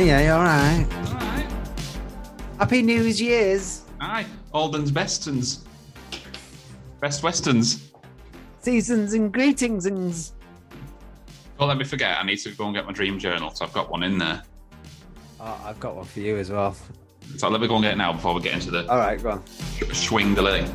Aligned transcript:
Hiya, 0.00 0.22
you 0.22 0.32
all 0.32 0.42
right? 0.42 0.86
All 0.94 1.12
right. 1.12 1.46
Happy 2.58 2.80
New 2.80 3.02
Year's. 3.02 3.82
Aye. 4.00 4.24
Alden's 4.54 4.90
Bestons. 4.90 5.66
Best 7.00 7.22
Westerns. 7.22 7.92
Seasons 8.60 9.12
and 9.12 9.30
greetings 9.30 9.84
and... 9.84 10.14
Don't 11.58 11.68
let 11.68 11.76
me 11.76 11.84
forget, 11.84 12.16
I 12.16 12.24
need 12.24 12.38
to 12.38 12.50
go 12.52 12.64
and 12.64 12.74
get 12.74 12.86
my 12.86 12.92
dream 12.92 13.18
journal, 13.18 13.50
so 13.50 13.62
I've 13.62 13.74
got 13.74 13.90
one 13.90 14.02
in 14.02 14.16
there. 14.16 14.42
Oh, 15.38 15.60
I've 15.66 15.78
got 15.78 15.94
one 15.94 16.06
for 16.06 16.20
you 16.20 16.38
as 16.38 16.50
well. 16.50 16.74
So 17.36 17.50
let 17.50 17.60
me 17.60 17.68
go 17.68 17.74
and 17.74 17.84
get 17.84 17.92
it 17.92 17.98
now 17.98 18.14
before 18.14 18.32
we 18.32 18.40
get 18.40 18.54
into 18.54 18.70
the 18.70 18.90
All 18.90 18.96
right, 18.96 19.22
go 19.22 19.32
on. 19.32 19.44
swing 19.92 20.30
the 20.30 20.40
delay. 20.40 20.66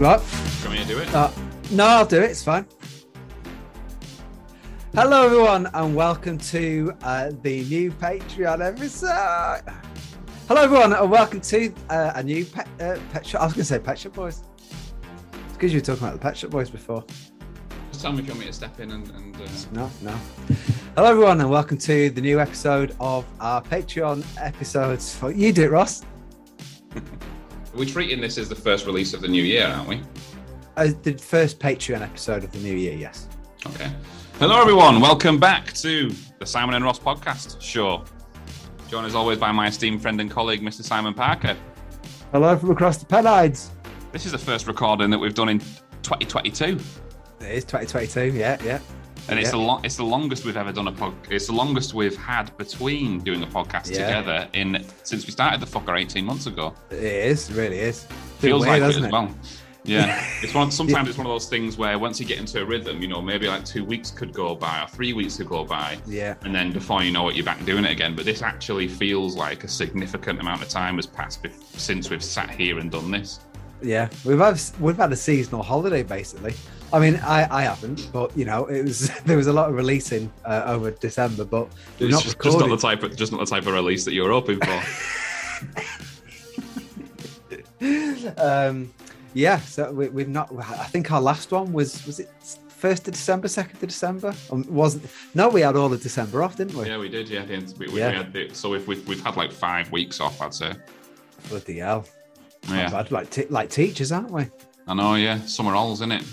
What? 0.00 0.24
Can 0.62 0.70
we 0.70 0.82
do 0.86 0.96
it? 0.96 1.14
Uh, 1.14 1.30
no, 1.72 1.84
I'll 1.84 2.06
do 2.06 2.22
it. 2.22 2.30
It's 2.30 2.42
fine. 2.42 2.64
Hello, 4.94 5.26
everyone, 5.26 5.68
and 5.74 5.94
welcome 5.94 6.38
to 6.38 6.94
uh, 7.02 7.32
the 7.42 7.64
new 7.64 7.92
Patreon 7.92 8.66
episode. 8.66 9.60
Hello, 10.48 10.62
everyone, 10.62 10.94
and 10.94 11.10
welcome 11.10 11.42
to 11.42 11.74
uh, 11.90 12.12
a 12.14 12.22
new 12.22 12.46
pet, 12.46 12.66
uh, 12.80 12.96
pet 13.12 13.26
shop. 13.26 13.42
I 13.42 13.44
was 13.44 13.52
going 13.52 13.60
to 13.60 13.64
say 13.66 13.78
Pet 13.78 13.98
Shop 13.98 14.14
Boys. 14.14 14.42
It's 15.34 15.52
because 15.52 15.70
you 15.70 15.80
were 15.80 15.84
talking 15.84 16.04
about 16.04 16.14
the 16.14 16.22
Pet 16.22 16.34
Shop 16.34 16.48
Boys 16.48 16.70
before. 16.70 17.04
Just 17.92 18.00
tell 18.00 18.12
me 18.12 18.20
if 18.20 18.24
you 18.26 18.32
want 18.32 18.40
me 18.40 18.46
to 18.46 18.54
step 18.54 18.80
in 18.80 18.92
and. 18.92 19.06
and 19.10 19.36
uh... 19.36 19.40
No, 19.72 19.90
no. 20.00 20.18
Hello, 20.96 21.10
everyone, 21.10 21.42
and 21.42 21.50
welcome 21.50 21.76
to 21.76 22.08
the 22.08 22.22
new 22.22 22.40
episode 22.40 22.96
of 23.00 23.26
our 23.38 23.60
Patreon 23.60 24.24
episodes. 24.38 25.18
Oh, 25.22 25.28
You 25.28 25.52
do 25.52 25.64
it, 25.64 25.70
Ross. 25.70 26.06
We're 27.74 27.84
treating 27.86 28.20
this 28.20 28.36
as 28.38 28.48
the 28.48 28.54
first 28.54 28.86
release 28.86 29.14
of 29.14 29.20
the 29.20 29.28
new 29.28 29.42
year, 29.42 29.66
aren't 29.66 29.88
we? 29.88 30.02
Uh, 30.76 30.88
the 31.02 31.12
first 31.14 31.58
Patreon 31.60 32.00
episode 32.02 32.42
of 32.44 32.50
the 32.52 32.58
new 32.58 32.74
year, 32.74 32.94
yes. 32.94 33.28
Okay. 33.66 33.90
Hello, 34.38 34.60
everyone. 34.60 35.00
Welcome 35.00 35.38
back 35.38 35.72
to 35.74 36.10
the 36.38 36.46
Simon 36.46 36.74
and 36.74 36.84
Ross 36.84 36.98
podcast 36.98 37.60
show. 37.60 38.04
Joined 38.88 39.06
as 39.06 39.14
always 39.14 39.38
by 39.38 39.52
my 39.52 39.68
esteemed 39.68 40.02
friend 40.02 40.20
and 40.20 40.30
colleague, 40.30 40.62
Mr. 40.62 40.82
Simon 40.82 41.14
Parker. 41.14 41.56
Hello 42.32 42.56
from 42.56 42.70
across 42.70 42.96
the 42.96 43.06
Pennines. 43.06 43.70
This 44.10 44.26
is 44.26 44.32
the 44.32 44.38
first 44.38 44.66
recording 44.66 45.10
that 45.10 45.18
we've 45.18 45.34
done 45.34 45.48
in 45.48 45.60
2022, 46.02 46.78
It 47.40 47.46
is 47.46 47.64
2022, 47.64 48.36
yeah, 48.36 48.58
yeah. 48.64 48.80
And 49.30 49.38
it's 49.38 49.46
Yeah. 49.48 49.52
the 49.52 49.58
lo- 49.58 49.80
it's 49.84 49.96
the 49.96 50.04
longest 50.04 50.44
we've 50.44 50.56
ever 50.56 50.72
done 50.72 50.88
a 50.88 50.92
pod. 50.92 51.14
It's 51.30 51.46
the 51.46 51.52
longest 51.52 51.94
we've 51.94 52.16
had 52.16 52.56
between 52.58 53.20
doing 53.20 53.42
a 53.42 53.46
podcast 53.46 53.90
Yeah. 53.90 54.06
together 54.06 54.48
in 54.52 54.84
since 55.02 55.26
we 55.26 55.32
started 55.32 55.60
the 55.60 55.66
fucker 55.66 55.98
18 55.98 56.24
months 56.24 56.46
ago. 56.46 56.74
It 56.90 57.02
is, 57.02 57.48
it 57.50 57.56
really 57.56 57.78
is. 57.78 58.06
Feels 58.38 58.66
weird, 58.66 58.82
like 58.82 58.96
it 58.96 59.02
as 59.04 59.10
well. 59.12 59.34
Yeah, 59.82 60.22
it's 60.42 60.52
one. 60.52 60.70
Sometimes 60.70 61.08
it's 61.08 61.16
one 61.16 61.26
of 61.26 61.32
those 61.32 61.48
things 61.48 61.78
where 61.78 61.98
once 61.98 62.20
you 62.20 62.26
get 62.26 62.38
into 62.38 62.60
a 62.60 62.64
rhythm, 62.66 63.00
you 63.00 63.08
know, 63.08 63.22
maybe 63.22 63.46
like 63.48 63.64
two 63.64 63.82
weeks 63.82 64.10
could 64.10 64.30
go 64.34 64.54
by 64.54 64.82
or 64.82 64.88
three 64.88 65.14
weeks 65.14 65.38
could 65.38 65.48
go 65.48 65.64
by, 65.64 65.96
Yeah, 66.06 66.34
and 66.44 66.54
then 66.54 66.70
before 66.70 67.02
you 67.02 67.10
know 67.12 67.30
it, 67.30 67.34
you're 67.34 67.46
back 67.46 67.64
doing 67.64 67.86
it 67.86 67.90
again. 67.90 68.14
But 68.14 68.26
this 68.26 68.42
actually 68.42 68.88
feels 68.88 69.36
like 69.36 69.64
a 69.64 69.68
significant 69.68 70.38
amount 70.38 70.60
of 70.62 70.68
time 70.68 70.96
has 70.96 71.06
passed 71.06 71.42
bef- 71.42 71.54
since 71.78 72.10
we've 72.10 72.22
sat 72.22 72.50
here 72.50 72.78
and 72.78 72.90
done 72.90 73.10
this. 73.10 73.40
yeah. 73.82 74.08
We've 74.26 74.38
had 74.38 74.60
we've 74.80 74.98
had 74.98 75.12
a 75.12 75.16
seasonal 75.16 75.62
holiday 75.62 76.02
basically. 76.02 76.52
I 76.92 76.98
mean, 76.98 77.16
I, 77.16 77.46
I 77.58 77.62
haven't, 77.62 78.10
but 78.12 78.36
you 78.36 78.44
know, 78.44 78.66
it 78.66 78.82
was 78.82 79.10
there 79.24 79.36
was 79.36 79.46
a 79.46 79.52
lot 79.52 79.68
of 79.68 79.74
releasing 79.76 80.32
uh, 80.44 80.62
over 80.66 80.90
December, 80.90 81.44
but 81.44 81.68
It's 81.98 82.10
not 82.12 82.22
just, 82.22 82.40
just 82.40 82.58
not 82.58 82.68
the 82.68 82.76
type 82.76 83.02
of 83.02 83.16
just 83.16 83.32
not 83.32 83.40
the 83.40 83.46
type 83.46 83.66
of 83.66 83.74
release 83.74 84.04
that 84.04 84.12
you're 84.12 84.30
hoping 84.30 84.58
for. 84.60 84.82
um, 88.38 88.92
yeah, 89.34 89.58
so 89.60 89.92
we, 89.92 90.08
we've 90.08 90.28
not. 90.28 90.52
I 90.58 90.86
think 90.86 91.10
our 91.12 91.20
last 91.20 91.52
one 91.52 91.72
was 91.72 92.04
was 92.06 92.18
it 92.20 92.30
first 92.68 93.06
of 93.06 93.14
December, 93.14 93.46
second 93.48 93.82
of 93.82 93.88
December? 93.88 94.34
Um, 94.50 94.64
wasn't 94.68 95.06
no? 95.34 95.48
We 95.48 95.60
had 95.60 95.76
all 95.76 95.92
of 95.92 96.02
December 96.02 96.42
off, 96.42 96.56
didn't 96.56 96.74
we? 96.76 96.86
yeah, 96.86 96.98
we 96.98 97.08
did. 97.08 97.28
Yeah, 97.28 97.44
we, 97.78 97.86
we, 97.88 97.98
Yeah. 97.98 98.10
we 98.10 98.16
had 98.16 98.32
the, 98.32 98.50
so 98.52 98.70
we've, 98.70 98.86
we've 98.88 99.06
we've 99.06 99.22
had 99.22 99.36
like 99.36 99.52
five 99.52 99.92
weeks 99.92 100.20
off. 100.20 100.40
I'd 100.42 100.54
say. 100.54 100.72
Bloody 101.48 101.78
hell! 101.78 102.04
Yeah, 102.68 102.90
bad. 102.90 103.10
Like 103.12 103.30
te- 103.30 103.46
like 103.46 103.70
teachers, 103.70 104.10
aren't 104.12 104.30
we? 104.30 104.46
I 104.86 104.94
know. 104.94 105.14
Yeah, 105.14 105.40
summer 105.46 105.74
alls, 105.74 105.98
isn't 106.00 106.12
it? 106.12 106.24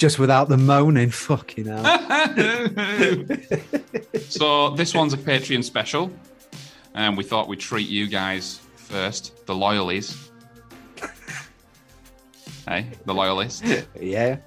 Just 0.00 0.18
without 0.18 0.48
the 0.48 0.56
moaning, 0.56 1.10
fucking 1.10 1.66
hell. 1.66 1.84
so 4.30 4.70
this 4.70 4.94
one's 4.94 5.12
a 5.12 5.18
Patreon 5.18 5.62
special, 5.62 6.10
and 6.94 7.18
we 7.18 7.22
thought 7.22 7.48
we'd 7.48 7.60
treat 7.60 7.86
you 7.86 8.06
guys 8.06 8.62
first, 8.76 9.44
the 9.44 9.54
loyalies. 9.54 10.30
hey, 12.66 12.86
the 13.04 13.12
loyalists. 13.12 13.62
Yeah, 14.00 14.38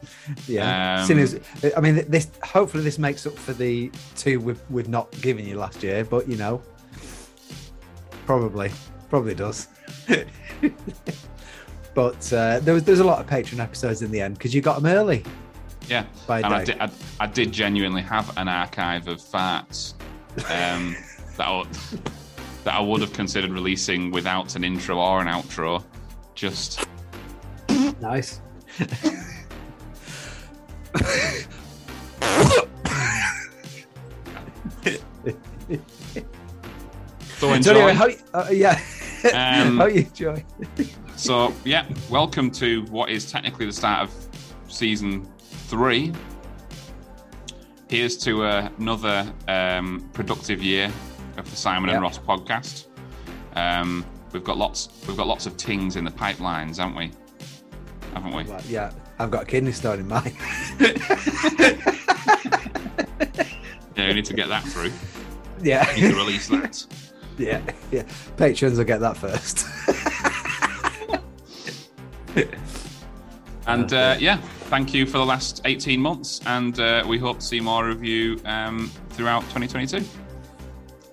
yeah. 0.47 1.05
Um, 1.07 1.19
as- 1.19 1.39
I 1.77 1.81
mean, 1.81 2.03
this 2.09 2.29
hopefully 2.41 2.83
this 2.83 2.97
makes 2.97 3.27
up 3.27 3.37
for 3.37 3.53
the 3.53 3.91
two 4.15 4.39
we've, 4.39 4.59
we've 4.71 4.89
not 4.89 5.11
given 5.21 5.45
you 5.45 5.59
last 5.59 5.83
year, 5.83 6.03
but 6.03 6.27
you 6.27 6.35
know, 6.35 6.63
probably, 8.25 8.71
probably 9.07 9.35
does. 9.35 9.67
but 11.93 12.33
uh, 12.33 12.59
there 12.61 12.73
was 12.73 12.83
there's 12.85 13.01
a 13.01 13.03
lot 13.03 13.19
of 13.19 13.27
Patreon 13.27 13.59
episodes 13.59 14.01
in 14.01 14.09
the 14.09 14.19
end 14.19 14.33
because 14.33 14.55
you 14.55 14.61
got 14.61 14.81
them 14.81 14.91
early. 14.91 15.23
Yeah, 15.89 16.05
By 16.27 16.37
and 16.41 16.53
I 16.53 16.63
did, 16.63 16.77
I, 16.79 16.89
I 17.19 17.27
did 17.27 17.51
genuinely 17.51 18.01
have 18.03 18.35
an 18.37 18.47
archive 18.47 19.07
of 19.07 19.17
farts 19.19 19.93
um, 20.49 20.95
that, 21.37 21.47
I, 21.47 21.57
would- 21.57 21.67
that 22.63 22.73
I 22.73 22.79
would 22.79 23.01
have 23.01 23.13
considered 23.13 23.51
releasing 23.51 24.11
without 24.11 24.55
an 24.55 24.63
intro 24.63 24.97
or 24.97 25.21
an 25.21 25.27
outro. 25.27 25.83
Just 26.35 26.85
Nice. 28.01 28.41
so 37.37 37.47
So 37.47 37.53
enjoy. 37.53 37.71
anyway, 37.87 37.93
how, 38.33 38.39
uh, 38.39 38.49
yeah, 38.51 38.79
Um, 39.33 39.77
how 39.79 39.85
you 39.87 40.01
enjoy? 40.01 40.43
So, 41.15 41.53
yeah, 41.65 41.85
welcome 42.09 42.49
to 42.51 42.83
what 42.85 43.09
is 43.09 43.29
technically 43.31 43.65
the 43.65 43.73
start 43.73 44.07
of 44.07 44.13
season 44.67 45.27
three. 45.67 46.11
Here's 47.89 48.17
to 48.17 48.43
uh, 48.43 48.69
another 48.79 49.31
um, 49.47 50.09
productive 50.13 50.61
year 50.63 50.91
of 51.37 51.49
the 51.49 51.55
Simon 51.55 51.89
Yep. 51.89 51.95
and 51.95 52.03
Ross 52.03 52.17
podcast. 52.17 52.87
Um, 53.55 54.05
we've 54.31 54.43
got 54.43 54.57
lots. 54.57 54.89
We've 55.07 55.17
got 55.17 55.27
lots 55.27 55.45
of 55.45 55.57
tings 55.57 55.95
in 55.95 56.03
the 56.03 56.11
pipelines, 56.11 56.77
haven't 56.77 56.95
we? 56.95 57.11
Haven't 58.13 58.35
we? 58.35 58.43
Well, 58.43 58.61
yeah, 58.67 58.91
I've 59.19 59.31
got 59.31 59.43
a 59.43 59.45
kidney 59.45 59.71
stone 59.71 59.99
in 59.99 60.07
mine. 60.07 60.35
Yeah, 63.95 64.07
we 64.07 64.15
need 64.15 64.25
to 64.25 64.33
get 64.33 64.49
that 64.49 64.63
through. 64.63 64.91
yeah, 65.61 65.87
We 65.95 66.01
need 66.01 66.09
to 66.09 66.15
release 66.17 66.47
that. 66.47 66.83
yeah, 67.37 67.61
yeah. 67.91 68.03
Patrons 68.37 68.79
will 68.79 68.85
get 68.85 68.99
that 69.01 69.15
first. 69.15 69.67
And 73.65 73.93
uh, 73.93 74.17
yeah, 74.19 74.41
thank 74.63 74.93
you 74.93 75.05
for 75.05 75.17
the 75.17 75.25
last 75.25 75.61
18 75.65 75.99
months, 75.99 76.41
and 76.45 76.79
uh, 76.79 77.03
we 77.07 77.17
hope 77.17 77.39
to 77.39 77.45
see 77.45 77.59
more 77.59 77.89
of 77.89 78.03
you 78.03 78.39
um, 78.45 78.91
throughout 79.11 79.41
2022. 79.43 80.05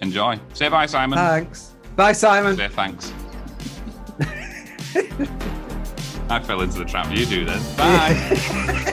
Enjoy. 0.01 0.39
Say 0.55 0.69
bye, 0.69 0.87
Simon. 0.87 1.19
Thanks. 1.19 1.75
Bye, 1.97 2.13
Simon. 2.13 2.57
Say 2.57 2.69
thanks. 2.69 3.13
I 6.31 6.41
fell 6.41 6.63
into 6.63 6.79
the 6.79 6.85
trap. 6.85 7.15
You 7.15 7.27
do 7.27 7.45
then. 7.45 7.61
Bye. 7.77 8.87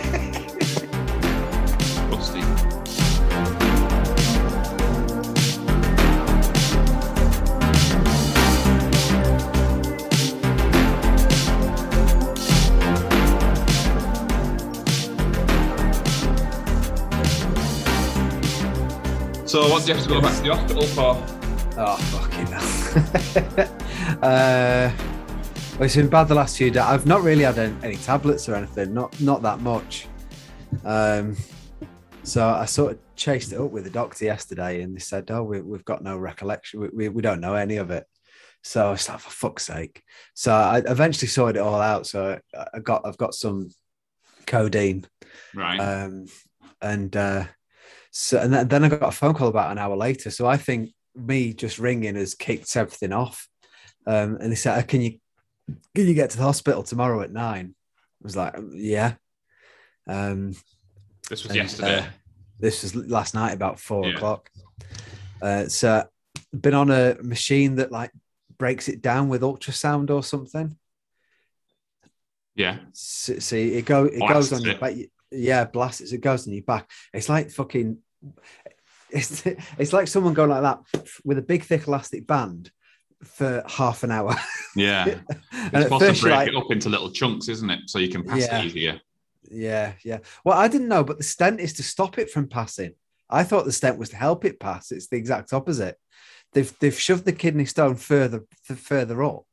So, 19.58 19.68
what 19.72 19.84
do 19.84 19.88
you 19.88 19.96
have 19.96 20.04
to 20.04 20.10
go 20.10 20.22
back 20.22 20.36
to 20.38 20.44
the 20.44 20.56
hospital 20.56 20.84
for? 20.84 21.18
Oh, 21.80 21.98
fucking 22.14 22.46
hell. 22.46 24.20
uh, 24.22 24.92
well, 25.74 25.84
it's 25.84 25.96
been 25.96 26.10
bad 26.10 26.28
the 26.28 26.36
last 26.36 26.60
few 26.60 26.70
days. 26.70 26.84
I've 26.84 27.08
not 27.08 27.24
really 27.24 27.42
had 27.42 27.58
any, 27.58 27.76
any 27.82 27.96
tablets 27.96 28.48
or 28.48 28.54
anything, 28.54 28.94
not 28.94 29.20
not 29.20 29.42
that 29.42 29.60
much. 29.62 30.10
Um, 30.86 31.36
so 32.22 32.48
I 32.48 32.66
sort 32.66 32.92
of 32.92 33.00
chased 33.16 33.52
it 33.52 33.60
up 33.60 33.72
with 33.72 33.86
the 33.86 33.90
doctor 33.90 34.26
yesterday, 34.26 34.84
and 34.84 34.96
they 34.96 35.00
said, 35.00 35.32
"Oh, 35.32 35.42
we, 35.42 35.60
we've 35.62 35.86
got 35.86 36.04
no 36.04 36.20
recollection. 36.20 36.80
We, 36.80 36.90
we, 36.90 37.10
we 37.10 37.24
don't 37.24 37.42
know 37.42 37.56
any 37.56 37.78
of 37.78 37.90
it." 37.90 38.06
So 38.62 38.90
I 38.90 38.92
was 38.92 39.10
like, 39.10 39.22
"For 39.22 39.32
fuck's 39.32 39.66
sake!" 39.66 40.04
So 40.36 40.54
I 40.54 40.84
eventually 40.86 41.30
sorted 41.30 41.56
it 41.56 41.66
all 41.66 41.82
out. 41.82 42.06
So 42.06 42.40
I 42.56 42.66
I 42.76 42.80
got 42.80 43.08
I've 43.08 43.18
got 43.18 43.34
some 43.34 43.70
codeine 44.46 45.08
Right. 45.56 45.80
um, 45.80 46.28
and 46.80 47.18
uh, 47.18 47.46
so 48.20 48.40
and 48.40 48.52
then, 48.52 48.68
then 48.68 48.84
I 48.84 48.90
got 48.90 49.10
a 49.10 49.12
phone 49.12 49.36
call 49.36 49.48
about 49.48 49.72
an 49.72 49.78
hour 49.78 49.96
later. 49.96 50.32
So 50.32 50.48
I 50.48 50.58
think 50.58 50.90
me 51.16 51.54
just 51.54 51.78
ringing 51.78 52.16
has 52.16 52.34
kicked 52.34 52.76
everything 52.76 53.14
off. 53.14 53.48
Um, 54.08 54.38
and 54.42 54.50
he 54.52 54.56
said, 54.56 54.80
"Uh, 54.80 54.82
"Can 54.82 55.02
you 55.02 55.20
can 55.94 56.08
you 56.08 56.16
get 56.16 56.32
to 56.32 56.38
the 56.38 56.44
hospital 56.44 56.82
tomorrow 56.82 57.22
at 57.22 57.32
9? 57.32 57.76
I 57.76 58.24
was 58.24 58.36
like, 58.36 58.56
"Yeah." 58.74 59.14
Um, 60.08 60.54
This 61.30 61.44
was 61.44 61.52
and, 61.52 61.56
yesterday. 61.58 62.00
uh, 62.00 62.06
this 62.60 62.82
was 62.82 62.96
last 62.96 63.36
night 63.36 63.52
about 63.54 63.80
four 63.80 64.08
Yeah. 64.08 64.16
o'clock. 64.16 64.50
Uh, 65.40 65.68
so 65.68 66.08
been 66.60 66.74
on 66.74 66.90
a 66.90 67.18
machine 67.22 67.76
that 67.76 67.92
like 67.92 68.12
breaks 68.58 68.88
it 68.90 69.02
down 69.04 69.30
with 69.30 69.44
ultrasound 69.44 70.10
or 70.10 70.24
something. 70.24 70.76
yeah. 72.56 72.80
See, 72.94 73.40
see 73.40 73.74
it 73.76 73.86
go 73.86 74.06
it 74.06 74.18
Blasts 74.18 74.50
goes 74.50 74.54
on 74.54 74.66
your 74.66 74.80
back. 74.80 74.96
Yeah, 75.30 75.66
blast 75.66 76.02
it. 76.02 76.12
It 76.14 76.22
goes 76.22 76.48
on 76.48 76.54
your 76.54 76.64
back. 76.64 76.90
It's 77.14 77.30
like 77.30 77.52
fucking. 77.52 78.00
It's 79.10 79.46
it's 79.78 79.94
like 79.94 80.08
someone 80.08 80.34
going 80.34 80.50
like 80.50 80.64
that 80.64 80.80
with 81.24 81.38
a 81.38 81.42
big 81.42 81.64
thick 81.64 81.88
elastic 81.88 82.28
band 82.28 82.72
for 83.24 83.64
half 83.68 84.04
an 84.04 84.12
hour. 84.12 84.36
Yeah. 84.76 85.06
and 85.52 85.74
It's 85.84 85.90
first 85.90 86.22
to 86.22 86.28
break 86.28 86.36
like, 86.36 86.48
it 86.50 86.56
up 86.56 86.70
into 86.72 86.90
little 86.90 87.10
chunks, 87.10 87.48
isn't 87.48 87.70
it? 87.70 87.90
So 87.90 88.00
you 88.00 88.10
can 88.10 88.24
pass 88.24 88.42
Yeah. 88.42 88.60
it 88.60 88.66
easier. 88.66 89.02
yeah, 89.50 89.94
yeah. 90.04 90.20
Well, 90.44 90.58
I 90.58 90.68
didn't 90.68 90.90
know, 90.90 91.04
but 91.04 91.18
the 91.18 91.24
stent 91.24 91.60
is 91.60 91.74
to 91.74 91.84
stop 91.84 92.18
it 92.20 92.30
from 92.30 92.48
passing. 92.48 92.94
I 93.30 93.44
thought 93.44 93.66
the 93.66 93.72
stent 93.72 93.98
was 93.98 94.10
to 94.10 94.16
help 94.18 94.46
it 94.46 94.60
pass. 94.60 94.92
It's 94.92 95.08
the 95.08 95.18
exact 95.18 95.52
opposite. 95.54 95.98
They've 96.54 96.72
they've 96.80 96.98
shoved 96.98 97.26
the 97.26 97.34
kidney 97.34 97.66
stone 97.66 97.96
further 97.96 98.46
further 98.64 99.22
up, 99.24 99.46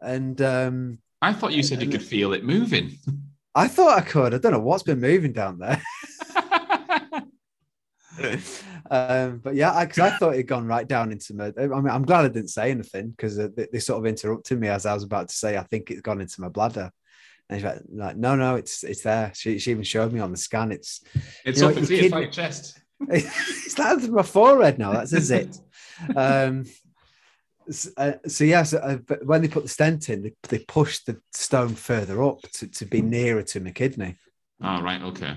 and 0.00 0.40
um, 0.42 0.98
I 1.22 1.32
thought 1.32 1.52
you 1.52 1.62
said 1.62 1.82
you 1.82 1.88
could 1.88 2.02
feel 2.04 2.32
it 2.32 2.44
moving. 2.44 2.98
I 3.54 3.66
thought 3.66 3.98
I 3.98 4.02
could. 4.02 4.34
I 4.34 4.38
don't 4.38 4.52
know 4.52 4.60
what's 4.60 4.84
been 4.84 5.00
moving 5.00 5.32
down 5.32 5.58
there. 5.58 5.82
um, 8.90 9.38
but 9.38 9.54
yeah, 9.54 9.84
because 9.84 9.98
I, 9.98 10.10
thought 10.10 10.34
it'd 10.34 10.46
gone 10.46 10.66
right 10.66 10.86
down 10.86 11.12
into 11.12 11.34
my. 11.34 11.52
I 11.58 11.66
mean, 11.66 11.88
I'm 11.88 12.04
glad 12.04 12.24
I 12.24 12.28
didn't 12.28 12.48
say 12.50 12.70
anything 12.70 13.10
because 13.10 13.36
they, 13.36 13.66
they 13.72 13.78
sort 13.78 13.98
of 13.98 14.06
interrupted 14.06 14.58
me 14.60 14.68
as 14.68 14.86
I 14.86 14.94
was 14.94 15.02
about 15.04 15.28
to 15.28 15.34
say, 15.34 15.56
I 15.56 15.62
think 15.64 15.90
it's 15.90 16.00
gone 16.00 16.20
into 16.20 16.40
my 16.40 16.48
bladder. 16.48 16.90
And 17.50 17.58
she's 17.58 17.64
like, 17.64 17.80
like, 17.90 18.16
no, 18.16 18.34
no, 18.36 18.56
it's 18.56 18.84
it's 18.84 19.02
there. 19.02 19.32
She, 19.34 19.58
she 19.58 19.70
even 19.70 19.82
showed 19.84 20.12
me 20.12 20.20
on 20.20 20.30
the 20.30 20.36
scan. 20.36 20.70
It's 20.72 21.02
it's 21.44 21.60
You 21.60 21.66
know, 21.66 21.70
up 21.72 21.78
it's 21.78 21.90
your 21.90 21.96
here, 21.96 22.04
it's 22.06 22.12
kid- 22.12 22.12
like 22.12 22.22
your 22.22 22.30
chest. 22.32 22.80
it's 23.08 23.74
that's 23.74 24.08
my 24.08 24.22
forehead 24.22 24.78
now. 24.78 24.92
That's 24.92 25.12
a 25.12 25.20
zit. 25.20 25.56
um, 26.16 26.64
s- 27.68 27.90
uh, 27.96 28.12
so 28.26 28.44
yeah, 28.44 28.64
so, 28.64 28.78
uh, 28.78 28.96
but 28.96 29.24
when 29.24 29.40
they 29.42 29.48
put 29.48 29.62
the 29.62 29.68
stent 29.68 30.08
in, 30.10 30.22
they, 30.22 30.32
they 30.48 30.58
pushed 30.58 31.06
the 31.06 31.20
stone 31.32 31.74
further 31.74 32.22
up 32.22 32.40
to, 32.54 32.66
to 32.68 32.84
be 32.84 33.00
nearer 33.00 33.42
to 33.44 33.60
my 33.60 33.70
kidney. 33.70 34.16
Oh, 34.62 34.82
right. 34.82 35.00
Okay. 35.02 35.36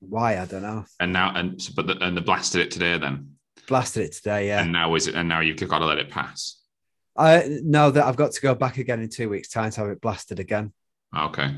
Why 0.00 0.38
I 0.38 0.46
don't 0.46 0.62
know. 0.62 0.84
And 0.98 1.12
now, 1.12 1.32
and 1.34 1.60
but 1.76 1.86
the, 1.86 1.98
and 2.04 2.16
they 2.16 2.20
blasted 2.22 2.62
it 2.62 2.70
today 2.70 2.98
then. 2.98 3.36
Blasted 3.68 4.04
it 4.04 4.12
today. 4.12 4.48
Yeah. 4.48 4.62
And 4.62 4.72
now 4.72 4.94
is 4.94 5.06
it? 5.06 5.14
And 5.14 5.28
now 5.28 5.40
you've 5.40 5.56
got 5.56 5.78
to 5.78 5.86
let 5.86 5.98
it 5.98 6.10
pass. 6.10 6.56
I 7.16 7.58
know 7.62 7.90
that 7.90 8.04
I've 8.04 8.16
got 8.16 8.32
to 8.32 8.40
go 8.40 8.54
back 8.54 8.78
again 8.78 9.00
in 9.00 9.10
two 9.10 9.28
weeks' 9.28 9.48
time 9.48 9.70
to 9.72 9.80
have 9.82 9.90
it 9.90 10.00
blasted 10.00 10.40
again. 10.40 10.72
Okay. 11.16 11.54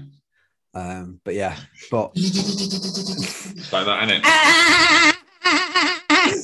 Um, 0.75 1.21
but 1.25 1.35
yeah, 1.35 1.57
but 1.91 2.17
like 2.17 3.85
that, 3.87 4.09
isn't 4.09 4.23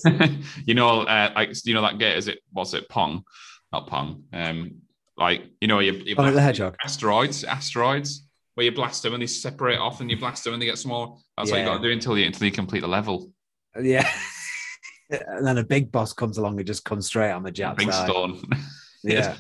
it? 0.07 0.45
you 0.67 0.75
know, 0.75 1.03
uh, 1.03 1.33
like 1.35 1.51
you 1.65 1.75
know 1.75 1.83
that 1.83 1.99
game. 1.99 2.17
Is 2.17 2.29
it? 2.29 2.39
What's 2.53 2.75
it? 2.75 2.89
Pong, 2.89 3.25
not 3.73 3.87
Pong. 3.87 4.25
Um, 4.33 4.83
like 5.17 5.45
you 5.61 5.69
know, 5.69 5.79
you, 5.81 5.93
you 5.93 6.15
Sonic 6.15 6.35
the 6.35 6.43
Hedgehog. 6.43 6.77
asteroids, 6.85 7.43
asteroids, 7.45 8.28
where 8.59 8.65
you 8.65 8.73
blast 8.73 9.05
them 9.05 9.15
and 9.15 9.23
they 9.23 9.27
separate 9.29 9.79
off, 9.79 10.01
and 10.01 10.11
you 10.11 10.17
blast 10.17 10.43
them 10.43 10.53
and 10.53 10.61
they 10.61 10.67
get 10.67 10.79
smaller. 10.79 11.15
That's 11.37 11.49
what 11.49 11.61
you 11.61 11.65
got 11.65 11.77
to 11.77 11.83
do 11.83 11.93
until 11.93 12.19
you 12.19 12.27
until 12.27 12.45
you 12.45 12.51
complete 12.51 12.81
the 12.81 12.89
level. 12.89 13.31
yeah. 13.81 14.11
and 15.11 15.47
then 15.47 15.59
a 15.59 15.63
big 15.63 15.93
boss 15.93 16.13
comes 16.13 16.39
along 16.39 16.59
and 16.59 16.67
just 16.67 16.85
comes 16.85 17.07
straight 17.07 17.31
on 17.31 17.45
the 17.45 17.53
jet 17.53 17.77
Big 17.77 17.93
side. 17.93 18.11
stone. 18.11 18.43
Yeah. 19.05 19.37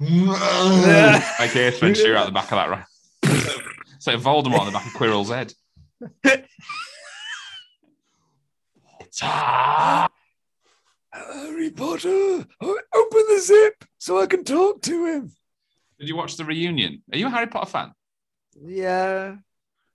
like 0.00 1.54
Ace 1.54 1.78
Ventura 1.78 2.16
out 2.18 2.26
the 2.26 2.32
back 2.32 2.50
of 2.50 2.58
that. 2.58 2.68
Right? 2.68 2.84
It's 3.94 4.08
like 4.08 4.16
Voldemort 4.16 4.58
on 4.58 4.66
the 4.66 4.72
back 4.72 4.86
of 4.86 4.92
Quirrell's 4.92 5.30
head. 5.30 5.54
Harry 11.12 11.70
Potter, 11.70 12.44
open 12.60 13.24
the 13.28 13.40
zip 13.40 13.84
so 13.98 14.20
I 14.20 14.26
can 14.26 14.42
talk 14.42 14.82
to 14.82 15.06
him. 15.06 15.32
Did 16.00 16.08
you 16.08 16.16
watch 16.16 16.36
the 16.36 16.44
reunion? 16.44 17.04
Are 17.12 17.18
you 17.18 17.28
a 17.28 17.30
Harry 17.30 17.46
Potter 17.46 17.70
fan? 17.70 17.92
Yeah. 18.64 19.36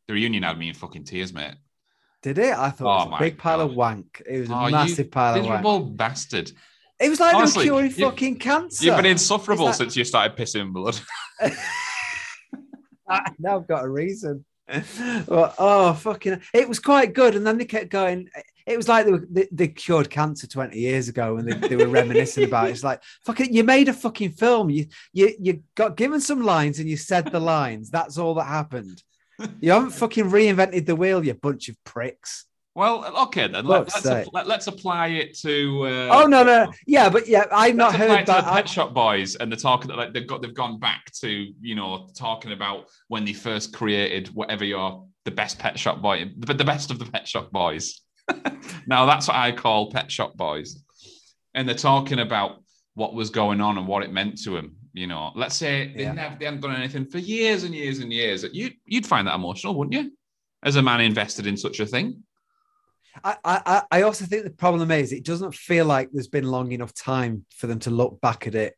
The 0.08 0.14
reunion 0.14 0.44
had 0.44 0.58
me 0.58 0.70
in 0.70 0.74
fucking 0.76 1.06
tears, 1.06 1.34
mate. 1.34 1.56
Did 2.22 2.38
it? 2.38 2.54
I 2.58 2.70
thought 2.70 2.88
Oh 2.88 3.04
it 3.04 3.10
was 3.10 3.14
oh 3.14 3.16
a 3.16 3.20
big 3.20 3.38
pile 3.38 3.62
of 3.62 3.76
wank. 3.76 4.22
It 4.26 4.40
was 4.42 4.50
a 4.50 4.54
Oh, 4.56 4.70
massive 4.70 5.12
pile 5.12 5.40
of 5.40 5.64
wank. 5.64 5.98
Bastard. 5.98 6.52
It 7.00 7.10
was 7.10 7.20
like 7.20 7.36
Honestly, 7.36 7.66
they 7.66 7.72
were 7.72 7.90
curing 7.90 7.92
fucking 8.12 8.40
cancer. 8.40 8.86
You've 8.86 8.96
been 8.96 9.06
insufferable 9.06 9.66
that- 9.68 9.76
since 9.76 9.96
you 9.98 10.04
started 10.06 10.38
pissing 10.38 10.72
blood. 10.72 11.00
Ah, 13.06 13.22
now 13.38 13.58
I've 13.58 13.68
got 13.68 13.84
a 13.84 13.90
reason. 13.90 14.46
Well, 15.28 15.54
oh, 15.60 15.94
fucking! 15.94 16.42
It 16.54 16.70
was 16.70 16.80
quite 16.80 17.14
good, 17.14 17.36
and 17.36 17.46
then 17.46 17.58
they 17.58 17.66
kept 17.66 17.90
going. 17.90 18.30
It 18.66 18.78
was 18.78 18.88
like 18.88 19.06
they, 19.06 19.12
were, 19.12 19.28
they, 19.30 19.48
they 19.52 19.68
cured 19.68 20.10
cancer 20.10 20.48
twenty 20.48 20.80
years 20.80 21.10
ago, 21.10 21.38
and 21.38 21.48
they, 21.48 21.68
they 21.68 21.76
were 21.76 21.88
reminiscing 21.88 22.46
about 22.46 22.68
it. 22.68 22.72
It's 22.72 22.84
like 22.84 23.02
fucking. 23.26 23.54
You 23.54 23.64
made 23.64 23.90
a 23.90 23.94
fucking 23.94 24.32
film. 24.32 24.70
You 24.70 24.88
you 25.12 25.34
you 25.40 25.64
got 25.76 25.98
given 25.98 26.22
some 26.22 26.42
lines, 26.42 26.80
and 26.80 26.90
you 26.90 26.98
said 26.98 27.32
the 27.32 27.40
lines. 27.40 27.90
That's 27.90 28.18
all 28.18 28.36
that 28.36 28.48
happened. 28.48 29.02
You 29.60 29.72
haven't 29.72 29.90
fucking 30.04 30.26
reinvented 30.26 30.86
the 30.86 30.96
wheel, 30.96 31.26
you 31.26 31.34
bunch 31.34 31.70
of 31.70 31.84
pricks. 31.84 32.46
Well, 32.76 33.06
okay 33.26 33.48
then. 33.48 33.66
Let, 33.66 33.82
let's, 33.82 34.02
sake. 34.02 34.28
let, 34.34 34.50
us 34.50 34.66
apply 34.66 35.10
it 35.10 35.38
to. 35.40 35.86
Uh, 35.86 36.10
oh 36.12 36.26
no, 36.26 36.44
no, 36.44 36.72
yeah, 36.88 37.08
but 37.08 37.28
yeah, 37.28 37.46
I've 37.52 37.76
not 37.76 37.96
heard 37.96 38.26
that. 38.26 38.46
the 38.46 38.52
Pet 38.52 38.68
Shop 38.68 38.96
Boys, 38.96 39.36
and 39.36 39.52
they're 39.52 39.60
talking 39.60 39.92
like 39.92 40.12
they've 40.14 40.26
got 40.26 40.42
they've 40.42 40.56
gone 40.56 40.80
back 40.80 41.12
to 41.22 41.54
you 41.62 41.76
know 41.76 42.10
talking 42.18 42.52
about 42.52 42.86
when 43.10 43.26
they 43.26 43.34
first 43.34 43.74
created 43.76 44.30
whatever 44.30 44.66
your 44.66 45.06
the 45.26 45.32
best 45.32 45.60
Pet 45.60 45.78
Shop 45.78 46.02
Boy, 46.02 46.32
but 46.36 46.58
the 46.58 46.66
best 46.66 46.90
of 46.90 46.98
the 46.98 47.06
Pet 47.06 47.28
Shop 47.28 47.52
Boys. 47.52 48.02
Now 48.88 49.06
that's 49.06 49.28
what 49.28 49.38
I 49.38 49.52
call 49.52 49.92
Pet 49.92 50.12
Shop 50.12 50.36
Boys, 50.36 50.82
and 51.54 51.68
they're 51.68 51.76
talking 51.76 52.20
about 52.20 52.64
what 52.96 53.14
was 53.14 53.30
going 53.30 53.62
on 53.62 53.78
and 53.78 53.88
what 53.88 54.04
it 54.04 54.12
meant 54.12 54.42
to 54.44 54.52
them. 54.52 54.76
You 54.94 55.08
know, 55.08 55.32
let's 55.36 55.56
say 55.56 55.92
they 55.96 56.04
Yeah. 56.04 56.14
never 56.14 56.36
they 56.38 56.46
hadn't 56.46 56.62
done 56.62 56.76
anything 56.76 57.06
for 57.06 57.18
years 57.18 57.64
and 57.64 57.74
years 57.74 58.00
and 58.00 58.12
years. 58.14 58.44
You 58.52 58.72
you'd 58.86 59.06
find 59.08 59.28
that 59.28 59.36
emotional, 59.36 59.76
wouldn't 59.76 59.94
you? 59.96 60.12
As 60.64 60.76
a 60.76 60.82
man 60.82 61.02
invested 61.02 61.48
in 61.48 61.58
such 61.58 61.80
a 61.80 61.86
thing. 61.86 62.24
I, 63.24 63.38
I, 63.46 63.84
I 63.92 64.02
also 64.04 64.26
think 64.26 64.44
the 64.44 64.50
problem 64.50 64.90
is 64.90 65.12
it 65.14 65.24
doesn't 65.24 65.54
feel 65.54 65.86
like 65.86 66.10
there's 66.12 66.28
been 66.30 66.46
long 66.50 66.72
enough 66.72 66.94
time 66.96 67.46
for 67.56 67.68
them 67.68 67.78
to 67.80 67.92
look 67.92 68.20
back 68.22 68.48
at 68.48 68.56
it 68.56 68.76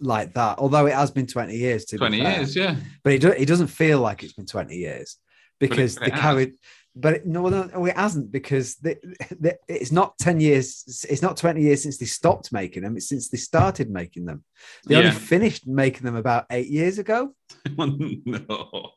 like 0.00 0.32
that. 0.34 0.58
Although 0.58 0.86
it 0.86 0.94
has 0.94 1.10
been 1.10 1.26
20 1.26 1.54
years, 1.54 1.84
to 1.86 1.96
be 1.96 1.98
20 1.98 2.20
fair. 2.22 2.36
years, 2.38 2.56
yeah. 2.56 2.76
but 3.02 3.12
it, 3.12 3.20
do, 3.20 3.28
it 3.28 3.44
doesn't 3.46 3.66
feel 3.66 3.98
like 4.00 4.22
it's 4.22 4.32
been 4.32 4.46
20 4.46 4.74
years 4.76 5.18
because 5.60 5.96
but 5.96 6.00
they 6.00 6.06
it 6.06 6.12
has. 6.14 6.20
carried. 6.22 6.52
But 6.96 7.14
it, 7.14 7.26
no, 7.26 7.48
no, 7.48 7.86
it 7.86 7.96
hasn't 7.96 8.30
because 8.30 8.76
they, 8.76 8.96
they, 9.40 9.54
it's 9.66 9.90
not 9.90 10.16
10 10.18 10.38
years. 10.40 11.04
It's 11.10 11.22
not 11.22 11.36
20 11.36 11.60
years 11.60 11.82
since 11.82 11.98
they 11.98 12.06
stopped 12.06 12.52
making 12.52 12.84
them. 12.84 12.96
It's 12.96 13.08
since 13.08 13.28
they 13.28 13.36
started 13.36 13.90
making 13.90 14.26
them. 14.26 14.44
They 14.86 14.94
Yeah. 14.94 15.00
only 15.08 15.10
finished 15.10 15.66
making 15.66 16.04
them 16.04 16.14
about 16.14 16.46
eight 16.50 16.68
years 16.68 16.98
ago. 17.00 17.34
no. 17.76 18.92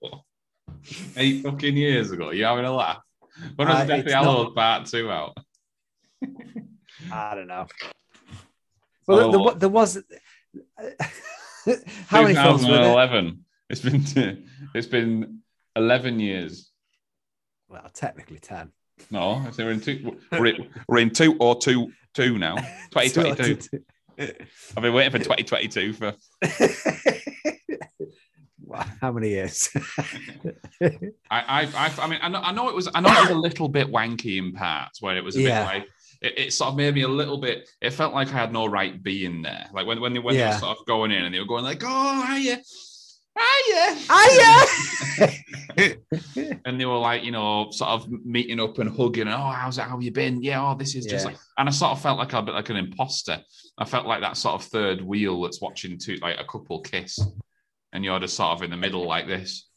Eight 1.16 1.44
fucking 1.44 1.76
years 1.76 2.12
ago. 2.12 2.30
You 2.30 2.44
having 2.46 2.66
a 2.66 2.72
laugh? 2.72 3.02
When 3.56 3.68
was 3.68 3.78
Uh, 3.78 3.86
Deathly 3.86 4.12
Hallows 4.12 4.54
Part 4.54 4.86
2 4.86 5.10
out? 5.10 5.38
I 7.12 7.36
don't 7.36 7.48
know. 7.48 7.66
Well, 9.08 9.32
there, 9.32 9.40
Oh. 9.40 9.50
there, 9.52 9.60
there 9.60 9.70
was. 9.70 9.96
How 12.08 12.22
many 12.24 12.34
films 12.36 12.64
were 12.66 12.72
there? 12.78 13.08
2011. 13.08 13.46
It's 13.70 13.80
been 13.82 14.50
it's 14.76 14.88
been 14.88 15.40
11 15.78 16.20
years. 16.20 16.67
Well, 17.70 17.90
technically 17.94 18.40
10. 18.40 18.72
No, 19.12 19.36
I 19.36 19.44
think 19.52 19.58
we're 19.60 19.72
in 19.72 19.82
two. 19.82 20.18
We're 20.32 20.46
in, 20.48 20.70
we're 20.88 20.98
in 21.00 21.10
two 21.12 21.36
or 21.40 21.60
two 21.60 21.92
two 22.14 22.38
now. 22.40 22.56
2022. 22.92 23.84
I've 24.20 24.82
been 24.82 24.94
waiting 24.94 25.12
for 25.12 25.20
2022 25.20 25.94
for. 25.94 26.14
How 29.00 29.12
many 29.12 29.30
years? 29.30 29.70
I, 30.82 30.90
I, 31.32 31.62
I, 31.74 31.94
I 32.00 32.08
mean, 32.08 32.20
I 32.22 32.28
know, 32.28 32.42
I 32.42 32.52
know 32.52 32.68
it 32.70 32.76
was, 32.76 32.90
I 32.94 33.00
know 33.00 33.10
it 33.10 33.22
was 33.22 33.30
a 33.30 33.36
little 33.36 33.70
bit 33.70 33.88
wanky 33.88 34.38
in 34.38 34.52
parts 34.52 35.02
where 35.02 35.16
it 35.16 35.24
was 35.24 35.38
a 35.38 35.42
Yeah. 35.42 35.64
bit 35.64 35.68
like 35.80 35.88
it, 36.22 36.34
it 36.48 36.54
sort 36.54 36.72
of 36.72 36.78
made 36.78 36.94
me 36.96 37.04
a 37.04 37.08
little 37.08 37.38
bit. 37.38 37.70
It 37.82 37.92
felt 37.92 38.14
like 38.14 38.28
I 38.30 38.34
had 38.34 38.52
no 38.52 38.66
right 38.66 39.02
being 39.02 39.42
there. 39.44 39.68
Like 39.72 39.86
when 39.88 40.02
when 40.02 40.14
they 40.14 40.20
when 40.20 40.36
they 40.36 40.46
were 40.46 40.52
sort 40.54 40.78
of 40.78 40.86
going 40.86 41.12
in 41.12 41.24
and 41.24 41.34
they 41.34 41.40
were 41.40 41.46
going 41.46 41.64
like, 41.64 41.82
"Oh, 41.86 42.26
hiya, 42.26 42.58
hiya, 43.38 43.96
Hiya! 44.10 44.60
and 46.66 46.80
they 46.80 46.86
were 46.86 46.98
like, 46.98 47.24
you 47.24 47.32
know, 47.32 47.70
sort 47.72 47.92
of 47.92 48.10
meeting 48.26 48.60
up 48.60 48.78
and 48.80 48.96
hugging. 48.96 49.28
Oh, 49.28 49.50
how's 49.50 49.78
it? 49.78 49.84
How 49.84 50.00
you 50.00 50.12
been? 50.12 50.42
Yeah. 50.42 50.66
Oh, 50.66 50.76
this 50.76 50.96
is 50.96 51.06
just 51.06 51.26
like, 51.26 51.38
and 51.58 51.70
I 51.70 51.72
sort 51.72 51.92
of 51.92 52.02
felt 52.02 52.18
like 52.18 52.34
a 52.34 52.42
bit 52.42 52.56
like 52.56 52.70
an 52.70 52.78
imposter. 52.78 53.40
I 53.78 53.86
felt 53.86 54.08
like 54.08 54.22
that 54.22 54.38
sort 54.38 54.56
of 54.56 54.64
third 54.68 55.02
wheel 55.02 55.42
that's 55.42 55.62
watching 55.62 55.98
two 55.98 56.18
like 56.22 56.40
a 56.40 56.46
couple 56.46 56.82
kiss, 56.82 57.20
and 57.94 58.04
you're 58.04 58.20
just 58.20 58.36
sort 58.36 58.58
of 58.58 58.64
in 58.64 58.72
the 58.72 58.78
middle 58.78 59.08
like 59.08 59.28
this. 59.28 59.68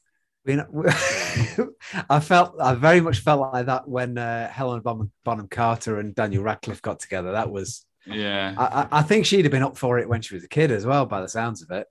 You 0.47 0.65
I 2.09 2.19
felt, 2.21 2.55
I 2.61 2.75
very 2.75 3.03
much 3.03 3.19
felt 3.21 3.53
like 3.53 3.67
that 3.67 3.87
when 3.87 4.17
uh, 4.17 4.49
Helen 4.49 4.81
Bonham, 4.81 5.13
Bonham 5.23 5.49
Carter 5.49 6.01
and 6.01 6.15
Daniel 6.15 6.43
Radcliffe 6.43 6.81
got 6.81 6.99
together. 6.99 7.33
That 7.33 7.51
was 7.51 7.85
Yeah. 8.07 8.55
I, 8.57 8.65
I, 8.65 8.89
I 9.01 9.03
think 9.03 9.27
she'd 9.27 9.45
have 9.45 9.53
been 9.53 9.63
up 9.63 9.77
for 9.77 9.99
it 9.99 10.09
when 10.09 10.23
she 10.23 10.35
was 10.35 10.43
a 10.43 10.49
kid 10.49 10.71
as 10.71 10.87
well, 10.87 11.05
by 11.05 11.21
the 11.21 11.29
sounds 11.29 11.63
of 11.63 11.71
it. 11.71 11.87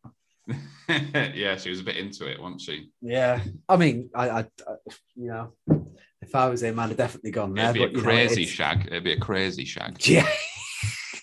yeah, 0.90 1.58
she 1.58 1.70
was 1.70 1.80
a 1.80 1.84
bit 1.84 1.98
into 1.98 2.30
it, 2.30 2.40
wasn't 2.42 2.62
she? 2.62 2.92
Yeah, 3.02 3.42
I 3.68 3.78
mean, 3.78 4.10
I, 4.16 4.30
I, 4.30 4.40
I 4.40 4.74
you 5.16 5.28
know, 5.28 5.54
if 6.22 6.36
I 6.36 6.50
was 6.50 6.64
him, 6.64 6.80
I'd 6.80 6.90
have 6.90 6.98
definitely 6.98 7.32
gone 7.32 7.54
there. 7.54 7.70
It'd 7.70 7.76
be 7.76 7.80
but, 7.86 7.90
a 7.92 7.98
know, 7.98 8.04
crazy 8.04 8.44
it's- 8.44 8.56
shag. 8.56 8.88
It'd 8.88 9.04
be 9.04 9.14
a 9.14 9.20
crazy 9.20 9.66
shag. 9.66 9.98
Yeah, 10.08 10.28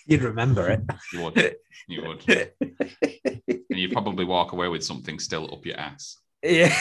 you'd 0.05 0.23
remember 0.23 0.69
it. 0.69 0.81
You 1.11 1.23
would. 1.23 1.55
You 1.87 2.03
would. 2.03 2.23
and 2.59 3.61
you'd 3.69 3.91
probably 3.91 4.25
walk 4.25 4.53
away 4.53 4.69
with 4.69 4.83
something 4.83 5.19
still 5.19 5.53
up 5.53 5.65
your 5.65 5.77
ass. 5.77 6.17
Yeah. 6.43 6.73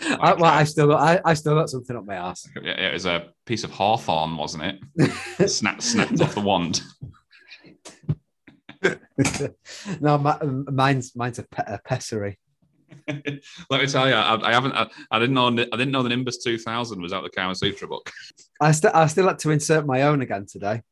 I, 0.00 0.34
well, 0.34 0.44
I 0.44 0.64
still 0.64 0.88
got, 0.88 1.00
I, 1.00 1.20
I 1.30 1.34
still 1.34 1.54
got 1.54 1.68
something 1.70 1.96
up 1.96 2.06
my 2.06 2.14
ass. 2.14 2.48
It 2.54 2.92
was 2.92 3.06
a 3.06 3.28
piece 3.44 3.64
of 3.64 3.70
hawthorn, 3.70 4.36
wasn't 4.36 4.80
it? 4.98 5.50
Snap, 5.50 5.82
snapped 5.82 6.20
off 6.20 6.34
the 6.34 6.40
wand. 6.40 6.82
no, 10.00 10.18
my, 10.18 10.38
mine's 10.42 11.14
mine's 11.16 11.38
a, 11.38 11.44
pe- 11.44 11.64
a 11.66 11.80
pessary. 11.84 12.38
Let 13.08 13.80
me 13.80 13.86
tell 13.86 14.08
you, 14.08 14.14
I, 14.14 14.48
I 14.48 14.52
haven't. 14.52 14.72
I, 14.72 14.88
I 15.10 15.18
didn't 15.18 15.34
know. 15.34 15.48
I 15.48 15.76
didn't 15.76 15.90
know 15.90 16.02
the 16.02 16.08
Nimbus 16.08 16.38
2000 16.38 17.00
was 17.00 17.12
out 17.12 17.22
the 17.24 17.30
Kama 17.30 17.54
Sutra 17.54 17.88
book. 17.88 18.10
I 18.60 18.72
still 18.72 18.90
I 18.94 19.06
still 19.06 19.26
had 19.26 19.38
to 19.40 19.50
insert 19.50 19.86
my 19.86 20.02
own 20.02 20.22
again 20.22 20.46
today. 20.46 20.82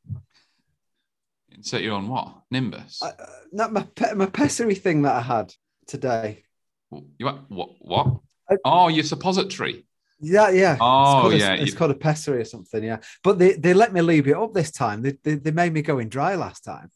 Insert 1.54 1.82
your 1.82 1.94
own 1.94 2.08
what? 2.08 2.34
Nimbus. 2.50 3.00
Uh, 3.02 3.12
not 3.52 3.72
my 3.72 3.82
pe- 3.94 4.14
my 4.14 4.26
pessary 4.26 4.74
thing 4.74 5.02
that 5.02 5.14
I 5.16 5.20
had 5.20 5.52
today. 5.86 6.44
you 6.90 7.26
what? 7.26 7.50
What? 7.50 7.70
what? 7.80 8.06
I- 8.50 8.56
Oh, 8.64 8.88
your 8.88 9.04
suppository. 9.04 9.86
Yeah, 10.20 10.50
yeah. 10.50 10.76
Oh, 10.80 11.02
it's 11.02 11.22
called 11.22 11.34
yeah, 11.34 11.52
A, 11.52 11.56
it's 11.62 11.70
you- 11.72 11.76
called 11.76 11.90
a 11.90 11.94
pessary 11.94 12.40
or 12.40 12.44
something. 12.44 12.82
Yeah, 12.82 12.98
but 13.22 13.38
they, 13.38 13.52
they 13.54 13.74
let 13.74 13.92
me 13.92 14.00
leave 14.00 14.26
it 14.28 14.36
up 14.36 14.52
this 14.52 14.70
time. 14.70 15.02
They, 15.02 15.14
they 15.22 15.34
they 15.36 15.50
made 15.50 15.72
me 15.72 15.82
go 15.82 15.98
in 15.98 16.08
dry 16.08 16.34
last 16.34 16.64
time, 16.64 16.90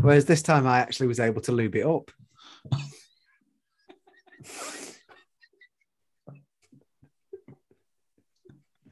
whereas 0.00 0.24
this 0.24 0.42
time 0.42 0.66
I 0.66 0.78
actually 0.78 1.08
was 1.08 1.20
able 1.20 1.40
to 1.42 1.52
lube 1.52 1.76
it 1.76 1.86
up. 1.86 2.10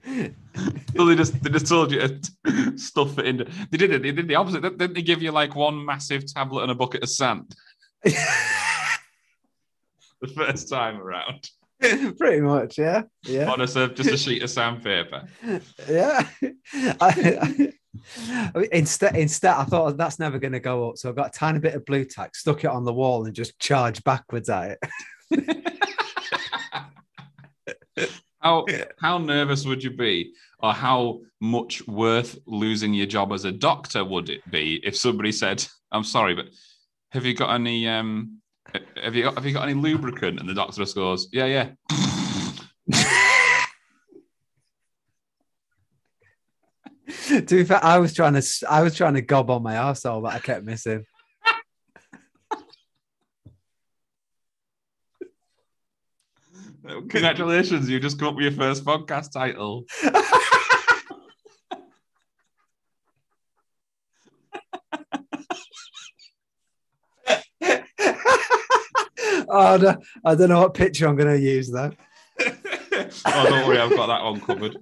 They 0.06 1.14
just 1.14 1.42
they 1.42 1.50
just 1.50 1.66
told 1.66 1.92
you 1.92 2.00
to 2.00 2.78
stuff 2.78 3.18
it 3.18 3.26
in. 3.26 3.36
They 3.70 3.78
did 3.78 3.92
it. 3.92 4.02
They 4.02 4.12
did 4.12 4.28
the 4.28 4.36
opposite. 4.36 4.62
Didn't 4.62 4.94
they 4.94 5.02
give 5.02 5.22
you 5.22 5.30
like 5.30 5.54
one 5.54 5.84
massive 5.84 6.26
tablet 6.26 6.62
and 6.62 6.70
a 6.72 6.74
bucket 6.74 7.02
of 7.02 7.10
sand 7.10 7.54
the 8.04 8.16
first 10.34 10.68
time 10.68 11.00
around? 11.00 11.50
Pretty 11.78 12.40
much, 12.40 12.78
yeah, 12.78 13.02
yeah. 13.24 13.52
On 13.52 13.60
a 13.60 13.66
just 13.66 13.98
a 13.98 14.16
sheet 14.16 14.42
of 14.42 14.50
sandpaper. 14.50 15.28
yeah. 15.88 16.26
I, 16.72 17.38
I 17.42 17.72
instead, 18.72 19.16
instead, 19.16 19.54
I 19.54 19.64
thought 19.64 19.96
that's 19.96 20.18
never 20.18 20.38
going 20.38 20.52
to 20.52 20.60
go 20.60 20.90
up. 20.90 20.98
So 20.98 21.10
I 21.10 21.12
got 21.12 21.34
a 21.34 21.38
tiny 21.38 21.58
bit 21.58 21.74
of 21.74 21.84
blue 21.84 22.04
tack, 22.04 22.34
stuck 22.34 22.64
it 22.64 22.70
on 22.70 22.84
the 22.84 22.92
wall, 22.92 23.26
and 23.26 23.34
just 23.34 23.58
charged 23.58 24.04
backwards 24.04 24.48
at 24.48 24.78
it. 25.30 25.62
How 28.40 28.64
how 29.00 29.18
nervous 29.18 29.64
would 29.64 29.82
you 29.82 29.90
be, 29.90 30.32
or 30.60 30.72
how 30.72 31.20
much 31.40 31.84
worth 31.88 32.38
losing 32.46 32.94
your 32.94 33.06
job 33.06 33.32
as 33.32 33.44
a 33.44 33.50
doctor 33.50 34.04
would 34.04 34.30
it 34.30 34.48
be 34.52 34.80
if 34.84 34.96
somebody 34.96 35.32
said, 35.32 35.66
"I'm 35.90 36.04
sorry, 36.04 36.36
but 36.36 36.46
have 37.10 37.24
you 37.24 37.34
got 37.34 37.52
any 37.52 37.88
um 37.88 38.40
have 39.02 39.16
you 39.16 39.24
got 39.24 39.34
have 39.34 39.46
you 39.46 39.52
got 39.52 39.68
any 39.68 39.74
lubricant?" 39.74 40.38
And 40.38 40.48
the 40.48 40.54
doctor 40.54 40.76
just 40.76 40.94
goes, 40.94 41.28
"Yeah, 41.32 41.46
yeah." 41.46 43.16
to 47.26 47.42
be 47.42 47.64
fair, 47.64 47.84
I 47.84 47.98
was 47.98 48.12
trying 48.12 48.34
to, 48.34 48.66
I 48.68 48.82
was 48.82 48.94
trying 48.94 49.14
to 49.14 49.20
gob 49.20 49.50
on 49.50 49.62
my 49.62 49.74
arsehole, 49.74 50.22
but 50.22 50.34
I 50.34 50.38
kept 50.38 50.64
missing. 50.64 51.04
Congratulations, 56.86 57.90
you 57.90 57.98
just 57.98 58.18
come 58.18 58.28
up 58.28 58.36
with 58.36 58.44
your 58.44 58.52
first 58.52 58.84
podcast 58.84 59.32
title. 59.32 59.84
oh, 69.48 69.76
no, 69.80 69.96
I 70.24 70.34
don't 70.36 70.48
know 70.48 70.60
what 70.60 70.74
picture 70.74 71.08
I'm 71.08 71.16
going 71.16 71.36
to 71.36 71.40
use 71.40 71.70
though. 71.70 71.90
oh, 72.40 72.54
don't 73.24 73.66
worry, 73.66 73.78
I've 73.78 73.90
got 73.90 74.06
that 74.06 74.22
one 74.22 74.40
covered. 74.40 74.76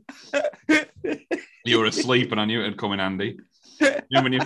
You 1.65 1.79
were 1.79 1.87
asleep, 1.87 2.31
and 2.31 2.41
I 2.41 2.45
knew 2.45 2.61
it'd 2.61 2.77
come 2.77 2.93
in 2.93 2.99
handy. 2.99 3.39
You 3.81 3.91
know 4.11 4.23
when 4.23 4.35
you 4.35 4.41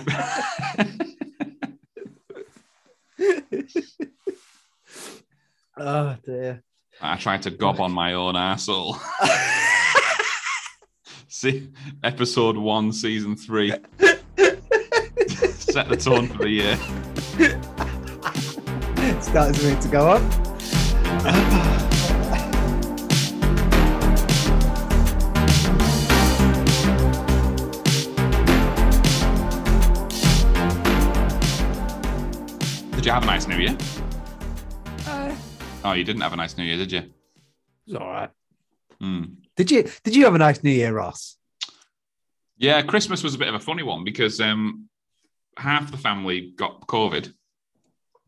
Oh 5.77 6.15
dear. 6.25 6.63
I 7.01 7.17
tried 7.17 7.41
to 7.43 7.51
gob 7.51 7.81
on 7.81 7.91
my 7.91 8.13
own 8.13 8.35
asshole. 8.35 8.97
See, 11.27 11.69
episode 12.03 12.57
one, 12.57 12.91
season 12.91 13.35
three. 13.35 13.69
Set 13.69 13.83
the 15.87 15.97
tone 15.97 16.27
for 16.27 16.43
the 16.43 16.49
year. 16.49 16.75
Starting 19.21 19.75
me 19.75 19.81
to 19.81 19.87
go 19.87 20.09
on. 20.09 21.75
Did 32.99 33.05
you 33.05 33.11
have 33.13 33.23
a 33.23 33.27
nice 33.27 33.47
New 33.47 33.55
Year? 33.55 33.77
Uh, 35.07 35.33
Oh, 35.85 35.93
you 35.93 36.03
didn't 36.03 36.19
have 36.21 36.33
a 36.33 36.35
nice 36.35 36.57
New 36.57 36.65
Year, 36.65 36.75
did 36.75 36.91
you? 36.91 37.03
it's 37.87 37.95
all 37.95 38.09
right. 38.11 38.29
Hmm. 38.99 39.23
Did 39.55 39.71
you? 39.71 39.89
Did 40.03 40.17
you 40.17 40.25
have 40.25 40.35
a 40.35 40.37
nice 40.37 40.61
New 40.65 40.71
Year, 40.71 40.91
Ross? 40.91 41.37
Yeah, 42.57 42.81
Christmas 42.81 43.23
was 43.23 43.35
a 43.35 43.37
bit 43.37 43.47
of 43.47 43.55
a 43.55 43.59
funny 43.59 43.83
one 43.83 44.03
because 44.03 44.41
um, 44.41 44.89
half 45.55 45.89
the 45.89 45.97
family 45.97 46.51
got 46.57 46.87
COVID. 46.87 47.31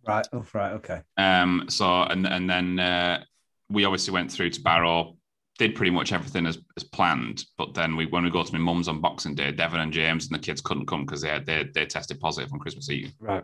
Right. 0.08 0.26
Oh, 0.32 0.46
right. 0.54 0.72
Okay. 0.76 1.02
Um, 1.18 1.66
so 1.68 2.04
and 2.04 2.26
and 2.26 2.50
then 2.50 2.80
uh, 2.80 3.26
we 3.70 3.84
obviously 3.84 4.14
went 4.14 4.32
through 4.32 4.52
to 4.52 4.62
Barrow, 4.62 5.18
did 5.58 5.76
pretty 5.76 5.92
much 5.92 6.14
everything 6.14 6.46
as, 6.46 6.60
as 6.78 6.86
planned. 6.86 7.44
But 7.58 7.74
then 7.74 7.98
we 7.98 8.06
when 8.06 8.24
we 8.24 8.30
go 8.30 8.42
to 8.42 8.54
my 8.54 8.60
mum's 8.60 8.88
on 8.88 9.02
Boxing 9.02 9.36
Day, 9.36 9.52
Devon 9.52 9.82
and 9.82 9.92
James 9.92 10.28
and 10.28 10.40
the 10.40 10.42
kids 10.42 10.62
couldn't 10.62 10.88
come 10.88 11.04
because 11.06 11.22
they 11.22 11.28
had 11.28 11.46
they, 11.46 11.66
they 11.76 11.86
tested 11.86 12.22
positive 12.22 12.54
on 12.54 12.60
Christmas 12.60 12.90
Eve, 12.90 13.12
Right. 13.20 13.44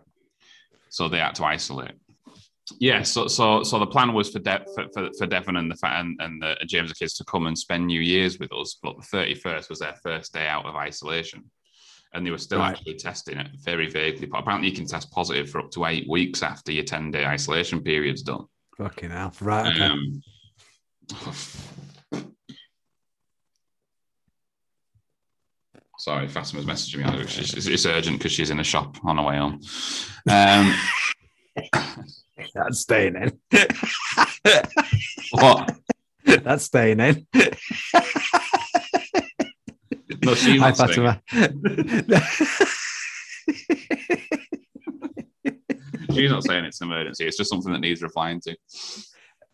So 0.90 1.08
they 1.08 1.20
had 1.20 1.36
to 1.36 1.44
isolate. 1.46 1.92
Yeah, 2.80 3.04
so 3.04 3.28
so 3.28 3.64
so 3.64 3.80
the 3.80 3.88
plan 3.88 4.14
was 4.14 4.30
for 4.30 4.40
De- 4.40 4.66
for, 4.76 4.86
for, 4.94 5.10
for 5.18 5.26
Devon 5.26 5.56
and 5.56 5.72
the 5.72 5.78
and, 5.88 6.20
and 6.20 6.42
the 6.42 6.58
James 6.68 6.90
the 6.90 6.96
kids 6.96 7.14
to 7.16 7.24
come 7.24 7.48
and 7.48 7.58
spend 7.58 7.88
New 7.88 8.02
Year's 8.02 8.40
with 8.40 8.52
us, 8.54 8.78
but 8.84 8.98
the 8.98 9.04
thirty 9.04 9.36
first 9.36 9.70
was 9.70 9.80
their 9.80 9.96
first 10.04 10.34
day 10.34 10.48
out 10.48 10.66
of 10.66 10.76
isolation, 10.76 11.46
and 12.14 12.26
they 12.26 12.32
were 12.32 12.38
still 12.38 12.60
Right. 12.60 12.72
actually 12.72 12.96
testing 12.96 13.38
it 13.38 13.48
very 13.64 13.90
vaguely. 13.90 14.28
But 14.28 14.40
apparently, 14.40 14.70
you 14.70 14.76
can 14.76 14.86
test 14.86 15.10
positive 15.12 15.50
for 15.50 15.60
up 15.62 15.72
to 15.72 15.86
eight 15.86 16.10
weeks 16.10 16.44
after 16.44 16.74
your 16.74 16.84
ten 16.84 17.10
day 17.10 17.26
isolation 17.26 17.82
period's 17.82 18.22
done. 18.24 18.46
Fucking 18.78 19.12
hell. 19.12 19.32
Right. 19.40 19.80
Um, 19.80 20.22
sorry, 25.98 26.28
Fatima's 26.28 26.66
messaging 26.66 27.12
me. 27.12 27.22
It's, 27.22 27.54
it's, 27.54 27.68
it's 27.68 27.86
urgent 27.86 28.18
because 28.18 28.32
she's 28.32 28.50
in 28.50 28.60
a 28.60 28.64
shop 28.64 28.98
on 29.04 29.18
her 29.18 29.24
way 29.24 29.38
home. 29.38 29.60
Um, 30.30 30.76
That's 32.54 32.80
staying 32.80 33.16
in. 33.16 33.40
what? 35.32 35.76
That's 36.26 36.66
staying 36.66 37.00
in. 37.00 37.28
No, 40.24 40.36
she's 40.36 40.60
Hi, 40.62 40.72
Fatima. 40.72 41.22
She's 46.14 46.32
not 46.32 46.44
saying 46.44 46.66
it's 46.66 46.82
an 46.82 46.88
emergency. 46.88 47.26
It's 47.28 47.38
just 47.38 47.50
something 47.50 47.72
that 47.72 47.80
needs 47.80 48.02
replying 48.02 48.42
to. 48.42 48.58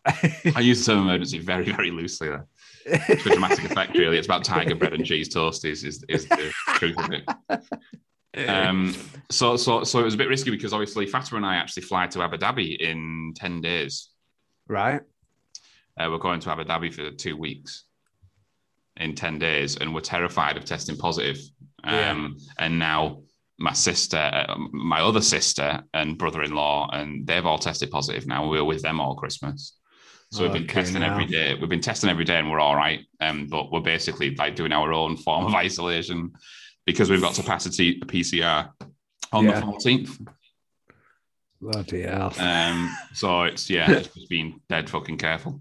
I 0.06 0.60
use 0.60 0.84
the 0.84 0.92
term 0.92 1.02
emergency 1.02 1.38
very, 1.38 1.64
very 1.70 1.90
loosely 1.90 2.28
there. 2.28 2.46
It's 2.86 3.22
for 3.22 3.30
dramatic 3.30 3.64
effect, 3.64 3.96
really. 3.96 4.18
It's 4.18 4.26
about 4.26 4.44
tiger 4.44 4.74
bread 4.74 4.92
and 4.92 5.04
cheese 5.04 5.28
toast 5.28 5.64
is, 5.64 5.84
is, 5.84 6.00
the 6.00 6.52
truth 6.66 6.98
of 6.98 7.12
it. 7.12 8.48
Um, 8.48 8.94
so, 9.30 9.56
so, 9.56 9.84
so 9.84 10.00
it 10.00 10.04
was 10.04 10.14
a 10.14 10.16
bit 10.16 10.28
risky 10.28 10.50
because 10.50 10.72
obviously 10.72 11.06
Fatima 11.06 11.36
and 11.36 11.46
I 11.46 11.56
actually 11.56 11.84
fly 11.84 12.06
to 12.08 12.22
Abu 12.22 12.36
Dhabi 12.36 12.76
in 12.78 13.32
10 13.36 13.60
days. 13.60 14.10
right. 14.68 15.00
Uh, 15.96 16.08
we're 16.10 16.18
going 16.18 16.40
to 16.40 16.50
Abu 16.50 16.64
Dhabi 16.64 16.92
for 16.92 17.12
two 17.12 17.36
weeks 17.36 17.84
in 18.96 19.14
10 19.14 19.38
days, 19.38 19.76
and 19.76 19.94
we're 19.94 20.00
terrified 20.00 20.56
of 20.56 20.64
testing 20.64 20.96
positive. 20.96 21.38
Um, 21.84 22.38
And 22.58 22.78
now 22.78 23.22
my 23.58 23.72
sister, 23.72 24.16
uh, 24.16 24.56
my 24.72 25.00
other 25.00 25.20
sister, 25.20 25.82
and 25.92 26.18
brother 26.18 26.42
in 26.42 26.52
law, 26.52 26.88
and 26.92 27.26
they've 27.26 27.46
all 27.46 27.58
tested 27.58 27.90
positive 27.90 28.26
now. 28.26 28.48
We 28.48 28.58
were 28.58 28.64
with 28.64 28.82
them 28.82 29.00
all 29.00 29.14
Christmas. 29.14 29.76
So 30.34 30.42
we've 30.42 30.52
been 30.52 30.64
Okay, 30.64 30.72
testing 30.82 31.00
now. 31.02 31.12
every 31.12 31.26
day. 31.26 31.54
We've 31.54 31.68
been 31.68 31.80
testing 31.80 32.10
every 32.10 32.24
day 32.24 32.38
and 32.40 32.50
we're 32.50 32.58
all 32.58 32.74
right. 32.74 33.06
Um, 33.20 33.46
but 33.46 33.70
we're 33.70 33.78
basically 33.78 34.34
like 34.34 34.56
doing 34.56 34.72
our 34.72 34.92
own 34.92 35.16
form 35.16 35.46
of 35.46 35.54
isolation 35.54 36.32
because 36.86 37.08
we've 37.08 37.20
got 37.20 37.34
to 37.34 37.44
pass 37.44 37.66
a 37.66 37.70
T- 37.70 38.00
a 38.02 38.04
PCR 38.04 38.68
on 39.32 39.44
Yeah. 39.44 39.60
the 39.60 39.66
14th. 39.66 40.26
Bloody 41.60 42.02
hell. 42.02 42.34
Um, 42.40 42.92
so 43.12 43.44
it's 43.44 43.70
yeah, 43.70 43.88
it's 43.92 44.08
just 44.08 44.28
being 44.28 44.60
dead 44.68 44.90
fucking 44.90 45.18
careful. 45.18 45.60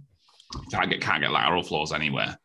Can't 0.72 0.90
get 0.90 1.02
can't 1.02 1.22
get 1.22 1.30
lateral 1.32 1.62
flows 1.62 1.94
anywhere. 1.94 2.36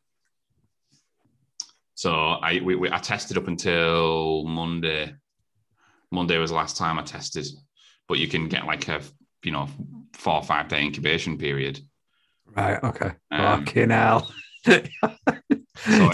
So 1.95 2.13
I 2.15 2.61
we, 2.63 2.75
we 2.77 2.91
I 2.93 2.99
tested 2.99 3.39
up 3.39 3.49
until 3.49 4.45
Monday. 4.45 5.15
Monday 6.11 6.37
was 6.37 6.51
the 6.51 6.57
last 6.57 6.77
time 6.77 6.99
I 6.99 7.03
tested, 7.05 7.47
but 8.07 8.19
you 8.19 8.29
can 8.29 8.49
get 8.49 8.67
like 8.67 8.87
a 8.89 9.01
you 9.43 9.51
know 9.53 9.67
four 10.13 10.35
or 10.35 10.43
five 10.45 10.69
day 10.69 10.83
incubation 10.83 11.39
period. 11.39 11.81
Right. 12.57 12.83
Okay. 12.83 13.11
Um, 13.31 13.65
Fucking 13.67 13.91
hell. 13.91 14.31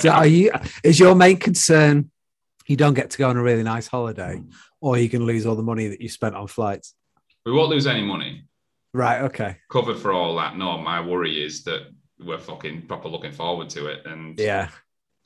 So 0.01 0.11
are 0.11 0.27
you? 0.27 0.51
Is 0.83 0.99
your 1.01 1.15
main 1.15 1.37
concern 1.39 2.11
you 2.67 2.77
don't 2.77 2.95
get 2.95 3.11
to 3.11 3.19
go 3.19 3.29
on 3.29 3.37
a 3.37 3.43
really 3.43 3.63
nice 3.63 3.87
holiday, 3.87 4.43
or 4.81 4.97
you 4.99 5.09
can 5.09 5.25
lose 5.25 5.47
all 5.47 5.55
the 5.55 5.63
money 5.63 5.89
that 5.89 6.01
you 6.01 6.09
spent 6.09 6.35
on 6.35 6.47
flights? 6.47 6.95
we 7.47 7.53
won't 7.53 7.69
lose 7.69 7.87
any 7.87 8.03
money. 8.03 8.43
Right. 8.95 9.21
Okay. 9.23 9.57
Covered 9.71 9.99
for 9.99 10.13
all 10.13 10.35
that. 10.37 10.57
No, 10.57 10.79
my 10.79 11.01
worry 11.01 11.45
is 11.45 11.63
that 11.65 11.83
we're 12.19 12.39
fucking 12.39 12.83
proper 12.87 13.09
looking 13.09 13.33
forward 13.33 13.69
to 13.71 13.87
it, 13.87 14.07
and 14.07 14.39
Yeah. 14.39 14.69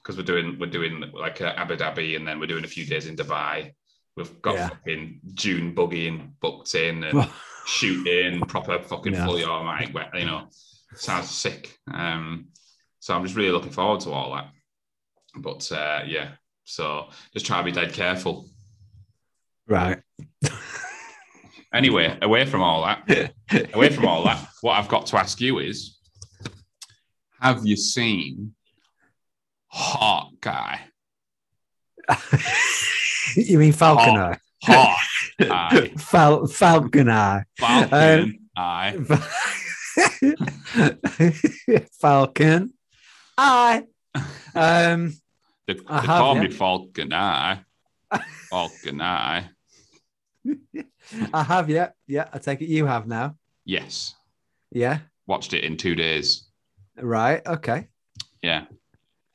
because 0.03 0.17
we're 0.17 0.25
doing 0.25 0.59
we're 0.59 0.71
doing 0.71 1.05
like 1.13 1.41
Abu 1.41 1.77
Dhabi, 1.77 2.17
and 2.17 2.27
then 2.27 2.41
we're 2.41 2.47
doing 2.47 2.65
a 2.65 2.69
few 2.69 2.87
days 2.87 3.07
in 3.07 3.15
Dubai. 3.17 3.73
We've 4.17 4.43
got 4.43 4.55
Yeah. 4.55 4.69
fucking 4.71 5.21
dune 5.35 5.75
buggying 5.77 6.33
booked 6.41 6.75
in 6.75 7.05
and 7.05 7.29
shooting 7.67 8.41
proper 8.41 8.81
fucking 8.81 9.13
Yeah. 9.13 9.27
fully 9.27 9.41
You 9.43 9.47
know, 10.27 10.49
sounds 10.99 11.31
sick. 11.31 11.79
Um, 11.93 12.49
so 13.01 13.15
I'm 13.15 13.23
just 13.25 13.37
really 13.37 13.51
looking 13.53 13.71
forward 13.73 14.01
to 14.01 14.11
all 14.11 14.35
that. 14.35 14.49
But 15.37 15.71
uh, 15.73 16.03
yeah, 16.07 16.33
so 16.65 17.09
just 17.33 17.47
try 17.47 17.59
to 17.59 17.65
be 17.65 17.73
dead 17.73 17.93
careful. 17.93 18.49
right. 19.67 19.99
Anyway, 21.73 22.17
away 22.23 22.47
from 22.47 22.63
all 22.63 22.83
that, 22.87 23.33
away 23.75 23.91
from 23.91 24.07
all 24.07 24.25
that, 24.25 24.43
what 24.63 24.73
I've 24.79 24.89
got 24.89 25.05
to 25.09 25.19
ask 25.19 25.39
you 25.39 25.59
is: 25.59 25.99
Have 27.43 27.67
you 27.67 27.77
seen 27.77 28.55
Hawkeye? 29.67 30.79
you 33.37 33.59
mean 33.59 33.73
Falcon 33.73 34.17
Eye? 34.17 34.39
Hawkeye, 34.63 35.89
Fal- 35.99 36.47
Falcon 36.47 37.11
Eye. 37.11 37.45
Falcon 37.59 38.49
Eye. 38.57 38.97
Falcon 42.01 42.73
Eye. 43.37 43.85
Um, 44.55 45.15
They, 45.67 45.75
I 45.87 46.01
they 46.01 46.07
have, 46.07 46.19
call 46.21 46.35
yeah. 46.37 46.43
me 46.43 46.51
Falcon 46.51 47.13
Eye. 47.13 47.61
Falcon 48.51 49.01
Eye. 49.01 49.51
I 51.33 51.43
have, 51.43 51.69
yeah. 51.71 51.91
Yeah. 52.07 52.29
I 52.33 52.39
take 52.39 52.61
it 52.63 52.69
you 52.69 52.87
have 52.87 53.07
now. 53.07 53.37
Yes, 53.65 54.15
Yeah. 54.73 55.01
watched 55.27 55.53
it 55.53 55.65
in 55.65 55.77
two 55.77 55.95
days. 55.95 56.45
Right. 56.97 57.47
Okay. 57.47 57.89
Yeah, 58.43 58.65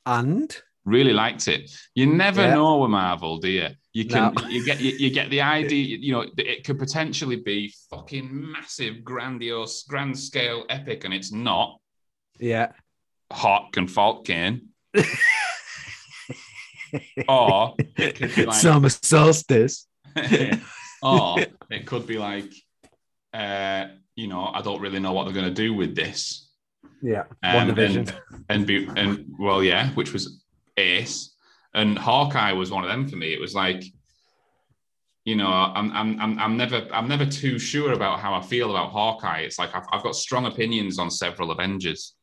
And 0.06 0.56
really 0.86 1.14
liked 1.14 1.48
it. 1.48 1.72
You 1.96 2.06
never 2.08 2.42
Yeah. 2.42 2.56
know 2.56 2.80
with 2.80 2.90
Marvel, 2.92 3.38
do 3.38 3.50
you? 3.50 3.70
You 3.94 4.06
can 4.06 4.34
No. 4.34 4.48
you 4.48 4.66
get 4.66 4.80
you, 4.82 4.92
you 4.92 5.10
get 5.12 5.30
the 5.30 5.42
idea. 5.60 5.98
You 6.00 6.12
know, 6.14 6.26
it 6.38 6.64
could 6.66 6.80
potentially 6.80 7.38
be 7.38 7.74
fucking 7.90 8.30
massive, 8.52 9.04
grandiose, 9.04 9.84
grand 9.84 10.18
scale, 10.18 10.66
epic, 10.70 11.04
and 11.06 11.14
it's 11.14 11.32
not. 11.32 11.80
yeah. 12.40 12.72
Hawk 13.32 13.78
and 13.78 13.90
Falcon. 13.90 14.70
or 17.28 17.76
it 17.98 18.16
could 18.16 18.36
be 18.36 18.46
like 18.46 18.56
Summer 18.62 18.90
solstice. 18.90 19.88
or 21.02 21.40
it 21.72 21.86
could 21.88 22.06
be 22.06 22.18
like 22.20 22.54
uh 23.34 23.86
you 24.16 24.28
know 24.28 24.52
i 24.54 24.62
don't 24.62 24.80
really 24.80 25.00
know 25.00 25.12
what 25.12 25.24
they're 25.24 25.34
going 25.34 25.48
to 25.48 25.52
do 25.52 25.74
with 25.74 25.96
this 25.96 26.52
Yeah. 27.02 27.24
Um, 27.42 27.72
and, 27.80 28.14
and 28.50 28.68
be 28.68 28.88
and 28.96 29.26
well 29.40 29.64
yeah 29.64 29.90
which 29.96 30.14
was 30.14 30.43
ace 30.78 31.36
and 31.74 31.98
hawkeye 31.98 32.52
was 32.54 32.72
one 32.72 32.84
of 32.84 32.90
them 32.90 33.08
for 33.08 33.16
me 33.16 33.34
it 33.34 33.40
was 33.40 33.54
like 33.56 33.84
you 35.26 35.36
know 35.36 35.48
i'm 35.48 35.92
i'm 35.94 36.20
i'm, 36.20 36.40
I'm 36.40 36.58
never 36.58 36.88
i'm 36.92 37.08
never 37.08 37.26
too 37.26 37.58
sure 37.60 37.94
about 37.94 38.20
how 38.20 38.34
i 38.34 38.42
feel 38.42 38.70
about 38.72 38.90
hawkeye 38.92 39.40
it's 39.42 39.60
like 39.60 39.76
I've, 39.76 39.86
I've 39.92 40.04
got 40.04 40.16
strong 40.16 40.46
opinions 40.46 41.00
on 41.00 41.10
several 41.12 41.52
avengers 41.52 42.16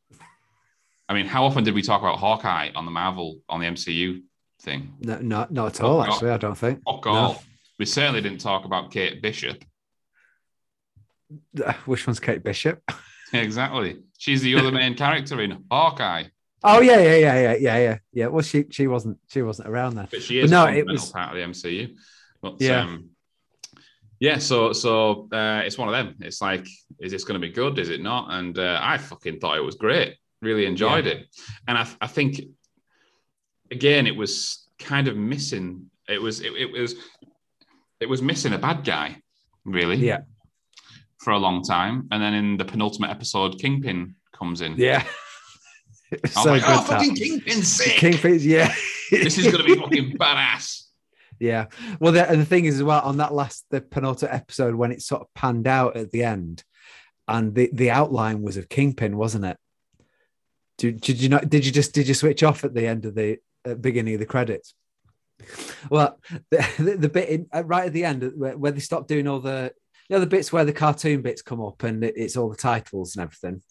i 1.09 1.15
mean 1.15 1.27
how 1.27 1.45
often 1.45 1.65
did 1.65 1.75
we 1.75 1.83
talk 1.83 2.01
about 2.01 2.19
hawkeye 2.19 2.71
on 2.75 2.85
the 2.85 2.91
marvel 2.91 3.39
on 3.49 3.61
the 3.61 3.67
mcu 3.67 4.23
thing 4.63 4.93
No, 5.01 5.19
no, 5.21 5.47
not 5.51 5.77
at 5.77 5.81
oh, 5.83 5.87
all, 5.87 6.01
Oh, 6.01 6.05
God. 6.05 6.13
actually. 6.13 6.31
I 6.31 6.37
don't 6.37 6.59
think. 6.59 6.81
fuck 6.85 7.05
No. 7.07 7.13
all 7.13 7.43
we 7.79 7.87
certainly 7.87 8.21
didn't 8.21 8.41
talk 8.41 8.65
about 8.67 8.91
kate 8.91 9.23
bishop 9.23 9.65
Which 11.87 12.07
one's 12.07 12.21
Kate 12.21 12.43
Bishop? 12.43 12.83
Exactly. 13.33 13.99
She's 14.19 14.43
the 14.43 14.57
other 14.57 14.73
main 14.73 14.97
character 14.97 15.41
in 15.41 15.63
Hawkeye, 15.71 16.25
Oh 16.63 16.81
yeah, 16.81 17.01
yeah, 17.01 17.17
yeah, 17.17 17.41
yeah, 17.41 17.55
yeah, 17.59 17.79
yeah. 17.79 17.99
Yeah. 18.13 18.27
Well, 18.27 18.43
she 18.43 18.65
she 18.71 18.87
wasn't 18.87 19.19
she 19.29 19.43
wasn't 19.43 19.69
around 19.69 19.97
then. 19.97 20.09
but 20.11 20.23
she 20.23 20.41
But 20.41 20.45
is 20.45 20.51
no, 20.51 20.67
it 20.67 20.87
was- 20.87 21.11
part 21.11 21.31
of 21.31 21.37
the 21.37 21.43
MCU. 21.43 21.97
But, 22.43 22.61
Yeah. 22.61 22.83
Um, 22.83 23.11
yeah. 24.19 24.39
So 24.39 24.73
so 24.73 25.29
uh, 25.33 25.63
it's 25.65 25.79
one 25.79 25.89
of 25.89 25.93
them. 25.95 26.17
It's 26.21 26.41
like, 26.43 26.67
is 26.99 27.13
this 27.13 27.25
going 27.25 27.41
to 27.41 27.47
be 27.47 27.53
good? 27.53 27.79
Is 27.79 27.89
it 27.89 28.03
not? 28.03 28.29
And 28.33 28.59
uh, 28.59 28.79
I 28.83 28.99
fucking 28.99 29.41
thought 29.41 29.57
it 29.57 29.65
was 29.65 29.77
great. 29.77 30.17
Really 30.43 30.67
enjoyed 30.67 31.07
it. 31.07 31.27
And 31.69 31.77
I, 31.79 31.87
I 32.01 32.07
think 32.07 32.41
again, 33.71 34.07
it 34.07 34.17
was 34.17 34.67
kind 34.79 35.09
of 35.09 35.17
missing. 35.17 35.91
It 36.09 36.21
was 36.21 36.41
it, 36.41 36.53
it 36.53 36.73
was 36.73 36.95
it 38.01 38.07
was 38.09 38.21
missing 38.23 38.53
a 38.53 38.59
bad 38.59 38.85
guy, 38.85 39.17
really. 39.65 39.97
Yeah. 39.97 40.21
For 41.19 41.33
a 41.33 41.39
long 41.39 41.63
time, 41.63 42.09
and 42.11 42.23
then 42.23 42.33
in 42.33 42.57
the 42.57 42.65
penultimate 42.65 43.11
episode, 43.11 43.59
Kingpin 43.59 44.15
comes 44.33 44.63
in. 44.63 44.77
Yeah. 44.79 45.05
It's 46.25 46.37
I 46.37 46.41
was 46.41 46.45
so 46.45 46.51
like, 46.51 46.63
good. 46.63 46.71
oh, 46.71 46.83
fucking 46.83 47.15
Kingpin's 47.15 47.69
sick. 47.69 47.93
Kingfish, 47.93 48.43
yeah. 48.43 48.75
this 49.11 49.39
is 49.39 49.47
going 49.47 49.65
to 49.65 49.65
be 49.65 49.81
fucking 49.81 50.19
badass. 50.19 50.85
Yeah. 51.39 51.69
Well, 52.01 52.13
the, 52.13 52.29
and 52.29 52.39
the 52.39 52.45
thing 52.45 52.67
is 52.67 52.75
as 52.75 52.83
well 52.83 53.01
on 53.01 53.17
that 53.17 53.33
last 53.33 53.65
the 53.71 53.81
penultimate 53.81 54.35
episode 54.35 54.75
when 54.75 54.93
it 54.93 55.01
sort 55.01 55.23
of 55.23 55.29
panned 55.35 55.67
out 55.67 55.97
at 55.97 56.11
the 56.11 56.23
end, 56.23 56.63
and 57.27 57.55
the 57.55 57.71
the 57.73 57.91
outline 57.91 58.43
was 58.43 58.59
of 58.59 58.69
Kingpin, 58.69 59.17
wasn't 59.17 59.47
it? 59.47 59.57
Did, 60.77 61.01
did 61.01 61.23
you 61.23 61.31
not? 61.31 61.49
Did 61.49 61.65
you 61.65 61.73
just 61.73 61.95
did 61.95 62.09
you 62.09 62.13
switch 62.13 62.43
off 62.43 62.63
at 62.63 62.75
the 62.75 62.87
end 62.87 63.07
of 63.07 63.15
the 63.15 63.39
uh, 63.67 63.73
beginning 63.73 64.13
of 64.13 64.21
the 64.21 64.27
credits? 64.27 64.75
Well, 65.89 66.21
the, 66.51 66.59
the, 66.79 66.97
the 66.99 67.09
bit 67.09 67.29
in, 67.31 67.47
uh, 67.55 67.65
right 67.65 67.87
at 67.87 67.95
the 67.95 68.05
end 68.05 68.33
where, 68.37 68.59
where 68.59 68.73
they 68.73 68.81
stopped 68.81 69.09
doing 69.09 69.27
all 69.27 69.41
the 69.41 69.73
you 70.11 70.17
know 70.17 70.21
the 70.21 70.27
bits 70.27 70.53
where 70.53 70.65
the 70.65 70.73
cartoon 70.73 71.23
bits 71.23 71.41
come 71.41 71.63
up 71.63 71.85
and 71.85 72.03
it, 72.03 72.15
it's 72.17 72.37
all 72.37 72.49
the 72.49 72.57
titles 72.57 73.15
and 73.15 73.23
everything. 73.23 73.63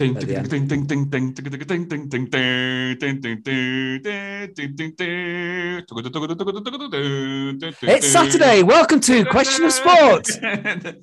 It's 7.82 8.08
Saturday. 8.08 8.64
Welcome 8.64 9.02
to 9.02 9.26
Question 9.26 9.66
of 9.66 9.74
Sport. 9.74 10.30
Is 10.30 10.40
that 10.40 10.96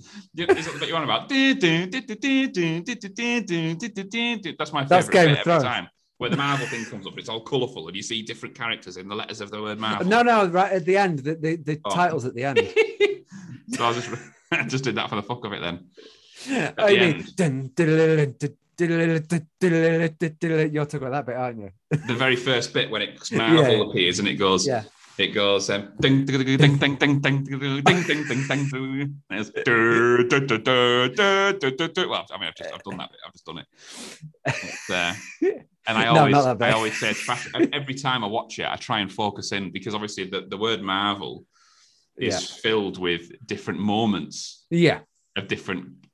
what 0.79 0.89
you're 0.89 0.97
on 0.97 1.05
about? 1.05 1.29
That's 4.59 4.73
my 4.73 4.87
favorite 4.87 4.89
That's 4.89 5.09
Game 5.11 5.37
time 5.45 5.89
where 6.17 6.31
the 6.31 6.37
Marvel 6.39 6.67
thing 6.67 6.87
comes 6.87 7.07
up. 7.07 7.19
It's 7.19 7.29
all 7.29 7.43
colourful, 7.43 7.89
and 7.89 7.95
you 7.95 8.03
see 8.03 8.23
different 8.23 8.55
characters 8.55 8.97
in 8.97 9.07
the 9.07 9.15
letters 9.15 9.43
of 9.43 9.51
the 9.51 9.61
word 9.61 9.79
Marvel. 9.79 10.07
No, 10.07 10.23
no, 10.23 10.47
right 10.47 10.73
at 10.73 10.87
the 10.87 10.97
end, 10.97 11.19
the, 11.19 11.35
the, 11.35 11.57
the 11.57 11.79
oh. 11.85 11.95
titles 11.95 12.25
at 12.25 12.33
the 12.35 12.45
end. 12.45 12.59
so 13.75 13.85
I 13.85 13.89
was 13.89 13.97
just 14.03 14.19
I 14.53 14.65
just 14.65 14.85
did 14.85 14.95
that 14.97 15.09
for 15.09 15.17
the 15.17 15.23
fuck 15.23 15.45
of 15.45 15.53
it 15.53 15.61
then. 15.61 15.87
I 16.79 16.95
the 16.95 16.99
mean, 16.99 17.27
dun, 17.35 17.71
you're 18.79 19.21
talking 20.85 21.09
about 21.09 21.13
that 21.13 21.27
bit, 21.27 21.37
aren't 21.37 21.59
you? 21.61 21.71
The 21.91 22.15
very 22.15 22.37
first 22.37 22.75
bit 22.75 22.91
when 22.91 23.03
it 23.03 23.33
Marvel 23.33 23.73
Yeah. 23.73 23.91
appears 23.91 24.19
and 24.19 24.29
it 24.29 24.35
goes, 24.35 24.67
Yeah. 24.67 24.83
it 25.19 25.29
goes 25.29 25.71
um, 25.71 25.93
ding 26.01 26.25
ding 26.27 26.45
ding 26.45 26.59
ding 26.59 26.77
ding 26.77 26.97
ding 26.97 27.21
ding 27.21 27.45
ding 27.49 27.83
ding 27.83 27.83
ding 27.83 28.49
ding. 28.49 29.21
Well, 32.09 32.27
I 32.31 32.39
mean, 32.39 32.49
I've 32.49 32.55
just 32.55 32.73
I've 32.73 32.83
done 32.83 32.97
that 32.99 33.11
bit. 33.11 33.21
I've 33.27 33.33
just 33.33 33.47
done 33.47 33.59
it. 33.59 33.67
It's, 34.47 34.91
uh, 34.91 35.15
and 35.89 35.99
I 35.99 36.07
always 36.07 36.35
bit. 36.57 36.63
I 36.63 36.73
always 36.73 36.99
say 37.01 37.15
every 37.73 37.95
time 37.95 38.25
I 38.25 38.27
watch 38.27 38.59
it, 38.59 38.67
I 38.67 38.77
try 38.77 39.01
and 39.01 39.11
focus 39.11 39.53
in 39.53 39.71
because 39.71 39.95
obviously 39.95 40.25
the, 40.25 40.43
the 40.49 40.57
word 40.59 40.83
Marvel 40.83 41.45
is 42.19 42.35
Yeah. 42.35 42.59
filled 42.63 42.99
with 42.99 43.31
different 43.47 43.81
moments 43.81 44.67
Yeah. 44.71 45.01
of 45.37 45.49
different 45.49 46.07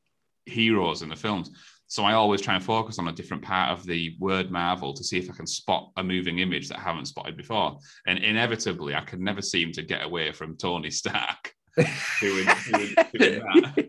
heroes 0.46 1.02
in 1.02 1.08
the 1.08 1.16
films. 1.16 1.50
So 1.86 2.04
I 2.04 2.14
always 2.14 2.40
try 2.40 2.54
and 2.54 2.64
focus 2.64 2.98
on 2.98 3.08
a 3.08 3.12
different 3.12 3.42
part 3.42 3.70
of 3.78 3.84
the 3.84 4.16
word 4.18 4.50
Marvel 4.50 4.94
to 4.94 5.04
see 5.04 5.18
if 5.18 5.30
I 5.30 5.34
can 5.34 5.46
spot 5.46 5.90
a 5.96 6.02
moving 6.02 6.38
image 6.38 6.68
that 6.68 6.78
I 6.78 6.82
haven't 6.82 7.06
spotted 7.06 7.36
before. 7.36 7.78
And 8.06 8.18
inevitably, 8.18 8.94
I 8.94 9.02
could 9.02 9.20
never 9.20 9.42
seem 9.42 9.72
to 9.72 9.82
get 9.82 10.02
away 10.02 10.32
from 10.32 10.56
Tony 10.56 10.90
Stark 10.90 11.52
doing, 12.20 12.46
doing, 12.70 12.94
doing 13.14 13.40
that. 13.40 13.88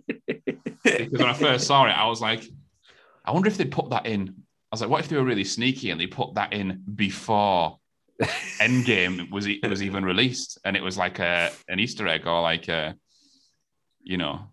Because 0.84 1.12
when 1.19 1.30
I 1.30 1.34
first 1.34 1.65
saw 1.65 1.86
it, 1.86 1.91
I 1.91 2.06
was 2.08 2.19
like, 2.19 2.43
I 3.23 3.32
wonder 3.32 3.47
if 3.47 3.58
they 3.58 3.65
put 3.65 3.89
that 3.91 4.06
in. 4.06 4.28
I 4.30 4.76
was 4.76 4.82
like, 4.82 4.89
what 4.89 4.99
if 4.99 5.08
they 5.08 5.15
were 5.15 5.23
really 5.23 5.43
sneaky 5.45 5.91
and 5.91 5.99
they 6.02 6.08
put 6.08 6.34
that 6.36 6.52
in 6.52 6.84
before 6.95 7.80
Endgame 8.59 9.29
was 9.31 9.47
was 9.67 9.81
even 9.83 10.03
released, 10.05 10.57
and 10.65 10.75
it 10.75 10.83
was 10.83 10.97
like 10.97 11.19
a 11.19 11.51
an 11.67 11.79
Easter 11.79 12.07
egg 12.07 12.25
or 12.27 12.41
like 12.41 12.67
a, 12.67 12.95
you 14.01 14.17
know, 14.17 14.47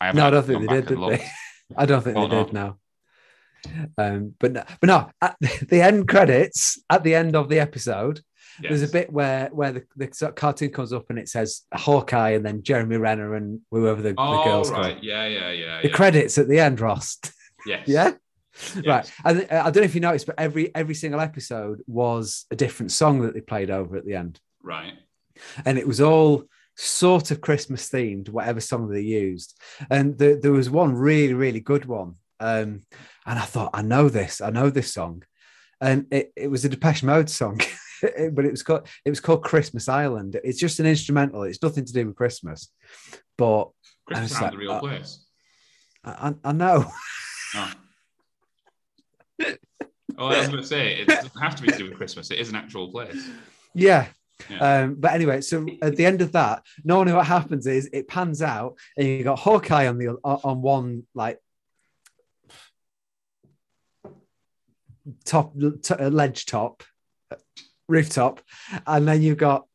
I 0.00 0.06
haven't 0.06 0.18
No, 0.20 0.26
I 0.26 0.30
don't 0.34 0.46
think 0.46 0.60
they 0.68 0.80
did. 0.80 0.86
Did 0.86 0.98
they? 0.98 1.26
I 1.76 1.86
don't 1.86 2.02
think 2.02 2.16
Oh, 2.16 2.28
they 2.28 2.36
no. 2.36 2.44
did. 2.44 2.52
No. 2.52 2.76
Um, 3.96 4.34
but 4.40 4.52
no, 4.52 4.64
but 4.80 4.86
no. 4.88 5.10
At 5.20 5.36
the 5.68 5.80
end 5.82 6.08
credits, 6.08 6.82
at 6.90 7.04
the 7.04 7.14
end 7.14 7.36
of 7.36 7.48
the 7.48 7.60
episode, 7.60 8.20
there's 8.60 8.82
a 8.82 8.88
bit 8.88 9.12
where 9.12 9.48
where 9.52 9.72
the, 9.72 9.82
the 9.96 10.32
cartoon 10.36 10.70
comes 10.70 10.92
up 10.92 11.06
and 11.10 11.18
it 11.18 11.28
says 11.28 11.62
Hawkeye 11.72 12.30
and 12.30 12.44
then 12.44 12.62
Jeremy 12.62 12.96
Renner 12.96 13.34
and 13.34 13.60
whoever 13.70 14.02
the, 14.02 14.10
the 14.10 14.20
Oh 14.20 14.44
girls 14.44 14.70
right, 14.70 14.92
called. 14.94 15.04
yeah, 15.04 15.26
yeah, 15.26 15.50
yeah, 15.52 15.82
The 15.82 15.88
yeah. 15.88 15.94
credits 15.94 16.36
at 16.38 16.48
the 16.48 16.58
end, 16.60 16.80
Ross. 16.80 17.18
yes. 17.66 17.86
yeah. 17.88 18.12
yes. 18.82 18.84
Right. 18.86 19.10
And 19.24 19.50
I 19.50 19.70
don't 19.70 19.76
know 19.76 19.82
if 19.82 19.94
you 19.94 20.00
noticed, 20.00 20.26
but 20.26 20.38
every 20.38 20.74
every 20.74 20.94
single 20.94 21.20
episode 21.20 21.82
was 21.86 22.44
a 22.50 22.56
different 22.56 22.92
song 22.92 23.20
that 23.22 23.34
they 23.34 23.40
played 23.40 23.70
over 23.70 23.96
at 23.96 24.04
the 24.04 24.14
end. 24.14 24.40
Right. 24.62 24.94
and 25.64 25.78
it 25.78 25.86
was 25.88 26.00
all 26.00 26.44
sort 26.76 27.30
of 27.30 27.40
Christmas 27.40 27.88
themed, 27.90 28.28
whatever 28.28 28.60
song 28.60 28.88
they 28.88 29.00
used. 29.00 29.58
And 29.90 30.16
the, 30.18 30.38
there 30.40 30.52
was 30.52 30.70
one 30.70 30.94
really, 30.94 31.34
really 31.34 31.60
good 31.60 31.84
one. 31.84 32.14
Um, 32.40 32.82
and 33.26 33.38
I 33.38 33.42
thought, 33.42 33.70
I 33.74 33.82
know 33.82 34.08
this, 34.08 34.40
I 34.40 34.50
know 34.50 34.70
this 34.70 34.92
song. 34.92 35.22
And 35.80 36.06
it, 36.12 36.32
it 36.36 36.48
was 36.50 36.64
a 36.64 36.68
Depeche 36.68 37.02
Mode 37.02 37.28
song, 37.28 37.60
but 38.02 38.44
it 38.44 38.50
was 38.50 38.62
called 38.62 38.86
it 39.04 39.10
was 39.10 39.20
called 39.20 39.42
Christmas 39.44 39.88
Island. 39.88 40.38
It's 40.44 40.58
just 40.60 40.78
an 40.80 40.86
instrumental. 40.86 41.42
It's 41.42 41.62
nothing 41.62 41.84
to 41.84 41.92
do 41.92 42.06
with 42.06 42.16
Christmas, 42.16 42.68
but 43.36 43.70
Christmas 44.06 44.30
it's 44.32 44.40
Island's 44.40 44.42
like, 44.42 44.54
a 44.54 44.56
real 44.58 44.72
uh, 44.72 44.80
place. 44.80 45.24
I, 46.04 46.10
I- 46.28 46.48
I 46.50 46.52
know. 46.52 46.84
Oh. 47.54 47.72
oh, 49.40 50.26
I 50.26 50.38
was 50.38 50.48
going 50.48 50.60
to 50.60 50.66
say 50.66 50.94
it 50.96 51.08
doesn't 51.08 51.40
have 51.40 51.56
to 51.56 51.62
be 51.62 51.68
to 51.68 51.78
do 51.78 51.84
with 51.84 51.94
Christmas. 51.94 52.30
It 52.30 52.38
is 52.38 52.48
an 52.48 52.56
actual 52.56 52.90
place. 52.90 53.28
Yeah. 53.74 54.06
Yeah. 54.50 54.82
Um, 54.82 54.94
but 54.98 55.12
anyway, 55.12 55.40
so 55.40 55.66
at 55.82 55.96
the 55.96 56.04
end 56.04 56.20
of 56.20 56.32
that, 56.32 56.64
normally 56.84 57.12
what 57.12 57.26
happens 57.26 57.66
is 57.66 57.88
it 57.92 58.08
pans 58.08 58.42
out 58.42 58.76
and 58.96 59.06
you 59.06 59.22
got 59.22 59.38
Hawkeye 59.38 59.86
on 59.86 59.98
the 59.98 60.08
on 60.24 60.62
one 60.62 61.04
like 61.14 61.38
top 65.24 65.54
t- 65.82 65.94
uh, 65.94 66.08
ledge 66.08 66.46
top 66.46 66.82
uh, 67.30 67.36
rooftop, 67.88 68.40
and 68.86 69.06
then 69.06 69.22
you've 69.22 69.38
got 69.38 69.66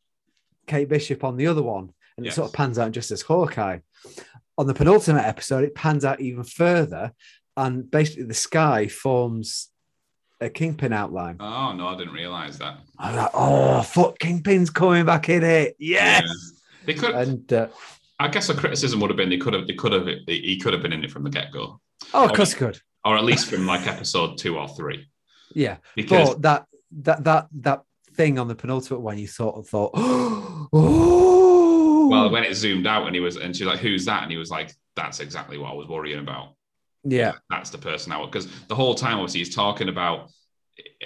Kate 0.66 0.90
Bishop 0.90 1.24
on 1.24 1.38
the 1.38 1.48
other 1.48 1.64
one, 1.64 1.94
and 2.18 2.26
it 2.26 2.34
sort 2.34 2.48
of 2.50 2.54
pans 2.54 2.80
out 2.80 2.92
just 2.92 3.12
as 3.12 3.22
Hawkeye. 3.22 3.80
On 4.58 4.66
the 4.66 4.74
penultimate 4.74 5.26
episode, 5.26 5.64
it 5.64 5.76
pans 5.76 6.04
out 6.04 6.20
even 6.20 6.44
further, 6.44 7.14
and 7.58 7.90
basically 7.90 8.24
the 8.24 8.34
sky 8.34 8.88
forms 8.88 9.70
a 10.40 10.50
kingpin 10.50 10.94
outline. 10.94 11.38
Oh 11.40 11.74
no, 11.74 11.88
I 11.88 11.98
didn't 11.98 12.14
realise 12.14 12.58
that. 12.58 12.78
I 12.98 13.08
was 13.10 13.18
like, 13.18 13.32
oh, 13.34 13.82
fuck, 13.82 14.20
Kingpin's 14.20 14.70
coming 14.70 15.06
back 15.06 15.28
in 15.30 15.44
it. 15.44 15.76
Yes. 15.80 16.24
Yeah. 16.24 16.32
They 16.86 16.94
could. 16.94 17.16
And 17.16 17.52
uh, 17.52 17.68
I 18.20 18.28
guess 18.28 18.48
the 18.48 18.54
criticism 18.54 19.00
would 19.02 19.10
have 19.10 19.18
been 19.18 19.30
they 19.30 19.38
could 19.38 19.54
have. 19.54 19.68
They 19.68 19.74
could 19.74 19.92
have. 19.92 20.08
He 20.28 20.60
could 20.60 20.74
have 20.74 20.82
been 20.82 20.94
in 20.94 21.04
it 21.04 21.12
from 21.12 21.24
the 21.24 21.30
get 21.30 21.52
go, 21.52 21.82
oh, 22.14 22.26
of 22.26 22.34
course, 22.34 22.54
could. 22.54 22.80
or 23.04 23.18
at 23.18 23.24
least 23.24 23.48
from 23.50 23.66
like 23.66 23.88
episode 23.88 24.38
two 24.38 24.58
or 24.58 24.68
three. 24.70 25.08
Yeah. 25.54 25.78
Because 25.96 26.30
But 26.30 26.42
that 26.44 26.66
that 27.04 27.24
that 27.24 27.48
that 27.62 27.82
thing 28.14 28.40
on 28.40 28.48
the 28.48 28.56
penultimate 28.56 29.02
one, 29.02 29.18
you 29.18 29.28
sort 29.28 29.58
of 29.58 29.68
thought, 29.68 29.92
oh, 29.96 30.68
well, 32.10 32.30
when 32.30 32.44
it 32.44 32.56
zoomed 32.56 32.88
out 32.88 33.06
and 33.06 33.16
he 33.16 33.20
was, 33.20 33.38
and 33.38 33.56
she's 33.56 33.68
like, 33.68 33.80
"Who's 33.80 34.06
that?" 34.06 34.24
and 34.24 34.32
he 34.32 34.38
was 34.38 34.50
like, 34.50 34.74
"That's 34.96 35.20
exactly 35.20 35.58
what 35.58 35.72
I 35.72 35.76
was 35.76 35.88
worrying 35.88 36.20
about." 36.20 36.57
Yeah, 37.04 37.34
that's 37.50 37.70
the 37.70 37.78
person 37.78 38.12
out 38.12 38.32
because 38.32 38.48
the 38.68 38.76
whole 38.76 38.96
time 38.96 39.16
obviously 39.20 39.40
he's 39.40 39.56
talking 39.56 39.90
about 39.90 40.30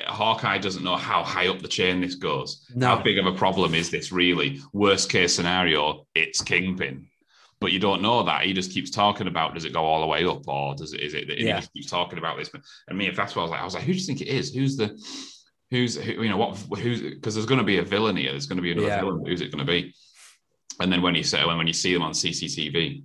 Hawkeye 0.05 0.57
doesn't 0.57 0.83
know 0.83 0.95
how 0.97 1.23
high 1.23 1.47
up 1.47 1.59
the 1.61 1.67
chain 1.67 2.01
this 2.01 2.15
goes. 2.15 2.65
No. 2.75 2.87
How 2.95 3.01
big 3.01 3.17
of 3.17 3.25
a 3.25 3.31
problem 3.33 3.73
is 3.73 3.89
this 3.89 4.11
really? 4.11 4.59
Worst 4.73 5.09
case 5.09 5.33
scenario, 5.35 6.05
it's 6.15 6.41
Kingpin. 6.41 7.07
But 7.59 7.71
you 7.71 7.79
don't 7.79 8.01
know 8.01 8.23
that. 8.23 8.43
He 8.43 8.53
just 8.53 8.71
keeps 8.71 8.89
talking 8.89 9.27
about 9.27 9.53
does 9.53 9.65
it 9.65 9.73
go 9.73 9.83
all 9.83 10.01
the 10.01 10.07
way 10.07 10.25
up 10.25 10.47
or 10.47 10.73
does 10.75 10.93
it 10.93 11.01
is 11.01 11.13
it 11.13 11.27
Yeah. 11.29 11.35
he 11.55 11.61
just 11.61 11.73
keeps 11.73 11.89
talking 11.89 12.17
about 12.19 12.37
this. 12.37 12.49
And 12.87 12.97
me, 12.97 13.07
if 13.07 13.15
that's 13.15 13.35
what 13.35 13.41
I 13.41 13.43
was 13.43 13.51
like, 13.51 13.61
I 13.61 13.65
was 13.65 13.75
like, 13.75 13.83
who 13.83 13.93
do 13.93 13.99
you 13.99 14.05
think 14.05 14.21
it 14.21 14.27
is? 14.29 14.53
Who's 14.53 14.75
the 14.77 14.97
who's 15.69 15.95
who, 15.95 16.23
you 16.23 16.29
know 16.29 16.37
what 16.37 16.57
who's 16.79 17.01
because 17.01 17.35
there's 17.35 17.45
going 17.45 17.59
to 17.59 17.63
be 17.65 17.77
a 17.77 17.83
villain 17.83 18.15
here. 18.17 18.31
There's 18.31 18.47
going 18.47 18.57
to 18.57 18.63
be 18.63 18.71
another 18.71 18.87
Yeah. 18.87 19.01
villain. 19.01 19.23
Who's 19.25 19.41
it 19.41 19.51
going 19.51 19.65
to 19.65 19.71
be? 19.71 19.93
And 20.79 20.91
then 20.91 21.01
when 21.03 21.13
you 21.15 21.23
say 21.23 21.45
when 21.45 21.57
when 21.57 21.67
you 21.67 21.73
see 21.73 21.93
them 21.93 22.01
on 22.01 22.13
CCTV, 22.13 23.03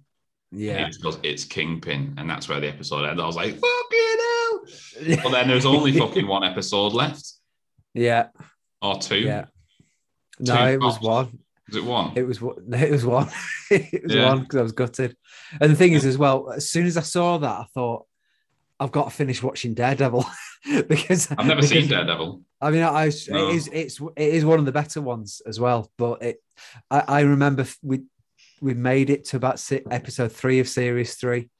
yeah, 0.53 0.87
it 0.89 0.97
goes, 1.03 1.19
it's 1.23 1.45
Kingpin, 1.45 2.15
and 2.19 2.29
that's 2.31 2.49
where 2.49 2.61
the 2.61 2.69
episode 2.69 3.05
ended. 3.05 3.21
I 3.21 3.27
was 3.27 3.37
like, 3.37 3.55
fucking 3.55 4.19
hell. 4.21 5.19
But 5.23 5.31
then 5.31 5.49
there's 5.49 5.67
only 5.67 5.93
fucking 5.93 6.27
one 6.27 6.43
episode 6.45 6.93
left, 6.93 7.33
yeah, 7.95 8.29
or 8.83 8.99
two. 8.99 9.17
yeah. 9.19 9.47
No, 10.39 10.57
Two 10.57 10.63
it 10.73 10.81
was 10.81 11.01
one. 11.01 11.39
Is 11.69 11.77
it 11.77 11.85
one? 11.85 12.13
It 12.17 12.23
was 12.25 12.41
one. 12.41 12.57
It 12.73 12.91
was 12.91 13.05
one. 13.05 13.29
it 13.71 14.03
was 14.05 14.15
Yeah. 14.15 14.29
one 14.29 14.41
because 14.43 14.59
I 14.59 14.63
was 14.63 14.73
gutted. 14.73 15.17
And 15.61 15.71
the 15.73 15.77
thing 15.77 15.93
is, 15.93 16.05
as 16.05 16.19
well, 16.19 16.51
as 16.53 16.71
soon 16.71 16.87
as 16.87 16.97
I 16.97 17.01
saw 17.03 17.39
that, 17.39 17.51
I 17.61 17.65
thought, 17.75 18.07
I've 18.79 18.93
got 18.93 19.05
to 19.05 19.11
finish 19.11 19.43
watching 19.43 19.73
Daredevil 19.75 20.25
because 20.89 21.31
I've 21.31 21.39
never 21.47 21.57
because- 21.63 21.71
seen 21.71 21.89
Daredevil. 21.89 22.43
I 22.61 22.71
mean, 22.71 22.83
I 22.83 23.11
No. 23.29 23.49
it 23.49 23.55
is 23.57 23.69
it's 23.73 24.01
it 24.17 24.35
is 24.35 24.45
one 24.45 24.59
of 24.59 24.65
the 24.65 24.73
better 24.73 25.01
ones 25.03 25.43
as 25.47 25.61
well. 25.61 25.91
But 25.99 26.23
it, 26.23 26.43
I, 26.91 27.01
I 27.07 27.21
remember 27.21 27.67
we 27.83 28.03
we 28.61 28.75
made 28.75 29.11
it 29.11 29.25
to 29.27 29.37
about 29.37 29.59
si- 29.61 29.83
episode 29.91 30.33
three 30.33 30.61
of 30.61 30.69
series 30.69 31.15
three, 31.15 31.51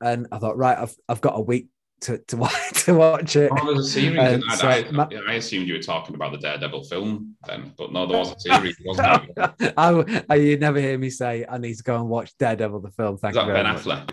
and 0.00 0.26
I 0.32 0.38
thought, 0.38 0.56
right, 0.56 0.78
I've 0.78 0.94
I've 1.08 1.20
got 1.20 1.36
a 1.36 1.40
week 1.40 1.68
to 2.02 2.18
to, 2.18 2.48
to 2.74 2.94
watch 2.94 3.36
it. 3.36 3.50
Oh, 3.52 3.66
there's 3.74 3.86
a 3.86 3.90
series. 3.90 4.18
Um, 4.34 4.42
I, 4.48 4.56
so 4.56 4.68
I, 4.68 4.90
ma- 4.90 5.08
I 5.28 5.34
assumed 5.34 5.68
you 5.68 5.74
were 5.74 5.82
talking 5.82 6.14
about 6.14 6.32
the 6.32 6.38
Daredevil 6.38 6.84
film 6.84 7.36
then, 7.46 7.72
but 7.76 7.92
no, 7.92 8.06
there 8.06 8.18
was 8.18 8.32
a 8.32 8.40
series, 8.40 8.76
wasn't 8.84 9.34
there? 9.36 9.54
Is 9.60 9.72
I, 9.76 10.24
I 10.28 10.34
you 10.36 10.56
never 10.58 10.80
hear 10.80 10.98
me 10.98 11.10
say 11.10 11.44
I 11.48 11.58
need 11.58 11.74
to 11.76 11.82
go 11.82 11.96
and 11.96 12.08
watch 12.08 12.36
Daredevil 12.38 12.80
the 12.80 12.90
film. 12.90 13.16
Thank 13.18 13.34
you 13.34 13.40
that 13.40 13.46
very 13.46 13.62
Ben 13.62 13.72
much. 13.72 13.82
Affleck? 13.84 14.10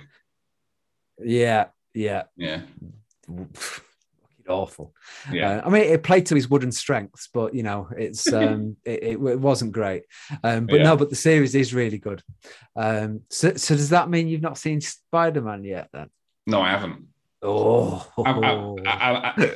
Yeah, 1.23 1.65
yeah, 1.93 2.23
Yeah, 2.35 2.61
awful. 4.51 4.93
yeah. 5.31 5.57
Uh, 5.57 5.61
I 5.65 5.69
mean, 5.69 5.83
it 5.83 6.03
played 6.03 6.25
to 6.27 6.35
his 6.35 6.49
wooden 6.49 6.71
strengths, 6.71 7.29
but 7.33 7.53
you 7.55 7.63
know, 7.63 7.87
it's 7.97 8.31
um, 8.33 8.77
it, 8.85 9.03
it, 9.03 9.11
it 9.13 9.39
wasn't 9.39 9.71
great. 9.71 10.03
Um, 10.43 10.65
but 10.67 10.77
Yeah. 10.77 10.83
no, 10.83 10.97
but 10.97 11.09
the 11.09 11.15
series 11.15 11.55
is 11.55 11.73
really 11.73 11.97
good. 11.97 12.21
Um, 12.75 13.21
so, 13.29 13.55
so 13.55 13.75
does 13.75 13.89
that 13.89 14.09
mean 14.09 14.27
you've 14.27 14.41
not 14.41 14.57
seen 14.57 14.81
Spider 14.81 15.41
Man 15.41 15.63
yet? 15.63 15.89
Then? 15.93 16.09
No, 16.47 16.61
I 16.61 16.69
haven't. 16.71 17.05
Oh, 17.43 18.05
I, 18.17 18.31
I, 18.85 19.55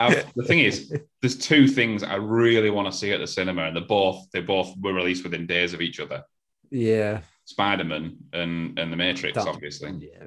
I, 0.00 0.24
the 0.34 0.44
thing 0.44 0.58
is, 0.58 0.92
there's 1.20 1.38
two 1.38 1.68
things 1.68 2.02
I 2.02 2.16
really 2.16 2.70
want 2.70 2.90
to 2.90 2.96
see 2.98 3.12
at 3.12 3.20
the 3.20 3.26
cinema, 3.26 3.62
and 3.66 3.76
they 3.76 3.80
both 3.80 4.26
they 4.32 4.40
both 4.40 4.74
were 4.80 4.92
released 4.92 5.22
within 5.22 5.46
days 5.46 5.74
of 5.74 5.80
each 5.80 6.00
other. 6.00 6.24
yeah, 6.70 7.20
Spider 7.44 7.84
Man 7.84 8.16
and 8.32 8.76
and 8.78 8.92
The 8.92 8.96
Matrix, 8.96 9.36
That- 9.36 9.46
obviously. 9.46 9.90
yeah, 10.12 10.26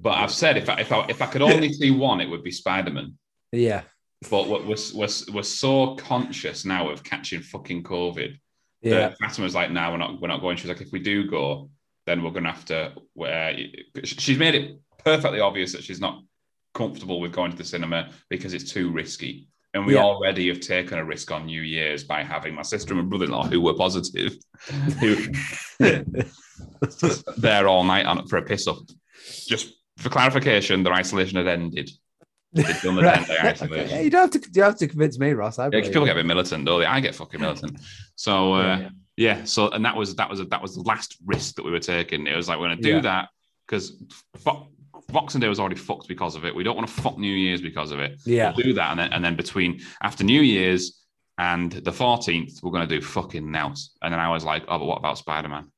But 0.00 0.18
I've 0.18 0.32
said 0.32 0.56
if 0.56 0.68
I, 0.68 0.80
if 0.80 0.92
I 0.92 1.06
if 1.08 1.20
I 1.22 1.26
could 1.26 1.42
only 1.42 1.72
see 1.80 1.90
one, 1.90 2.20
it 2.20 2.28
would 2.28 2.42
be 2.44 2.50
Spider 2.50 2.90
Man. 2.90 3.16
yeah, 3.52 3.82
But 4.30 4.48
we're, 4.48 4.62
we're, 4.66 4.76
we're, 4.94 5.08
we're 5.34 5.42
so 5.42 5.94
conscious 5.96 6.64
now 6.64 6.88
of 6.90 7.02
catching 7.02 7.40
fucking 7.42 7.82
COVID 7.84 8.36
yeah, 8.82 8.94
that 9.08 9.18
Fatima's 9.18 9.54
like, 9.54 9.70
"No, 9.70 9.90
we're 9.92 9.96
not 9.98 10.20
we're 10.20 10.28
not 10.28 10.40
going." 10.40 10.56
She's 10.56 10.68
like, 10.68 10.80
"If 10.80 10.90
we 10.92 10.98
do 11.00 11.28
go, 11.30 11.70
then 12.06 12.22
we're 12.22 12.30
going 12.32 12.44
to 12.44 12.50
have 12.50 12.64
to." 12.66 12.92
Uh, 13.20 13.52
she's 14.04 14.38
made 14.38 14.54
it 14.56 14.78
perfectly 15.04 15.38
obvious 15.40 15.72
that 15.72 15.84
she's 15.84 16.00
not 16.00 16.22
comfortable 16.74 17.20
with 17.20 17.32
going 17.32 17.50
to 17.52 17.56
the 17.56 17.64
cinema 17.64 18.10
because 18.28 18.54
it's 18.54 18.72
too 18.72 18.90
risky. 18.90 19.48
And 19.74 19.86
we 19.86 19.94
Yeah. 19.94 20.02
already 20.02 20.48
have 20.48 20.60
taken 20.60 20.98
a 20.98 21.04
risk 21.04 21.30
on 21.30 21.46
New 21.46 21.62
Year's 21.62 22.04
by 22.04 22.22
having 22.24 22.54
my 22.54 22.62
sister 22.62 22.92
and 22.94 23.02
my 23.02 23.08
brother-in-law 23.08 23.46
who 23.46 23.60
were 23.60 23.74
positive, 23.74 24.36
who 25.00 25.16
there 27.38 27.68
all 27.68 27.84
night 27.84 28.06
on 28.06 28.26
for 28.26 28.36
a 28.38 28.42
piss 28.42 28.66
up. 28.66 28.78
Just 29.46 29.72
for 29.98 30.08
clarification, 30.08 30.82
their 30.82 30.92
isolation 30.94 31.36
had 31.36 31.46
ended. 31.46 31.90
They'd 32.52 32.66
done 32.82 32.96
the 32.96 33.02
Right. 33.10 33.24
10 33.26 33.28
day 33.28 33.48
isolation. 33.48 34.04
you 34.04 34.10
don't 34.10 34.32
have 34.34 34.42
to. 34.42 34.50
You 34.54 34.62
have 34.62 34.76
to 34.78 34.88
convince 34.88 35.18
me, 35.18 35.32
Ross. 35.32 35.58
I 35.58 35.64
Yeah, 35.66 35.70
'cause 35.70 35.72
believe 35.80 35.84
people 35.92 36.02
you. 36.02 36.06
get 36.08 36.16
a 36.16 36.20
bit 36.20 36.26
militant, 36.26 36.64
don't 36.66 36.80
they? 36.80 36.86
I 36.86 37.00
get 37.00 37.14
fucking 37.14 37.40
militant. 37.40 37.80
So 38.16 38.54
uh, 38.54 38.78
Yeah. 38.78 38.88
yeah, 39.16 39.44
so 39.44 39.70
and 39.70 39.84
that 39.84 39.96
was 39.96 40.14
that 40.16 40.28
was 40.28 40.46
that 40.46 40.60
was 40.62 40.74
the 40.74 40.82
last 40.82 41.16
risk 41.24 41.54
that 41.56 41.64
we 41.64 41.70
were 41.70 41.78
taking. 41.78 42.26
It 42.26 42.36
was 42.36 42.48
like 42.48 42.58
we're 42.58 42.68
gonna 42.68 42.82
do 42.82 42.90
Yeah. 42.96 43.00
that 43.00 43.28
because 43.66 43.92
Boxing 45.08 45.40
Day 45.40 45.48
was 45.48 45.60
already 45.60 45.76
fucked 45.76 46.08
because 46.08 46.36
of 46.36 46.44
it. 46.44 46.54
We 46.54 46.62
don't 46.64 46.76
want 46.76 46.88
to 46.88 46.94
fuck 47.02 47.18
New 47.18 47.34
Year's 47.34 47.60
because 47.60 47.90
of 47.90 48.00
it. 48.00 48.20
Yeah. 48.24 48.52
We'll 48.56 48.66
do 48.66 48.72
that, 48.74 48.90
and 48.92 49.00
then 49.00 49.12
and 49.12 49.24
then 49.24 49.34
between 49.36 49.80
after 50.02 50.22
New 50.24 50.40
Year's 50.42 50.98
and 51.38 51.72
the 51.72 51.92
fourteenth, 51.92 52.62
we're 52.62 52.70
gonna 52.70 52.86
do 52.86 53.00
fucking 53.00 53.50
Nels. 53.50 53.92
And 54.02 54.12
then 54.12 54.20
I 54.20 54.28
was 54.30 54.44
like, 54.44 54.64
oh, 54.68 54.78
but 54.78 54.84
what 54.84 54.98
about 54.98 55.16
Spider 55.18 55.48
Man? 55.48 55.70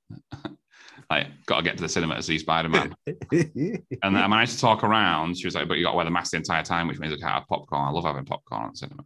like, 1.10 1.26
got 1.46 1.58
to 1.58 1.62
get 1.62 1.76
to 1.76 1.82
the 1.82 1.88
cinema 1.88 2.16
to 2.16 2.22
see 2.22 2.38
Spider 2.38 2.68
Man. 2.68 2.94
And 4.02 4.18
I 4.18 4.26
managed 4.26 4.52
to 4.54 4.60
talk 4.60 4.84
around. 4.84 5.36
She 5.38 5.46
was 5.46 5.54
like, 5.54 5.68
but 5.68 5.78
you 5.78 5.84
got 5.84 5.92
to 5.92 5.96
wear 5.96 6.04
the 6.04 6.10
mask 6.10 6.32
the 6.32 6.38
entire 6.38 6.62
time, 6.62 6.88
which 6.88 6.98
means 6.98 7.12
I 7.12 7.16
can't 7.16 7.32
have 7.32 7.48
popcorn. 7.48 7.82
I 7.82 7.90
love 7.90 8.04
having 8.04 8.24
popcorn 8.24 8.64
at 8.66 8.72
the 8.72 8.76
cinema. 8.78 9.02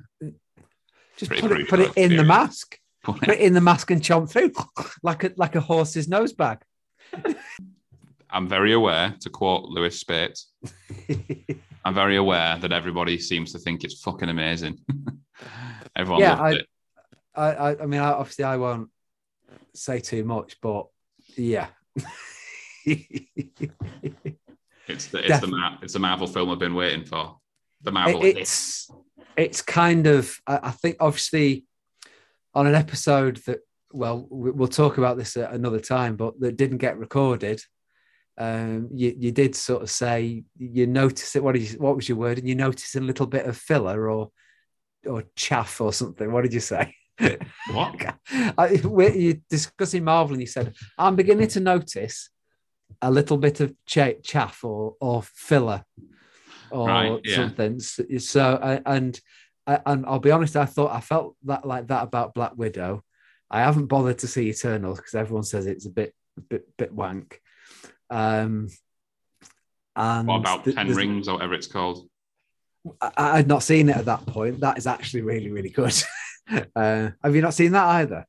Just 1.17 1.31
put 1.33 1.53
it, 1.61 1.69
put 1.69 1.81
it 1.81 1.93
in 1.97 2.17
the 2.17 2.25
mask. 2.25 2.79
Put 3.03 3.29
it 3.29 3.41
in 3.41 3.53
the 3.55 3.61
mask 3.61 3.91
and 3.91 4.01
chomp 4.03 4.31
through 4.31 4.53
like 5.03 5.25
a 5.25 5.33
like 5.37 5.55
a 5.57 5.61
horse's 5.61 6.09
nose 6.09 6.33
bag. 6.33 6.59
I'm 8.31 8.47
very 8.47 8.73
aware, 8.75 9.15
to 9.21 9.31
quote 9.31 9.65
Lewis 9.65 9.99
Spates, 10.01 10.53
I'm 11.85 11.95
very 11.95 12.17
aware 12.17 12.59
that 12.59 12.73
everybody 12.73 13.19
seems 13.19 13.53
to 13.53 13.59
think 13.59 13.85
it's 13.85 14.03
fucking 14.03 14.29
amazing. 14.29 14.79
Everyone 15.97 16.21
Yeah, 16.21 16.35
loved 16.35 16.43
I- 16.43 16.59
it. 16.59 16.67
I, 17.35 17.47
I, 17.53 17.83
I 17.83 17.87
mean, 17.87 18.01
I, 18.01 18.11
obviously, 18.11 18.45
I 18.45 18.57
won't 18.57 18.91
say 19.75 20.01
too 20.01 20.25
much, 20.25 20.61
but 20.61 20.89
yeah. 21.37 21.69
It's 24.87 25.07
the 25.09 25.19
it's 25.19 25.41
the. 25.41 25.47
Mar- 25.49 25.79
it's 25.83 25.93
the 25.93 25.99
Marvel 25.99 26.27
film 26.27 26.51
I've 26.51 26.59
been 26.59 26.75
waiting 26.75 27.05
for. 27.05 27.37
The 27.83 27.93
Marvel. 27.93 28.25
It- 28.25 28.39
it's 28.39 28.91
it's 29.37 29.63
kind 29.63 30.07
of 30.07 30.37
I, 30.47 30.61
I 30.65 30.71
think 30.71 30.97
obviously 31.01 31.67
on 32.55 32.67
an 32.67 32.75
episode 32.75 33.37
that 33.47 33.61
well 33.93 34.27
we- 34.31 34.51
we'll 34.51 34.69
talk 34.69 34.99
about 34.99 35.17
this 35.19 35.37
at 35.37 35.53
another 35.53 35.79
time 35.81 36.17
but 36.17 36.41
that 36.41 36.57
didn't 36.57 36.79
get 36.79 36.99
recorded 36.99 37.63
um 38.37 38.89
you, 38.93 39.15
you 39.17 39.31
did 39.31 39.55
sort 39.55 39.83
of 39.83 39.91
say 39.91 40.43
you 40.59 40.87
noticed 40.87 41.37
it 41.37 41.43
what 41.45 41.55
did 41.55 41.71
you 41.71 41.79
what 41.79 41.95
was 41.95 42.09
your 42.09 42.19
word 42.19 42.39
and 42.39 42.49
you 42.49 42.55
noticed 42.55 42.97
a 42.97 43.01
little 43.01 43.27
bit 43.27 43.47
of 43.47 43.57
filler 43.57 44.11
or 44.11 44.31
or 45.07 45.23
chaff 45.37 45.81
or 45.81 45.93
something 45.93 46.33
what 46.33 46.43
did 46.43 46.53
you 46.53 46.61
say 46.61 46.95
what? 47.73 48.15
I, 48.31 48.71
you're 49.15 49.35
discussing 49.51 50.05
Marvel, 50.05 50.35
and 50.35 50.41
you 50.41 50.47
said, 50.47 50.75
"I'm 50.97 51.17
beginning 51.17 51.49
to 51.49 51.61
notice 51.61 52.31
a 53.03 53.11
little 53.11 53.37
bit 53.37 53.61
of 53.61 53.75
cha- 53.87 54.21
chaff 54.23 54.65
or 54.65 54.95
or 55.01 55.23
filler 55.23 55.85
or 56.71 56.89
Right, 56.89 57.21
yeah. 57.25 57.37
something." 57.37 57.81
So, 57.81 58.59
I- 58.63 58.83
and 58.87 59.21
I- 59.67 59.81
and 59.87 60.07
I'll 60.07 60.19
be 60.21 60.31
honest, 60.31 60.57
I 60.57 60.65
thought 60.67 60.93
I 60.95 61.01
felt 61.01 61.37
that 61.45 61.67
like 61.67 61.89
that 61.89 62.05
about 62.05 62.35
Black 62.35 62.53
Widow. 62.57 63.03
I 63.51 63.61
haven't 63.61 63.87
bothered 63.87 64.19
to 64.19 64.27
see 64.29 64.51
Eternals 64.51 64.99
because 64.99 65.15
everyone 65.15 65.45
says 65.45 65.67
it's 65.67 65.87
a 65.87 65.91
bit 65.91 66.15
bit 66.49 66.67
bit 66.77 66.93
wank. 66.93 67.41
Um, 68.11 68.69
and 69.97 70.29
What 70.29 70.39
about 70.41 70.65
th- 70.65 70.77
Ten 70.77 70.95
Rings 70.95 71.29
or 71.29 71.35
whatever 71.35 71.55
it's 71.55 71.67
called? 71.67 72.09
I, 73.01 73.11
I 73.17 73.37
had 73.39 73.49
not 73.49 73.63
seen 73.63 73.89
it 73.89 73.97
at 73.97 74.05
that 74.05 74.25
point. 74.27 74.61
That 74.61 74.79
is 74.79 74.87
actually 74.87 75.23
really 75.23 75.51
really 75.51 75.71
good. 75.71 75.93
uh, 76.77 77.11
have 77.23 77.35
you 77.35 77.43
not 77.43 77.55
seen 77.55 77.73
that 77.73 77.87
either? 77.87 78.27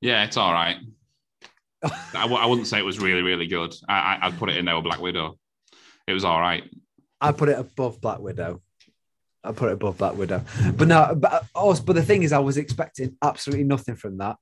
Yeah, 0.00 0.24
it's 0.24 0.36
all 0.36 0.52
right. 0.52 0.76
I 1.82 2.22
w- 2.22 2.40
I 2.40 2.46
wouldn't 2.46 2.66
say 2.66 2.78
it 2.78 2.84
was 2.84 2.98
really 2.98 3.22
really 3.22 3.46
good. 3.46 3.74
I, 3.88 3.94
I 3.94 4.18
I'd 4.22 4.38
put 4.38 4.50
it 4.50 4.56
in 4.56 4.64
there 4.64 4.74
with 4.74 4.84
Black 4.84 5.00
Widow. 5.00 5.38
It 6.06 6.12
was 6.12 6.24
all 6.24 6.40
right. 6.40 6.64
I 7.20 7.32
put 7.32 7.48
it 7.48 7.58
above 7.58 8.00
Black 8.00 8.20
Widow. 8.20 8.62
I 9.44 9.52
put 9.52 9.68
it 9.68 9.74
above 9.74 9.98
Black 9.98 10.16
Widow. 10.16 10.42
But 10.74 10.88
no, 10.88 11.14
but 11.16 11.44
also, 11.54 11.82
but 11.82 11.94
the 11.94 12.02
thing 12.02 12.22
is, 12.22 12.32
I 12.32 12.38
was 12.38 12.56
expecting 12.56 13.16
absolutely 13.22 13.64
nothing 13.64 13.96
from 13.96 14.18
that. 14.18 14.36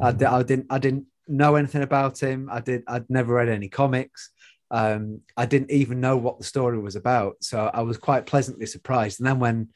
I, 0.00 0.08
I 0.08 0.42
didn't. 0.42 0.66
I 0.70 0.78
didn't 0.78 1.06
know 1.26 1.56
anything 1.56 1.82
about 1.82 2.22
him. 2.22 2.48
I 2.50 2.60
did. 2.60 2.82
I'd 2.86 3.08
never 3.08 3.34
read 3.34 3.48
any 3.48 3.68
comics. 3.68 4.30
Um, 4.70 5.20
I 5.36 5.46
didn't 5.46 5.70
even 5.70 6.00
know 6.00 6.16
what 6.16 6.38
the 6.38 6.44
story 6.44 6.78
was 6.78 6.94
about. 6.96 7.36
So 7.40 7.70
I 7.72 7.80
was 7.82 7.96
quite 7.96 8.26
pleasantly 8.26 8.66
surprised. 8.66 9.18
And 9.20 9.26
then 9.26 9.38
when 9.38 9.68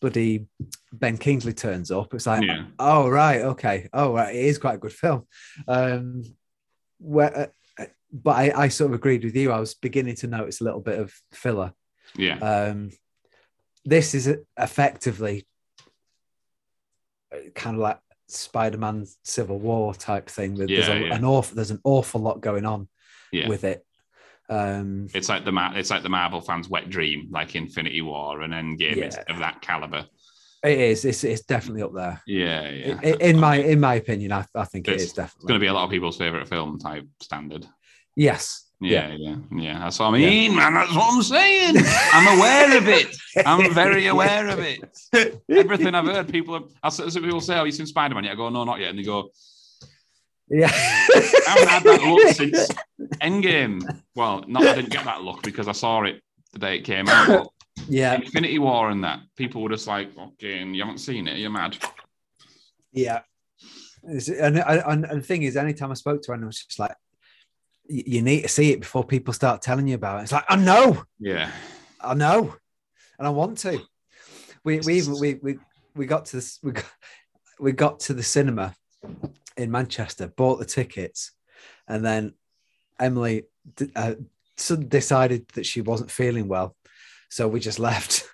bloody 0.00 0.46
Ben 0.92 1.18
Kingsley 1.18 1.52
turns 1.52 1.90
up, 1.90 2.14
it's 2.14 2.26
like, 2.26 2.42
Yeah. 2.44 2.64
oh 2.78 3.08
right, 3.08 3.42
okay, 3.42 3.88
oh 3.92 4.14
right, 4.14 4.34
it 4.34 4.44
is 4.44 4.58
quite 4.58 4.74
a 4.74 4.78
good 4.78 4.92
film. 4.92 5.26
Um, 5.68 6.24
where, 6.98 7.52
uh, 7.78 7.84
but 8.12 8.32
I, 8.32 8.64
I 8.64 8.68
sort 8.68 8.90
of 8.90 8.96
agreed 8.96 9.22
with 9.24 9.36
you. 9.36 9.52
I 9.52 9.60
was 9.60 9.74
beginning 9.74 10.16
to 10.16 10.26
notice 10.26 10.60
a 10.60 10.64
little 10.64 10.80
bit 10.80 10.98
of 10.98 11.12
filler. 11.32 11.72
Yeah. 12.16 12.38
Um, 12.38 12.90
this 13.84 14.14
is 14.14 14.34
effectively 14.58 15.46
kind 17.54 17.76
of 17.76 17.82
like 17.82 17.98
Spider-Man 18.26 19.06
Civil 19.22 19.60
War 19.60 19.94
type 19.94 20.28
thing. 20.28 20.54
There's, 20.56 20.70
Yeah, 20.70 20.92
a, 20.92 21.00
yeah. 21.06 21.14
an 21.14 21.24
awful, 21.24 21.54
there's 21.54 21.70
an 21.70 21.80
awful 21.84 22.20
lot 22.20 22.40
going 22.40 22.66
on 22.66 22.88
with 23.48 23.62
it. 23.64 23.86
Um, 24.50 25.06
It's 25.14 25.28
like 25.28 25.44
the 25.44 25.52
it's 25.76 25.90
like 25.90 26.02
the 26.02 26.08
Marvel 26.08 26.40
fans' 26.40 26.68
wet 26.68 26.90
dream, 26.90 27.28
like 27.30 27.54
Infinity 27.54 28.02
War 28.02 28.40
and 28.42 28.52
Endgame. 28.52 28.96
It's 28.98 29.16
Yeah. 29.16 29.32
of 29.34 29.38
that 29.38 29.60
caliber. 29.62 30.06
it 30.64 30.78
is. 30.78 31.04
It's, 31.06 31.24
it's 31.24 31.42
definitely 31.42 31.82
up 31.82 31.94
there. 31.94 32.20
Yeah, 32.26 32.68
yeah. 32.68 33.00
In 33.00 33.38
my 33.38 33.56
in 33.56 33.80
my 33.80 33.94
opinion, 33.94 34.32
I, 34.32 34.44
I 34.54 34.64
think 34.64 34.88
it 34.88 34.92
It's- 34.92 35.12
definitely. 35.12 35.38
It's 35.38 35.44
going 35.46 35.60
to 35.60 35.64
be 35.64 35.68
a 35.68 35.72
lot 35.72 35.84
of 35.84 35.90
people's 35.90 36.16
favorite 36.18 36.48
film 36.48 36.78
type 36.78 37.06
standard. 37.22 37.66
yes. 38.16 38.66
Yeah, 38.82 39.14
yeah, 39.14 39.36
yeah. 39.54 39.78
That's 39.78 39.98
what 39.98 40.06
I 40.06 40.12
mean, 40.12 40.56
man. 40.56 40.72
That's 40.72 40.94
what 40.94 41.12
I'm 41.12 41.22
saying. 41.22 41.74
I'm 42.14 42.38
aware 42.38 42.78
of 42.78 42.88
it. 42.88 43.14
I'm 43.44 43.74
very 43.74 44.06
aware 44.06 44.48
of 44.48 44.58
it. 44.58 44.80
Everything 45.50 45.94
I've 45.94 46.06
heard, 46.06 46.28
people 46.32 46.54
have. 46.54 46.64
I 46.82 46.88
people 47.20 47.42
say, 47.42 47.58
"Oh, 47.58 47.64
you 47.64 47.72
seen 47.72 47.84
Spider 47.84 48.14
Man 48.14 48.24
yet?" 48.24 48.32
I 48.32 48.36
go, 48.36 48.48
"No, 48.48 48.64
not 48.64 48.80
yet." 48.80 48.88
And 48.88 48.98
they 48.98 49.02
go, 49.02 49.28
Yeah. 50.50 50.70
"I 50.72 51.44
haven't 51.46 51.68
had 51.68 51.82
that 51.84 52.02
look 52.02 52.28
since 52.34 52.68
Endgame." 53.22 54.00
Well, 54.14 54.44
not 54.48 54.66
I 54.66 54.74
didn't 54.74 54.90
get 54.90 55.04
that 55.04 55.22
look 55.22 55.42
because 55.42 55.68
I 55.68 55.72
saw 55.72 56.02
it 56.02 56.20
the 56.52 56.58
day 56.58 56.78
it 56.78 56.82
came 56.82 57.08
out. 57.08 57.52
Yeah. 57.88 58.14
Infinity 58.14 58.58
War 58.58 58.90
and 58.90 59.04
that 59.04 59.20
people 59.36 59.62
were 59.62 59.70
just 59.70 59.86
like, 59.86 60.10
"Okay, 60.18 60.58
and 60.58 60.74
you 60.74 60.82
haven't 60.82 60.98
seen 60.98 61.28
it? 61.28 61.38
You're 61.38 61.50
mad." 61.50 61.76
Yeah. 62.92 63.20
And, 64.02 64.58
and, 64.58 65.04
and 65.04 65.20
the 65.20 65.26
thing 65.26 65.42
is, 65.42 65.56
anytime 65.56 65.90
I 65.90 65.94
spoke 65.94 66.22
to 66.22 66.32
anyone, 66.32 66.44
it 66.44 66.46
was 66.46 66.64
just 66.64 66.78
like, 66.78 66.94
you 67.88 68.02
you 68.06 68.22
need 68.22 68.42
to 68.42 68.48
see 68.48 68.72
it 68.72 68.80
before 68.80 69.04
people 69.04 69.34
start 69.34 69.62
telling 69.62 69.86
you 69.86 69.94
about 69.94 70.20
it. 70.20 70.22
It's 70.24 70.32
like, 70.32 70.44
I 70.48 70.56
know. 70.56 71.02
Yeah, 71.18 71.50
I 72.00 72.14
know, 72.14 72.54
and 73.18 73.26
I 73.26 73.30
want 73.30 73.58
to. 73.58 73.80
We 74.64 74.80
we 74.80 74.94
even 74.94 75.18
we 75.20 75.34
we 75.34 75.58
we 75.94 76.06
got 76.06 76.26
to 76.26 76.36
this 76.36 76.58
we 76.62 76.72
got, 76.72 76.90
we 77.58 77.72
got 77.72 78.00
to 78.00 78.14
the 78.14 78.22
cinema 78.22 78.74
in 79.60 79.70
Manchester, 79.70 80.28
bought 80.28 80.58
the 80.58 80.64
tickets, 80.64 81.32
and 81.86 82.04
then 82.04 82.34
Emily 82.98 83.44
uh, 83.96 84.14
decided 84.88 85.48
that 85.54 85.66
she 85.66 85.80
wasn't 85.80 86.10
feeling 86.10 86.48
well, 86.48 86.76
so 87.28 87.48
we 87.48 87.60
just 87.60 87.78
left. 87.90 88.26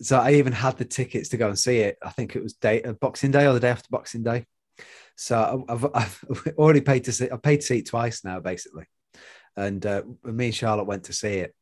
So 0.00 0.18
I 0.18 0.34
even 0.34 0.52
had 0.52 0.76
the 0.76 0.84
tickets 0.84 1.30
to 1.30 1.36
go 1.36 1.48
and 1.48 1.58
see 1.58 1.78
it. 1.78 1.98
I 2.02 2.10
think 2.10 2.36
it 2.36 2.42
was 2.42 2.52
day 2.54 2.82
uh, 2.82 2.92
Boxing 2.92 3.30
Day 3.30 3.46
or 3.46 3.54
the 3.54 3.60
day 3.60 3.70
after 3.70 3.88
Boxing 3.90 4.22
Day. 4.22 4.46
So 5.16 5.64
I've, 5.68 5.86
I've 5.94 6.24
already 6.58 6.82
paid 6.82 7.04
to 7.04 7.12
see. 7.12 7.28
I've 7.30 7.42
paid 7.42 7.60
to 7.60 7.66
see 7.66 7.78
it 7.78 7.88
twice 7.88 8.24
now, 8.24 8.38
basically. 8.38 8.84
And 9.56 9.84
uh, 9.84 10.02
me 10.22 10.46
and 10.46 10.54
Charlotte 10.54 10.84
went 10.86 11.04
to 11.04 11.12
see 11.12 11.38
it 11.38 11.52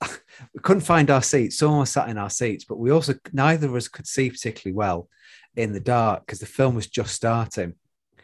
we 0.54 0.60
couldn't 0.62 0.82
find 0.82 1.10
our 1.10 1.22
seats. 1.22 1.58
Someone 1.58 1.80
was 1.80 1.90
sat 1.90 2.08
in 2.08 2.18
our 2.18 2.30
seats, 2.30 2.64
but 2.64 2.78
we 2.78 2.90
also 2.90 3.14
neither 3.32 3.68
of 3.68 3.74
us 3.74 3.88
could 3.88 4.06
see 4.06 4.30
particularly 4.30 4.74
well 4.74 5.08
in 5.56 5.72
the 5.72 5.80
dark 5.80 6.26
because 6.26 6.40
the 6.40 6.46
film 6.46 6.74
was 6.74 6.86
just 6.86 7.14
starting. 7.14 7.74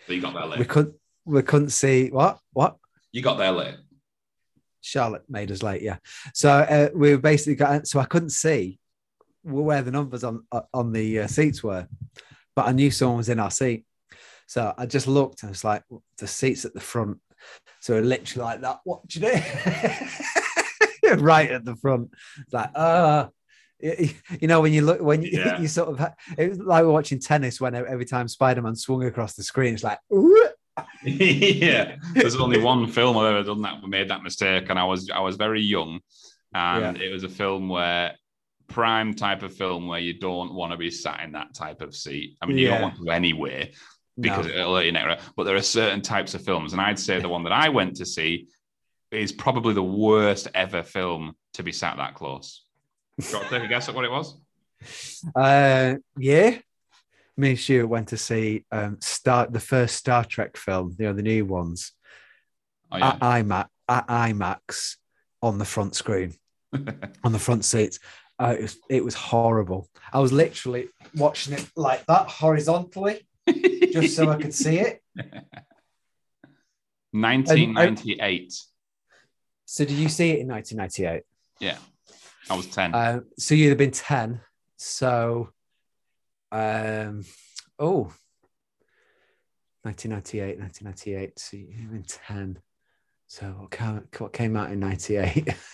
So 0.06 0.12
you 0.12 0.20
got 0.20 0.34
there 0.34 0.58
We 0.58 0.64
couldn't 0.64 0.94
we 1.24 1.42
couldn't 1.42 1.70
see 1.70 2.10
what 2.10 2.38
what 2.52 2.76
You 3.12 3.22
got 3.22 3.38
there 3.38 3.52
late. 3.52 3.76
Charlotte 4.82 5.24
made 5.28 5.50
us 5.50 5.62
late. 5.62 5.82
Yeah, 5.82 5.98
so 6.34 6.50
uh, 6.50 6.88
we 6.94 7.10
were 7.10 7.20
basically 7.20 7.54
got 7.56 7.86
so 7.86 8.00
I 8.00 8.06
couldn't 8.06 8.30
see 8.30 8.78
where 9.42 9.82
the 9.82 9.90
numbers 9.90 10.24
on 10.24 10.44
on 10.72 10.92
the 10.92 11.20
uh, 11.20 11.26
seats 11.26 11.62
were, 11.62 11.86
but 12.56 12.66
I 12.66 12.72
knew 12.72 12.90
someone 12.90 13.18
was 13.18 13.28
in 13.28 13.40
our 13.40 13.50
seat. 13.50 13.84
So 14.46 14.74
I 14.76 14.86
just 14.86 15.06
looked 15.06 15.42
and 15.42 15.52
it's 15.52 15.64
like 15.64 15.84
the 16.18 16.26
seats 16.26 16.64
at 16.64 16.74
the 16.74 16.80
front. 16.80 17.18
So 17.80 17.94
we're 17.94 18.02
literally 18.02 18.44
like 18.44 18.60
that. 18.62 18.80
What 18.84 19.06
do 19.06 19.20
you 19.20 19.30
do? 19.30 21.16
right 21.22 21.50
at 21.50 21.64
the 21.64 21.76
front. 21.76 22.10
It's 22.40 22.52
like, 22.52 22.70
uh 22.74 23.28
you 23.82 24.48
know, 24.48 24.60
when 24.60 24.72
you 24.72 24.82
look, 24.82 25.00
when 25.00 25.22
you, 25.22 25.30
Yeah. 25.32 25.58
you 25.60 25.68
sort 25.68 25.88
of, 26.00 26.12
it 26.38 26.48
was 26.50 26.58
like 26.58 26.84
watching 26.84 27.18
tennis 27.18 27.60
when 27.60 27.74
every 27.74 28.04
time 28.04 28.28
Spider 28.28 28.62
Man 28.62 28.76
swung 28.76 29.04
across 29.04 29.34
the 29.34 29.42
screen, 29.42 29.74
it's 29.74 29.84
like, 29.84 29.98
ooh, 30.12 30.48
yeah, 31.04 31.96
there's 32.14 32.36
only 32.36 32.58
one 32.58 32.86
film 32.86 33.16
I've 33.18 33.34
ever 33.34 33.42
done 33.42 33.62
that 33.62 33.82
made 33.86 34.08
that 34.10 34.22
mistake, 34.22 34.66
and 34.70 34.78
I 34.78 34.84
was 34.84 35.10
I 35.10 35.20
was 35.20 35.36
very 35.36 35.60
young, 35.62 36.00
and 36.54 36.96
it 37.00 37.12
was 37.12 37.24
a 37.24 37.28
film 37.28 37.68
where 37.68 38.14
prime 38.68 39.14
type 39.14 39.42
of 39.42 39.54
film 39.54 39.88
where 39.88 39.98
you 39.98 40.14
don't 40.14 40.54
want 40.54 40.72
to 40.72 40.78
be 40.78 40.90
sat 40.90 41.20
in 41.24 41.32
that 41.32 41.52
type 41.54 41.80
of 41.80 41.94
seat. 41.94 42.36
I 42.40 42.46
mean, 42.46 42.56
you 42.56 42.68
Yeah. 42.68 42.74
don't 42.78 42.82
want 42.82 42.96
to 43.04 43.10
anyway 43.10 43.72
because 44.18 44.46
no. 44.46 44.52
it'll 44.52 44.72
let 44.72 44.86
you 44.86 44.92
know. 44.92 45.16
But 45.36 45.44
there 45.44 45.56
are 45.56 45.62
certain 45.62 46.02
types 46.02 46.34
of 46.34 46.44
films, 46.44 46.72
and 46.72 46.80
I'd 46.80 46.98
say 46.98 47.20
the 47.20 47.28
one 47.28 47.42
that 47.44 47.52
I 47.52 47.68
went 47.70 47.96
to 47.96 48.06
see 48.06 48.46
is 49.10 49.32
probably 49.32 49.74
the 49.74 49.82
worst 49.82 50.48
ever 50.54 50.82
film 50.82 51.34
to 51.54 51.62
be 51.62 51.72
sat 51.72 51.96
that 51.96 52.14
close. 52.14 52.64
Want 53.32 53.44
to 53.44 53.50
take 53.50 53.62
a 53.62 53.68
guess 53.68 53.88
at 53.88 53.94
what 53.94 54.04
it 54.04 54.10
was? 54.10 54.40
Uh, 55.34 55.96
yeah. 56.16 56.58
Me 57.36 57.50
and 57.50 57.58
Stuart 57.58 57.86
went 57.86 58.08
to 58.08 58.16
see 58.16 58.64
um, 58.70 58.98
Star 59.00 59.46
the 59.46 59.60
first 59.60 59.96
Star 59.96 60.24
Trek 60.24 60.56
film, 60.56 60.94
you 60.98 61.06
know, 61.06 61.12
the 61.12 61.22
new 61.22 61.44
ones, 61.44 61.92
Oh 62.92 62.98
yeah, 62.98 63.10
at 63.10 63.20
IMAX, 63.20 63.68
at 63.88 64.06
IMAX 64.08 64.96
on 65.42 65.58
the 65.58 65.64
front 65.64 65.94
screen, 65.94 66.34
on 67.24 67.32
the 67.32 67.38
front 67.38 67.64
seats. 67.64 67.98
Uh, 68.38 68.56
it 68.58 68.62
was 68.62 68.78
it 68.88 69.04
was 69.04 69.14
horrible. 69.14 69.88
I 70.12 70.18
was 70.18 70.32
literally 70.32 70.88
watching 71.14 71.54
it 71.54 71.66
like 71.76 72.04
that 72.06 72.28
horizontally, 72.28 73.26
just 73.92 74.16
so 74.16 74.28
I 74.28 74.36
could 74.36 74.54
see 74.54 74.78
it. 74.78 75.02
1998. 77.12 78.54
So, 79.64 79.84
did 79.84 79.96
you 79.96 80.08
see 80.08 80.30
it 80.30 80.40
in 80.40 80.48
1998? 80.48 81.22
Yeah, 81.60 81.76
I 82.50 82.54
was 82.56 82.66
10. 82.66 82.94
Uh, 82.94 83.20
so 83.38 83.54
you'd 83.54 83.68
have 83.68 83.78
been 83.78 83.92
10. 83.92 84.40
So, 84.76 85.50
um, 86.50 87.24
oh, 87.78 88.12
1998, 89.82 90.58
1998. 90.58 91.38
So 91.38 91.56
you've 91.56 91.92
been 91.92 92.04
10. 92.04 92.58
So 93.28 93.46
what 93.46 93.70
came, 93.70 94.08
what 94.18 94.32
came 94.32 94.56
out 94.56 94.72
in 94.72 94.80
98? 94.80 95.54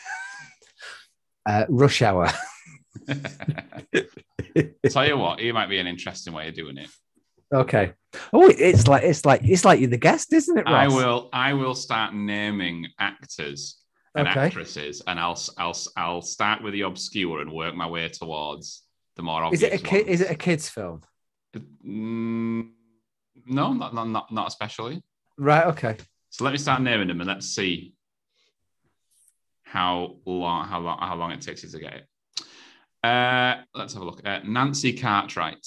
Uh, 1.49 1.65
rush 1.69 2.03
hour. 2.03 2.29
Tell 4.91 5.07
you 5.07 5.17
what, 5.17 5.39
it 5.39 5.53
might 5.53 5.69
be 5.69 5.79
an 5.79 5.87
interesting 5.87 6.33
way 6.33 6.49
of 6.49 6.55
doing 6.55 6.77
it. 6.77 6.91
Okay. 7.55 7.93
Oh, 8.33 8.49
it's 8.49 8.89
like 8.89 9.05
it's 9.05 9.25
like 9.25 9.43
it's 9.45 9.65
like 9.65 9.79
you're 9.79 9.89
the 9.89 9.97
guest, 9.97 10.33
isn't 10.33 10.59
it? 10.59 10.65
Ross? 10.65 10.75
I 10.75 10.89
will. 10.89 11.29
I 11.33 11.53
will 11.53 11.77
start 11.77 12.15
naming 12.15 12.89
actors 12.99 13.79
and 14.17 14.29
Okay. 14.29 14.47
actresses, 14.47 15.03
and 15.07 15.21
I'll 15.21 15.39
I'll 15.59 15.77
I'll 15.97 16.23
start 16.23 16.63
with 16.63 16.73
the 16.73 16.83
obscure 16.83 17.41
and 17.41 17.53
work 17.53 17.75
my 17.75 17.87
way 17.87 18.09
towards 18.09 18.83
the 19.17 19.23
more 19.23 19.53
Is 19.53 19.63
it 19.63 19.73
a 19.75 19.79
kid? 19.79 20.09
Is 20.09 20.21
it 20.21 20.31
a 20.31 20.35
kids' 20.35 20.69
film? 20.69 21.03
Mm, 21.85 22.71
no, 23.47 23.73
not, 23.73 23.95
not 23.95 24.09
not 24.09 24.33
not 24.33 24.49
especially. 24.49 25.03
Right. 25.39 25.67
Okay. 25.67 25.97
So 26.31 26.45
let 26.45 26.53
me 26.53 26.59
start 26.59 26.83
naming 26.83 27.09
them, 27.09 27.21
and 27.21 27.29
let's 27.29 27.47
see 27.47 27.95
how 29.63 30.17
long 30.25 30.67
how 30.67 30.81
long 30.81 30.99
how 30.99 31.15
long 31.15 31.33
it 31.33 31.43
takes 31.43 31.63
you 31.63 31.69
to 31.71 31.79
get 31.79 31.95
it. 31.95 32.07
Uh, 33.03 33.63
let's 33.75 33.93
have 33.95 34.03
a 34.03 34.07
look. 34.07 34.27
Uh, 34.27 34.41
Nancy 34.45 34.93
Cartwright. 34.93 35.67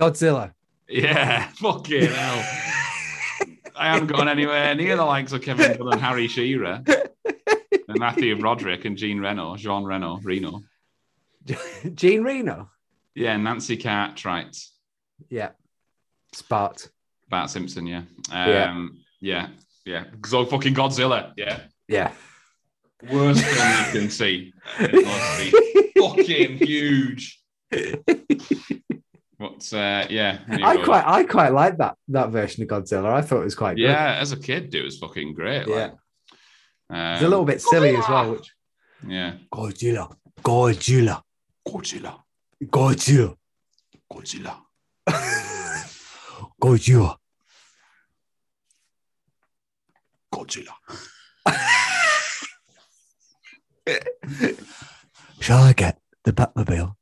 Godzilla. 0.00 0.52
Yeah, 0.88 1.48
fucking 1.56 2.10
hell. 2.10 2.44
I 3.78 3.88
haven't 3.92 4.08
gone 4.08 4.28
anywhere 4.28 4.74
near 4.74 4.96
the 4.96 5.04
likes 5.04 5.32
of 5.32 5.42
Kevin 5.42 5.80
and 5.80 6.00
Harry 6.00 6.28
Shearer 6.28 6.82
and 6.84 7.98
Matthew 7.98 8.38
Broderick 8.38 8.84
and 8.84 8.96
Jean 8.96 9.20
Reno, 9.20 9.56
Jean 9.56 9.84
Reno, 9.84 10.18
Reno. 10.22 10.62
Gene 11.94 12.22
Reno. 12.22 12.70
Yeah, 13.14 13.36
Nancy 13.36 13.76
Cartwright, 13.76 14.56
Yeah. 15.28 15.50
Spot. 16.34 16.88
Bart 17.28 17.50
Simpson. 17.50 17.86
Yeah, 17.86 18.02
Yeah. 18.30 18.70
um, 18.70 19.00
yeah, 19.20 19.48
yeah. 19.84 20.04
So 20.26 20.44
fucking 20.44 20.74
Godzilla. 20.74 21.32
Yeah, 21.36 21.60
Yeah. 21.88 22.12
worst 23.10 23.44
thing 23.44 23.86
you 23.94 24.00
can 24.00 24.10
see. 24.10 24.52
It 24.80 25.04
must 25.04 25.52
be 25.52 25.92
fucking 26.00 26.58
huge. 26.66 27.40
But 29.38 29.72
uh, 29.72 30.06
yeah, 30.10 30.38
I 30.48 30.54
anyway. 30.54 30.84
quite 30.84 31.04
I 31.06 31.22
quite 31.24 31.52
like 31.52 31.76
that 31.78 31.96
that 32.08 32.30
version 32.30 32.62
of 32.64 32.68
Godzilla. 32.68 33.12
I 33.12 33.22
thought 33.22 33.42
it 33.42 33.44
was 33.44 33.54
quite 33.54 33.76
good. 33.76 33.82
yeah. 33.84 34.16
As 34.20 34.32
a 34.32 34.36
kid, 34.36 34.74
it 34.74 34.82
was 34.82 34.98
fucking 34.98 35.34
great. 35.34 35.68
Like, 35.68 35.94
It's 36.90 37.22
a 37.22 37.28
little 37.28 37.40
um, 37.40 37.46
bit 37.46 37.62
silly 37.62 37.94
as 37.96 38.08
well. 38.08 38.32
Which 38.32 38.52
Yeah. 39.06 39.34
Godzilla. 39.52 40.12
Godzilla. 40.42 41.22
Godzilla. 41.68 42.20
Godzilla. 42.64 43.36
Godzilla. 44.10 44.56
Godzilla. 46.60 47.16
Godzilla. 50.34 50.72
Shall 55.40 55.62
I 55.62 55.72
get 55.72 55.98
the 56.24 56.32
Batmobile, 56.32 56.94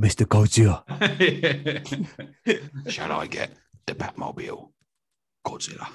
Mr. 0.00 0.26
Godzilla? 0.26 0.82
Shall 2.90 3.12
I 3.12 3.26
get 3.26 3.50
the 3.86 3.94
Batmobile? 3.94 4.70
Godzilla. 5.46 5.86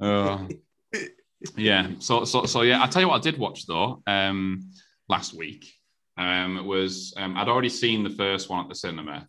Uh, 0.00 0.46
yeah. 1.56 1.90
So 1.98 2.24
so 2.24 2.46
so 2.46 2.62
yeah. 2.62 2.82
I 2.82 2.86
tell 2.86 3.02
you 3.02 3.08
what, 3.08 3.20
I 3.20 3.22
did 3.22 3.38
watch 3.38 3.66
though. 3.66 4.02
Um, 4.06 4.70
last 5.08 5.34
week. 5.34 5.66
Um, 6.16 6.58
it 6.58 6.64
was 6.64 7.14
um, 7.16 7.36
I'd 7.36 7.48
already 7.48 7.68
seen 7.68 8.04
the 8.04 8.10
first 8.10 8.48
one 8.48 8.60
at 8.60 8.68
the 8.68 8.74
cinema. 8.74 9.28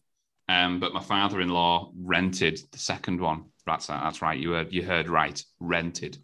Um, 0.50 0.80
but 0.80 0.94
my 0.94 1.02
father-in-law 1.02 1.94
rented 1.96 2.60
the 2.72 2.78
second 2.78 3.22
one. 3.22 3.46
That's 3.66 3.88
that's 3.88 4.22
right. 4.22 4.40
You 4.40 4.52
heard 4.52 4.74
you 4.74 4.84
heard 4.84 5.10
right. 5.10 5.42
Rented. 5.60 6.18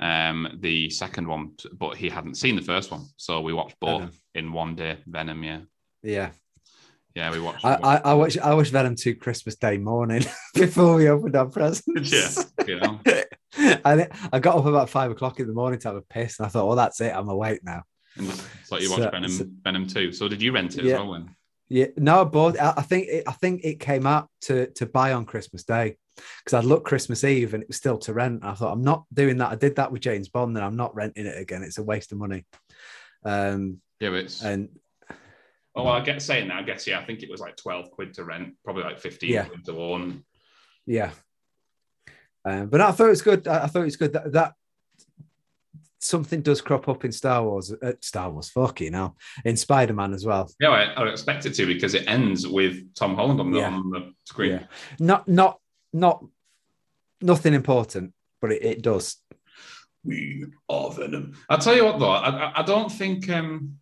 Um, 0.00 0.56
the 0.60 0.88
second 0.90 1.28
one, 1.28 1.52
but 1.74 1.96
he 1.96 2.08
hadn't 2.08 2.36
seen 2.36 2.56
the 2.56 2.62
first 2.62 2.90
one, 2.90 3.04
so 3.16 3.40
we 3.42 3.52
watched 3.52 3.76
both 3.80 4.00
Venom. 4.00 4.14
in 4.34 4.52
one 4.52 4.74
day. 4.74 4.96
Venom, 5.06 5.44
yeah, 5.44 5.60
Yeah. 6.02 6.30
yeah, 7.14 7.30
we 7.30 7.38
watched. 7.38 7.64
I, 7.66 7.74
I, 7.74 7.96
I 7.98 8.14
watched 8.14 8.38
I 8.38 8.54
watched 8.54 8.72
Venom 8.72 8.96
2 8.96 9.16
Christmas 9.16 9.56
Day 9.56 9.76
morning 9.76 10.24
before 10.54 10.94
we 10.96 11.08
opened 11.10 11.36
our 11.36 11.46
presents. 11.46 12.46
yeah, 12.58 12.64
you 12.66 12.80
know. 12.80 12.98
and 13.84 14.08
I 14.32 14.38
got 14.38 14.56
up 14.56 14.64
about 14.64 14.88
five 14.88 15.10
o'clock 15.10 15.38
in 15.38 15.46
the 15.46 15.52
morning 15.52 15.78
to 15.80 15.88
have 15.88 15.96
a 15.98 16.02
piss, 16.02 16.38
and 16.38 16.46
I 16.46 16.48
thought, 16.48 16.66
"Oh, 16.70 16.74
that's 16.76 17.00
it. 17.02 17.12
I'm 17.14 17.28
awake 17.28 17.60
now." 17.62 17.82
And 18.16 18.26
so 18.64 18.78
you 18.78 18.90
watched 18.90 19.02
So- 19.02 19.10
Venom, 19.10 19.30
so- 19.30 19.46
Venom 19.64 19.86
two. 19.86 20.12
So 20.12 20.28
did 20.28 20.40
you 20.40 20.52
rent 20.52 20.78
it 20.78 20.84
Yeah. 20.86 20.94
as 20.94 20.98
well? 21.00 21.10
When 21.10 21.36
Yeah, 21.68 21.86
no, 21.98 22.22
I 22.22 22.24
bought. 22.24 22.58
I 22.58 22.72
I 22.78 22.82
think 22.82 23.08
it, 23.08 23.24
I 23.26 23.32
think 23.32 23.64
it 23.64 23.80
came 23.80 24.06
out 24.06 24.28
to 24.42 24.68
to 24.76 24.86
buy 24.86 25.12
on 25.12 25.26
Christmas 25.26 25.62
Day 25.64 25.96
because 26.44 26.54
I'd 26.58 26.64
looked 26.64 26.86
Christmas 26.86 27.24
Eve 27.24 27.54
and 27.54 27.62
it 27.62 27.68
was 27.68 27.76
still 27.76 27.98
to 27.98 28.12
rent. 28.12 28.44
I 28.44 28.54
thought 28.54 28.72
I'm 28.72 28.82
not 28.82 29.04
doing 29.12 29.36
that. 29.38 29.50
I 29.52 29.54
did 29.56 29.76
that 29.76 29.90
with 29.92 30.02
James 30.02 30.28
Bond, 30.28 30.56
and 30.56 30.64
I'm 30.64 30.76
not 30.76 30.94
renting 30.94 31.26
it 31.26 31.38
again. 31.38 31.62
It's 31.62 31.78
a 31.78 31.82
waste 31.82 32.12
of 32.12 32.18
money. 32.18 32.44
Um, 33.24 33.78
yeah, 34.00 34.10
it's 34.12 34.42
and 34.42 34.68
oh, 35.76 35.84
well, 35.84 35.88
I 35.88 36.00
get 36.00 36.22
saying 36.22 36.48
that. 36.48 36.56
I 36.58 36.62
guess 36.62 36.86
yeah, 36.86 37.00
I 37.00 37.04
think 37.04 37.22
it 37.22 37.30
was 37.30 37.40
like 37.40 37.56
twelve 37.56 37.90
quid 37.90 38.14
to 38.14 38.24
rent, 38.24 38.54
probably 38.64 38.84
like 38.84 38.98
fifteen 39.00 39.34
Yeah. 39.34 39.44
quid 39.44 39.64
to 39.66 39.78
own. 39.80 40.24
yeah, 40.86 41.10
um, 42.44 42.68
but 42.68 42.80
I 42.80 42.92
thought 42.92 43.06
it 43.06 43.10
was 43.10 43.22
good. 43.22 43.46
I, 43.46 43.64
I 43.64 43.66
thought 43.66 43.82
it 43.82 43.84
was 43.86 43.96
good 43.96 44.12
that, 44.14 44.32
that 44.32 44.54
something 46.02 46.40
does 46.40 46.62
crop 46.62 46.88
up 46.88 47.04
in 47.04 47.12
Star 47.12 47.42
Wars. 47.44 47.72
Uh, 47.72 47.92
Star 48.00 48.30
Wars, 48.30 48.48
fuck 48.48 48.80
you 48.80 48.90
know, 48.90 49.14
in 49.44 49.56
Spider 49.56 49.92
Man 49.92 50.14
as 50.14 50.24
well. 50.24 50.50
Yeah, 50.58 50.70
I, 50.70 50.84
I 51.02 51.08
expect 51.10 51.44
it 51.44 51.52
to 51.54 51.66
because 51.66 51.94
it 51.94 52.08
ends 52.08 52.46
with 52.48 52.94
Tom 52.94 53.14
Holland 53.14 53.38
on 53.40 53.50
the, 53.50 53.58
Yeah. 53.58 53.70
on 53.74 53.90
the 53.90 54.12
screen. 54.24 54.52
Yeah. 54.52 54.62
Not 54.98 55.28
not 55.28 55.59
not 55.92 56.24
nothing 57.20 57.54
important, 57.54 58.12
but 58.40 58.52
it, 58.52 58.62
it 58.64 58.82
does. 58.82 59.16
We 60.04 60.46
are 60.68 60.90
Venom. 60.92 61.36
I'll 61.48 61.58
tell 61.58 61.76
you 61.76 61.84
what 61.84 61.98
though, 61.98 62.10
I, 62.10 62.28
I- 62.30 62.60
I 62.60 62.62
don't 62.62 62.90
think 62.90 63.28
um 63.28 63.76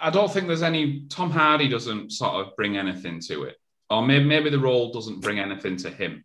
I 0.00 0.10
don't 0.10 0.32
think 0.32 0.46
there's 0.48 0.62
any 0.62 1.06
Tom 1.08 1.30
Hardy 1.30 1.68
doesn't 1.68 2.10
sort 2.12 2.34
of 2.46 2.56
bring 2.56 2.76
anything 2.76 3.20
to 3.28 3.44
it. 3.44 3.56
Or 3.90 4.04
maybe 4.04 4.24
maybe 4.24 4.50
the 4.50 4.58
role 4.58 4.92
doesn't 4.92 5.20
bring 5.20 5.38
anything 5.38 5.76
to 5.78 5.90
him. 5.90 6.24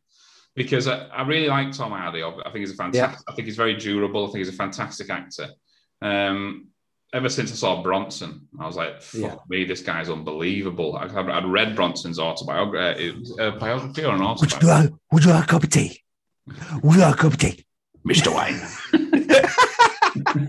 Because 0.56 0.88
I, 0.88 1.06
I 1.08 1.22
really 1.24 1.48
like 1.48 1.72
Tom 1.72 1.92
Hardy. 1.92 2.24
I 2.24 2.32
think 2.46 2.58
he's 2.58 2.72
a 2.72 2.76
fantastic 2.76 3.20
Yeah. 3.20 3.32
I 3.32 3.36
think 3.36 3.46
he's 3.48 3.58
very 3.58 3.76
durable. 3.76 4.24
I 4.24 4.28
think 4.28 4.38
he's 4.40 4.50
a 4.50 4.58
fantastic 4.58 5.10
actor. 5.10 5.48
Um 6.02 6.68
ever 7.14 7.30
since 7.30 7.52
I 7.52 7.56
saw 7.56 7.82
Bronson, 7.82 8.48
I 8.60 8.66
was 8.68 8.76
like, 8.76 9.02
fuck 9.02 9.22
Yeah. 9.22 9.36
me, 9.50 9.64
this 9.64 9.82
guy's 9.82 10.10
unbelievable. 10.10 10.96
I, 10.98 11.04
I'd, 11.06 11.30
I'd 11.30 11.46
read 11.46 11.76
Bronson's 11.76 12.20
autobiography, 12.20 13.16
uh, 13.40 13.52
biography 13.52 14.04
or 14.04 14.14
an 14.16 14.20
Would 14.20 14.22
you 14.22 14.28
autobiography. 14.28 14.66
like 14.68 14.94
Would 15.12 15.24
you 15.26 15.32
like 15.32 15.44
a 15.46 15.48
cup 15.48 15.64
of 15.64 15.70
tea? 15.70 16.02
Would 16.84 16.96
you 16.96 17.02
like 17.02 17.16
a 17.16 17.18
cup 17.18 17.34
of 17.34 17.38
tea? 17.40 17.66
Mr. 18.08 18.34
Wayne. 18.36 18.60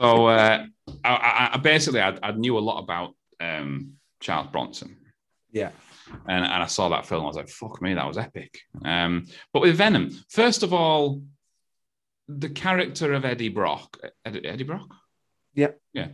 so 0.00 0.26
uh, 0.26 0.64
I, 1.04 1.08
I, 1.10 1.50
I 1.54 1.56
basically 1.58 2.00
I, 2.00 2.16
I 2.22 2.32
knew 2.32 2.58
a 2.58 2.60
lot 2.60 2.78
about 2.82 3.14
um, 3.40 3.94
Charles 4.20 4.48
Bronson, 4.50 4.96
Yeah. 5.52 5.70
and, 6.28 6.44
and 6.44 6.62
I 6.62 6.66
saw 6.66 6.88
that 6.90 7.06
film. 7.06 7.24
I 7.24 7.26
was 7.26 7.36
like, 7.36 7.48
"Fuck 7.48 7.80
me, 7.82 7.94
that 7.94 8.06
was 8.06 8.18
epic." 8.18 8.58
Um, 8.84 9.26
but 9.52 9.62
with 9.62 9.76
Venom, 9.76 10.10
first 10.28 10.62
of 10.62 10.72
all, 10.72 11.22
the 12.28 12.48
character 12.48 13.12
of 13.12 13.24
Eddie 13.24 13.48
Brock, 13.50 13.96
Eddie, 14.24 14.46
Eddie 14.46 14.64
Brock, 14.64 14.88
Yep. 15.54 15.80
yeah. 15.92 16.08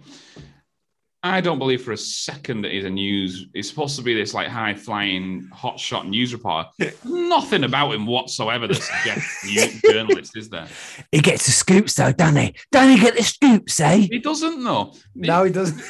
I 1.22 1.42
don't 1.42 1.58
believe 1.58 1.82
for 1.82 1.92
a 1.92 1.98
second 1.98 2.62
that 2.62 2.72
he's 2.72 2.86
a 2.86 2.90
news. 2.90 3.46
He's 3.52 3.68
supposed 3.68 3.96
to 3.96 4.02
be 4.02 4.14
this 4.14 4.32
like 4.32 4.48
high 4.48 4.72
flying, 4.72 5.50
hotshot 5.54 6.08
news 6.08 6.32
reporter. 6.32 6.70
Nothing 7.04 7.64
about 7.64 7.92
him 7.92 8.06
whatsoever 8.06 8.66
that 8.66 8.76
suggests 8.76 9.44
news 9.44 9.82
journalist, 9.90 10.34
is 10.36 10.48
there? 10.48 10.66
He 11.12 11.20
gets 11.20 11.44
the 11.44 11.52
scoops 11.52 11.94
though, 11.94 12.12
doesn't 12.12 12.40
he? 12.40 12.54
Don't 12.72 12.88
he 12.96 12.98
get 12.98 13.16
the 13.16 13.22
scoops, 13.22 13.80
eh? 13.80 14.06
He 14.10 14.18
doesn't 14.18 14.64
though. 14.64 14.94
No, 15.14 15.44
he 15.44 15.52
doesn't. 15.52 15.82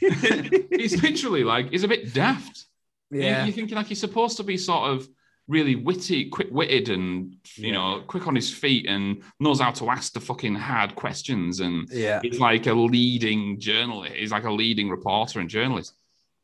he's 0.70 1.02
literally 1.02 1.44
like 1.44 1.70
he's 1.70 1.84
a 1.84 1.88
bit 1.88 2.14
daft. 2.14 2.64
yeah. 3.10 3.44
You're 3.44 3.54
thinking 3.54 3.76
like 3.76 3.88
he's 3.88 4.00
supposed 4.00 4.38
to 4.38 4.42
be 4.42 4.56
sort 4.56 4.90
of 4.90 5.06
really 5.48 5.74
witty, 5.74 6.28
quick-witted, 6.28 6.90
and 6.90 7.34
you 7.56 7.72
know, 7.72 8.02
quick 8.06 8.26
on 8.26 8.34
his 8.34 8.52
feet, 8.52 8.86
and 8.86 9.22
knows 9.40 9.60
how 9.60 9.70
to 9.72 9.88
ask 9.90 10.12
the 10.12 10.20
fucking 10.20 10.54
hard 10.54 10.94
questions. 10.94 11.60
And 11.60 11.88
Yeah. 11.90 12.20
he's 12.22 12.38
like 12.38 12.66
a 12.66 12.74
leading 12.74 13.58
journalist. 13.58 14.12
He's 14.14 14.30
like 14.30 14.44
a 14.44 14.52
leading 14.52 14.90
reporter 14.90 15.40
and 15.40 15.48
journalist. 15.48 15.94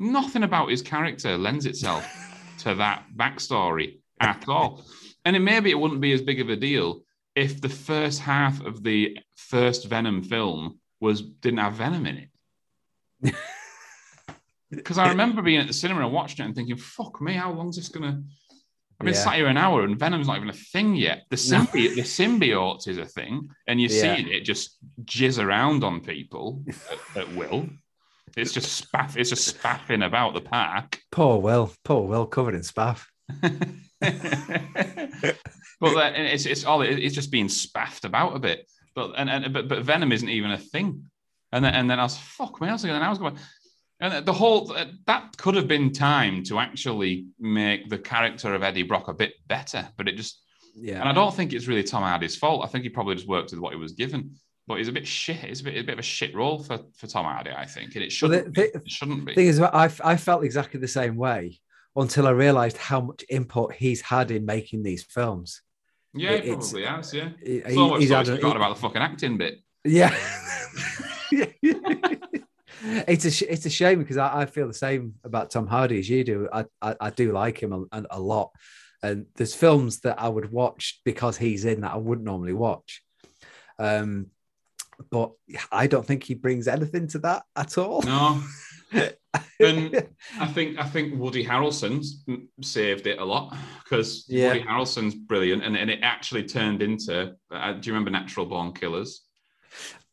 Nothing 0.01 0.43
about 0.43 0.71
his 0.71 0.83
character 0.83 1.37
lends 1.39 1.67
itself 1.67 2.05
to 2.61 2.75
that 2.77 3.05
backstory 3.17 3.99
at 4.21 4.49
all. 4.49 4.83
And 5.25 5.37
it, 5.37 5.41
maybe 5.41 5.71
it 5.71 5.79
wouldn't 5.79 6.01
be 6.01 6.13
as 6.13 6.23
big 6.23 6.41
of 6.41 6.49
a 6.49 6.57
deal 6.57 7.03
if 7.35 7.61
the 7.61 7.69
first 7.69 8.21
half 8.21 8.65
of 8.65 8.83
the 8.83 9.19
first 9.37 9.87
Venom 9.87 10.23
film 10.23 10.79
was 11.01 11.21
didn't 11.23 11.59
have 11.59 11.75
Venom 11.75 12.07
in 12.07 12.17
it. 13.23 13.35
Because 14.71 14.99
I 14.99 15.09
remember 15.09 15.41
being 15.41 15.61
at 15.61 15.69
the 15.69 15.73
cinema 15.73 16.01
and 16.05 16.13
watching 16.13 16.43
it 16.45 16.47
and 16.49 16.57
thinking, 16.57 16.77
"Fuck 16.77 17.21
me, 17.21 17.35
how 17.35 17.53
long's 17.53 17.77
this 17.77 17.89
gonna?" 17.89 18.25
I've 19.05 19.13
been 19.13 19.15
Yeah. 19.15 19.25
sat 19.25 19.35
here 19.35 19.49
an 19.49 19.59
hour 19.59 19.83
and 19.85 19.99
Venom's 19.99 20.27
not 20.27 20.39
even 20.39 20.49
a 20.49 20.53
thing 20.55 20.95
yet. 20.97 21.25
The 21.29 21.37
symbiote, 21.37 21.95
the 21.95 22.01
symbiote 22.03 22.89
is 22.89 22.97
a 22.97 23.05
thing, 23.05 23.51
and 23.67 23.79
you're 23.79 23.91
Yeah. 23.91 24.17
seeing 24.17 24.29
it 24.29 24.41
just 24.45 24.79
jizz 25.05 25.39
around 25.45 25.85
on 25.85 26.01
people 26.01 26.65
at, 26.91 27.23
at 27.23 27.35
will. 27.35 27.69
It's 28.35 28.51
just 28.53 28.83
spaff. 28.91 29.19
It's 29.19 29.29
just 29.29 29.47
spaffing 29.47 30.03
about 30.03 30.33
the 30.33 30.41
park. 30.41 31.01
Poor 31.13 31.39
Will. 31.39 31.71
Poor 31.85 32.07
Will 32.09 32.25
covered 32.27 32.55
in 32.55 32.63
spaff. 32.63 33.05
but 33.41 33.53
uh, 35.83 36.11
then 36.11 36.15
it's 36.27 36.47
it's 36.47 36.65
all 36.65 36.81
it's 36.83 37.15
just 37.15 37.31
being 37.31 37.49
spaffed 37.51 38.05
about 38.07 38.35
a 38.35 38.39
bit. 38.39 38.67
But 38.95 39.13
and, 39.17 39.29
and 39.29 39.53
but 39.53 39.69
but 39.69 39.83
Venom 39.85 40.13
isn't 40.13 40.29
even 40.29 40.51
a 40.51 40.59
thing. 40.59 41.11
And 41.53 41.63
then 41.65 41.75
and 41.75 41.91
then 41.91 42.01
I 42.01 42.05
was 42.05 42.17
fuck 42.17 42.61
me, 42.61 42.69
I 42.69 42.73
was 42.73 42.83
going, 42.85 43.01
I 43.01 43.09
was 43.11 43.19
going. 43.19 43.37
And 44.05 44.27
the 44.27 44.33
whole 44.33 44.75
that 45.07 45.37
could 45.39 45.55
have 45.55 45.67
been 45.69 45.93
time 45.93 46.43
to 46.45 46.59
actually 46.59 47.27
make 47.39 47.89
the 47.89 47.99
character 47.99 48.55
of 48.55 48.63
Eddie 48.63 48.83
Brock 48.83 49.09
a 49.09 49.15
bit 49.15 49.33
better, 49.49 49.89
but 49.97 50.09
it 50.09 50.17
just 50.17 50.43
Yeah. 50.77 51.01
and 51.01 51.09
I 51.09 51.13
don't 51.13 51.35
think 51.35 51.53
it's 51.53 51.67
really 51.69 51.83
Tom 51.85 52.03
Hardy's 52.03 52.37
fault. 52.37 52.65
I 52.65 52.69
think 52.69 52.83
he 52.85 52.91
probably 52.91 53.15
just 53.15 53.29
worked 53.29 53.51
with 53.53 53.61
what 53.61 53.73
he 53.73 53.79
was 53.79 53.93
given. 53.93 54.35
But 54.67 54.79
he's 54.79 54.89
a 54.89 54.93
bit 54.93 55.07
shit. 55.07 55.45
It's 55.45 55.61
a 55.61 55.65
bit, 55.65 55.77
a 55.77 55.85
bit 55.85 55.93
of 55.93 55.99
a 55.99 56.03
shit 56.03 56.35
role 56.35 56.63
for, 56.63 56.79
for 56.97 57.07
Tom 57.07 57.27
Hardy, 57.27 57.51
I 57.51 57.67
think, 57.67 57.95
and 57.97 58.03
it 58.05 58.11
shouldn't. 58.11 58.53
be. 58.55 58.63
the- 58.63 58.77
It 58.79 58.91
shouldn't 58.91 59.25
be. 59.27 59.35
thing 59.35 59.47
is, 59.47 59.61
I, 59.61 59.91
I 60.03 60.17
felt 60.17 60.43
exactly 60.43 60.81
the 60.81 60.89
same 60.89 61.17
way 61.17 61.61
until 61.97 62.27
I 62.27 62.31
realized 62.31 62.79
how 62.79 63.01
much 63.03 63.25
input 63.29 63.75
he's 63.75 64.01
had 64.01 64.31
in 64.31 64.45
making 64.47 64.83
these 64.83 65.03
films. 65.03 65.61
yeah, 66.15 66.31
it- 66.31 66.45
he 66.45 66.51
probably 66.53 66.85
has. 66.85 67.13
Yeah. 67.13 67.29
He- 67.43 67.61
So 67.75 67.89
much 67.91 68.01
he's 68.01 68.09
so 68.09 68.17
had 68.17 68.27
forgotten 68.27 68.57
about 68.57 68.75
the 68.75 68.81
fucking 68.81 69.03
acting 69.03 69.37
bit. 69.39 69.61
Yeah. 69.85 70.15
it's 72.85 73.25
a 73.25 73.31
sh- 73.31 73.43
it's 73.49 73.67
a 73.67 73.71
shame 73.71 73.99
because 73.99 74.17
I, 74.17 74.43
I 74.43 74.47
feel 74.47 74.67
the 74.67 74.75
same 74.75 75.15
about 75.25 75.51
Tom 75.51 75.67
Hardy 75.67 75.99
as 75.99 76.09
you 76.09 76.25
do. 76.25 76.49
I 76.53 76.65
I, 76.81 76.97
I 77.01 77.11
do 77.11 77.33
like 77.33 77.63
him 77.63 77.89
a, 77.93 78.03
a, 78.11 78.21
lot, 78.21 78.51
and 79.03 79.27
there's 79.37 79.55
films 79.55 80.01
that 80.01 80.21
I 80.21 80.29
would 80.29 80.53
watch 80.53 81.01
because 81.05 81.37
he's 81.37 81.65
in 81.65 81.83
that 81.83 81.93
I 81.93 81.97
wouldn't 81.97 82.27
normally 82.27 82.53
watch. 82.53 83.03
Um, 83.79 84.27
but 85.11 85.33
I 85.73 85.87
don't 85.87 86.07
think 86.07 86.25
he 86.25 86.35
brings 86.35 86.69
anything 86.69 87.09
to 87.09 87.19
that 87.21 87.45
at 87.57 87.79
all. 87.79 88.03
No. 88.03 88.43
and 89.61 90.07
I 90.39 90.47
think 90.47 90.79
I 90.79 90.85
think 90.85 91.19
Woody 91.19 91.45
Harrelson's 91.45 92.25
saved 92.63 93.07
it 93.07 93.19
a 93.19 93.25
lot 93.25 93.57
because 93.83 94.25
Yeah. 94.29 94.49
Woody 94.49 94.63
Harrelson's 94.63 95.15
brilliant, 95.15 95.65
and, 95.65 95.77
and 95.77 95.91
it 95.91 96.01
actually 96.03 96.45
turned 96.45 96.83
into. 96.83 97.35
Uh, 97.51 97.73
do 97.73 97.87
you 97.87 97.93
remember 97.93 98.11
Natural 98.11 98.47
Born 98.47 98.73
Killers? 98.73 99.23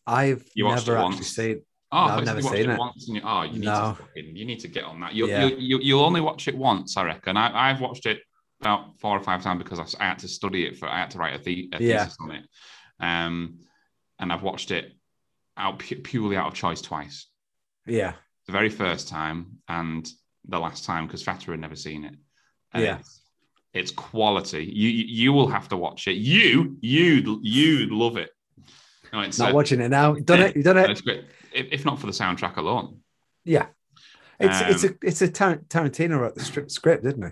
I've 0.08 0.44
You 0.56 0.68
never 0.68 0.98
actually 0.98 1.24
seen. 1.24 1.62
Oh, 1.94 2.08
No, 2.08 2.14
I've 2.14 2.26
never 2.26 2.40
you 2.40 2.48
seen 2.50 2.70
it, 2.70 2.70
it. 2.70 2.80
once. 2.80 3.08
And 3.08 3.18
you, 3.18 3.22
oh, 3.26 3.42
you 3.44 3.54
need 3.60 3.66
No. 3.66 3.96
to 3.98 4.04
fucking, 4.04 4.36
you 4.36 4.46
need 4.46 4.60
to 4.62 4.68
get 4.68 4.86
on 4.86 5.00
that. 5.02 5.14
You'll, 5.14 5.30
Yeah. 5.30 5.46
you, 5.46 5.56
you, 5.58 5.80
you'll 5.82 6.04
only 6.06 6.22
watch 6.22 6.48
it 6.48 6.56
once, 6.56 6.96
I 6.98 7.04
reckon. 7.04 7.36
I, 7.38 7.70
I've 7.70 7.82
watched 7.82 8.06
it 8.06 8.22
about 8.62 9.00
four 9.00 9.18
or 9.18 9.22
five 9.24 9.42
times 9.44 9.62
because 9.64 9.80
I, 9.80 10.04
I 10.04 10.08
had 10.10 10.20
to 10.20 10.28
study 10.28 10.66
it 10.66 10.78
for. 10.78 10.88
I 10.88 11.00
had 11.00 11.12
to 11.12 11.18
write 11.18 11.40
a, 11.40 11.44
the, 11.44 11.70
a 11.74 11.84
Yeah. 11.84 12.04
thesis 12.06 12.18
on 12.22 12.32
it, 12.32 12.44
um, 13.00 13.60
and 14.20 14.32
I've 14.32 14.44
watched 14.44 14.72
it 14.72 14.94
out 15.58 15.80
purely 15.80 16.38
out 16.38 16.48
of 16.48 16.54
choice 16.54 16.82
twice. 16.82 17.28
Yeah, 17.86 18.14
The 18.46 18.52
very 18.54 18.70
first 18.70 19.08
time 19.10 19.58
and 19.68 20.08
the 20.48 20.60
last 20.60 20.86
time 20.86 21.08
because 21.08 21.24
Fata 21.24 21.52
had 21.52 21.60
never 21.60 21.76
seen 21.76 22.06
it. 22.06 22.16
And 22.74 22.84
Yeah. 22.84 22.98
It's, 23.00 23.22
it's 23.74 23.92
quality. 23.92 24.64
You 24.66 24.90
you 24.90 25.06
you 25.08 25.34
will 25.34 25.48
have 25.48 25.68
to 25.70 25.78
watch 25.78 26.08
it. 26.08 26.14
You 26.18 26.78
you 26.82 27.40
you'd 27.42 27.92
love 27.92 28.18
it. 28.18 28.30
No, 29.14 29.22
it's 29.22 29.40
not 29.40 29.54
watching 29.54 29.82
it 29.82 29.90
now. 29.90 30.14
You've 30.16 30.26
done 30.26 30.42
it. 30.42 30.56
You've 30.56 30.66
done 30.66 30.78
it. 30.78 30.90
it's 30.90 31.02
great. 31.02 31.26
If, 31.54 31.68
if 31.72 31.86
not 31.86 32.00
for 32.00 32.06
the 32.08 32.12
soundtrack 32.14 32.58
alone. 32.58 33.00
Yeah. 33.46 33.68
It's 34.40 34.60
it's 34.62 34.84
a 34.84 34.88
Um, 34.90 34.98
it's 35.04 35.22
a 35.22 35.28
Tar- 35.30 35.62
Tarantino 35.70 36.20
wrote 36.20 36.36
the 36.36 36.42
stri- 36.42 36.72
script, 36.72 37.04
didn't 37.04 37.24
he? 37.28 37.32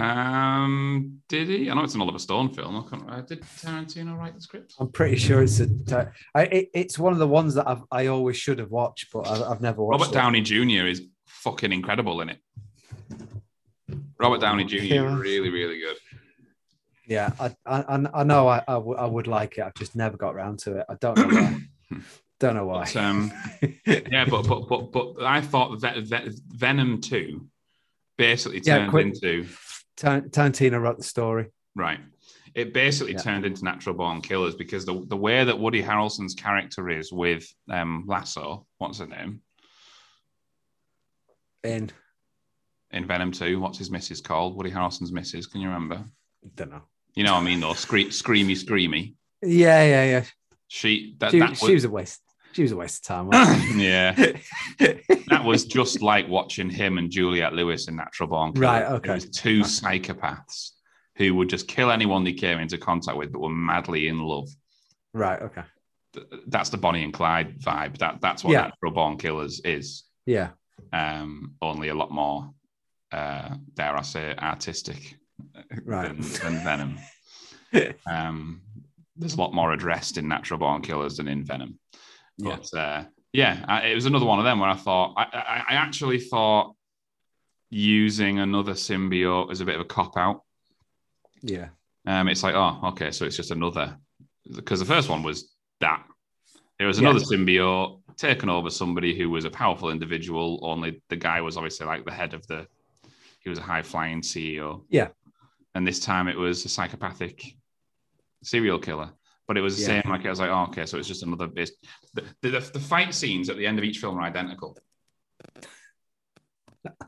Um, 0.00 1.20
did 1.28 1.48
he? 1.48 1.68
I 1.68 1.74
know 1.74 1.82
it's 1.82 1.96
an 1.96 2.00
Oliver 2.00 2.20
Stone 2.20 2.54
film. 2.54 2.76
I 2.76 2.88
can't, 2.88 3.10
uh, 3.10 3.20
did 3.22 3.40
Tarantino 3.42 4.16
write 4.16 4.36
the 4.36 4.40
script? 4.40 4.74
I'm 4.78 4.92
pretty 4.92 5.16
sure 5.16 5.42
it's 5.42 5.58
a. 5.58 5.66
Tar- 5.84 6.12
I, 6.34 6.42
it, 6.44 6.70
it's 6.72 6.98
one 6.98 7.12
of 7.12 7.18
the 7.18 7.26
ones 7.26 7.54
that 7.54 7.66
I've, 7.68 7.82
I 7.90 8.06
always 8.06 8.36
should 8.36 8.60
have 8.60 8.70
watched, 8.70 9.08
but 9.12 9.26
I've, 9.28 9.42
I've 9.42 9.60
never 9.60 9.82
watched. 9.82 10.00
Robert 10.02 10.14
Downey 10.14 10.40
Jr. 10.42 10.86
is 10.86 11.02
fucking 11.26 11.72
incredible 11.72 12.20
in 12.20 12.28
it. 12.28 12.38
Robert 14.20 14.40
Downey 14.40 14.64
Jr. 14.64 14.76
Yeah. 14.76 15.18
really, 15.18 15.50
really 15.50 15.80
good. 15.80 15.96
Yeah, 17.08 17.32
I 17.40 17.56
I, 17.66 17.96
know 17.96 18.10
I 18.14 18.22
know 18.22 18.46
I, 18.46 18.58
I, 18.68 18.74
w- 18.74 18.96
I 18.96 19.06
would 19.06 19.26
like 19.26 19.58
it. 19.58 19.62
I've 19.62 19.74
just 19.74 19.96
never 19.96 20.16
got 20.16 20.36
around 20.36 20.60
to 20.60 20.76
it. 20.76 20.86
I 20.88 20.94
don't 21.00 21.18
know 21.18 21.26
why. 21.26 21.98
don't 22.40 22.56
know 22.56 22.66
why. 22.66 22.84
But, 22.84 22.96
um, 22.96 23.32
yeah, 23.86 24.24
but 24.28 24.42
but 24.48 24.68
but 24.68 24.90
but 24.92 25.22
I 25.24 25.40
thought 25.40 25.80
Ve- 25.80 26.30
Venom 26.48 27.00
Two 27.00 27.46
basically 28.18 28.60
Yeah, 28.64 28.78
turned 28.78 28.90
quick- 28.90 29.06
into 29.06 29.46
Tar- 29.96 30.22
Tarantino 30.22 30.80
wrote 30.80 30.98
the 30.98 31.04
story. 31.04 31.50
right. 31.76 32.00
It 32.52 32.74
basically 32.74 33.12
Yeah. 33.12 33.20
turned 33.20 33.44
into 33.46 33.62
Natural 33.62 33.94
Born 33.94 34.20
Killers 34.22 34.56
because 34.56 34.84
the 34.84 35.04
the 35.06 35.16
way 35.16 35.44
that 35.44 35.56
Woody 35.56 35.80
Harrelson's 35.82 36.34
character 36.34 36.88
is 36.90 37.12
with 37.12 37.46
um, 37.70 38.04
Lasso, 38.08 38.66
what's 38.78 38.98
her 38.98 39.06
name 39.06 39.42
In 41.62 41.90
in 42.90 43.06
Venom 43.06 43.30
Two? 43.32 43.60
What's 43.60 43.78
his 43.78 43.90
missus 43.90 44.20
called? 44.20 44.56
Woody 44.56 44.70
Harrelson's 44.70 45.12
missus. 45.12 45.46
Can 45.46 45.60
you 45.60 45.68
remember? 45.68 45.96
I 46.44 46.48
don't 46.56 46.70
know. 46.70 46.82
You 47.14 47.24
know 47.24 47.34
what 47.34 47.42
I 47.42 47.44
mean? 47.44 47.60
Though 47.60 47.74
Scree- 47.74 48.08
screamy, 48.08 48.56
screamy. 48.56 49.14
Yeah, 49.42 49.84
yeah, 49.84 50.04
yeah. 50.04 50.24
She 50.68 51.14
that, 51.18 51.32
She, 51.32 51.38
that 51.40 51.56
she 51.56 51.74
was 51.74 51.84
a 51.84 51.90
waste. 51.90 52.20
She 52.52 52.62
was 52.62 52.72
a 52.72 52.76
waste 52.76 53.04
of 53.04 53.06
time. 53.08 53.26
wasn't 53.28 53.76
yeah. 53.78 54.12
That 55.28 55.44
was 55.44 55.64
just 55.66 56.02
like 56.02 56.28
watching 56.28 56.68
him 56.68 56.98
and 56.98 57.10
Juliette 57.10 57.52
Lewis 57.52 57.86
in 57.88 57.96
Natural 57.96 58.28
Born 58.28 58.52
Killers. 58.52 58.62
Right, 58.68 58.84
okay. 58.84 59.10
It 59.10 59.14
was 59.14 59.30
two 59.30 59.60
psychopaths 59.60 60.70
who 61.16 61.34
would 61.36 61.48
just 61.48 61.68
kill 61.68 61.90
anyone 61.90 62.24
they 62.24 62.32
came 62.32 62.58
into 62.58 62.78
contact 62.78 63.16
with, 63.16 63.30
but 63.32 63.40
were 63.40 63.48
madly 63.50 64.08
in 64.08 64.18
love. 64.20 64.48
right. 65.12 65.40
Okay. 65.42 65.62
That's 66.48 66.70
the 66.70 66.76
Bonnie 66.76 67.04
and 67.04 67.12
Clyde 67.12 67.60
vibe. 67.60 67.98
That 67.98 68.20
that's 68.20 68.42
what 68.42 68.52
Yeah. 68.52 68.62
Natural 68.62 68.92
Born 68.92 69.16
Killers 69.16 69.60
is. 69.64 70.02
Yeah. 70.26 70.48
Um, 70.92 71.54
only 71.62 71.88
a 71.90 71.94
lot 71.94 72.10
more, 72.10 72.50
uh, 73.12 73.54
dare 73.74 73.96
I 73.96 74.02
say, 74.02 74.34
artistic 74.36 75.16
Right. 75.84 76.08
than, 76.08 76.20
than 76.20 76.64
Venom. 76.64 76.98
um, 78.06 78.62
there's 79.16 79.34
a 79.34 79.40
lot 79.40 79.54
more 79.54 79.72
addressed 79.72 80.16
in 80.18 80.26
Natural 80.26 80.58
Born 80.58 80.82
Killers 80.82 81.18
than 81.18 81.28
in 81.28 81.44
Venom. 81.44 81.78
Yeah. 82.44 82.80
Uh, 82.80 83.04
yeah, 83.32 83.64
I, 83.68 83.86
it 83.88 83.94
was 83.94 84.06
another 84.06 84.26
one 84.26 84.38
of 84.38 84.44
them 84.44 84.58
where 84.58 84.68
I 84.68 84.74
thought 84.74 85.14
I, 85.16 85.22
I, 85.32 85.64
I 85.70 85.74
actually 85.74 86.18
thought 86.18 86.74
using 87.70 88.38
another 88.40 88.72
symbiote 88.72 89.50
as 89.52 89.60
a 89.60 89.64
bit 89.64 89.76
of 89.76 89.80
a 89.82 89.84
cop 89.84 90.16
out. 90.16 90.42
Yeah. 91.42 91.68
Um, 92.06 92.28
it's 92.28 92.42
like, 92.42 92.54
oh, 92.54 92.80
okay, 92.88 93.10
so 93.12 93.24
it's 93.24 93.36
just 93.36 93.50
another 93.50 93.96
because 94.54 94.80
the 94.80 94.86
first 94.86 95.08
one 95.08 95.22
was 95.22 95.54
that 95.80 96.04
it 96.78 96.84
was 96.84 96.98
Yeah. 96.98 97.10
another 97.10 97.24
symbiote 97.24 98.00
taken 98.16 98.48
over 98.50 98.68
somebody 98.70 99.16
who 99.16 99.30
was 99.30 99.44
a 99.44 99.50
powerful 99.50 99.90
individual. 99.90 100.58
Only 100.62 101.00
the 101.08 101.16
guy 101.16 101.40
was 101.40 101.56
obviously 101.56 101.86
like 101.86 102.04
the 102.04 102.12
head 102.12 102.34
of 102.34 102.46
the. 102.46 102.66
He 103.40 103.48
was 103.48 103.58
a 103.58 103.62
high 103.62 103.82
flying 103.82 104.20
CEO. 104.22 104.84
Yeah. 104.90 105.08
And 105.74 105.86
this 105.86 106.00
time 106.00 106.26
it 106.28 106.36
was 106.36 106.64
a 106.64 106.68
psychopathic 106.68 107.54
serial 108.42 108.78
killer. 108.78 109.10
But 109.50 109.56
it 109.58 109.62
was 109.62 109.74
the 109.74 109.82
Yeah. 109.82 110.00
same. 110.02 110.12
Like 110.12 110.24
I 110.24 110.30
was 110.30 110.38
like, 110.38 110.48
oh, 110.48 110.66
okay, 110.68 110.86
so 110.86 110.96
it's 110.96 111.08
just 111.08 111.24
another. 111.24 111.48
It's, 111.56 111.72
the, 112.14 112.22
the 112.40 112.50
the 112.72 112.78
fight 112.78 113.12
scenes 113.12 113.50
at 113.50 113.56
the 113.56 113.66
end 113.66 113.78
of 113.78 113.84
each 113.84 113.98
film 113.98 114.16
are 114.16 114.22
identical. 114.22 114.78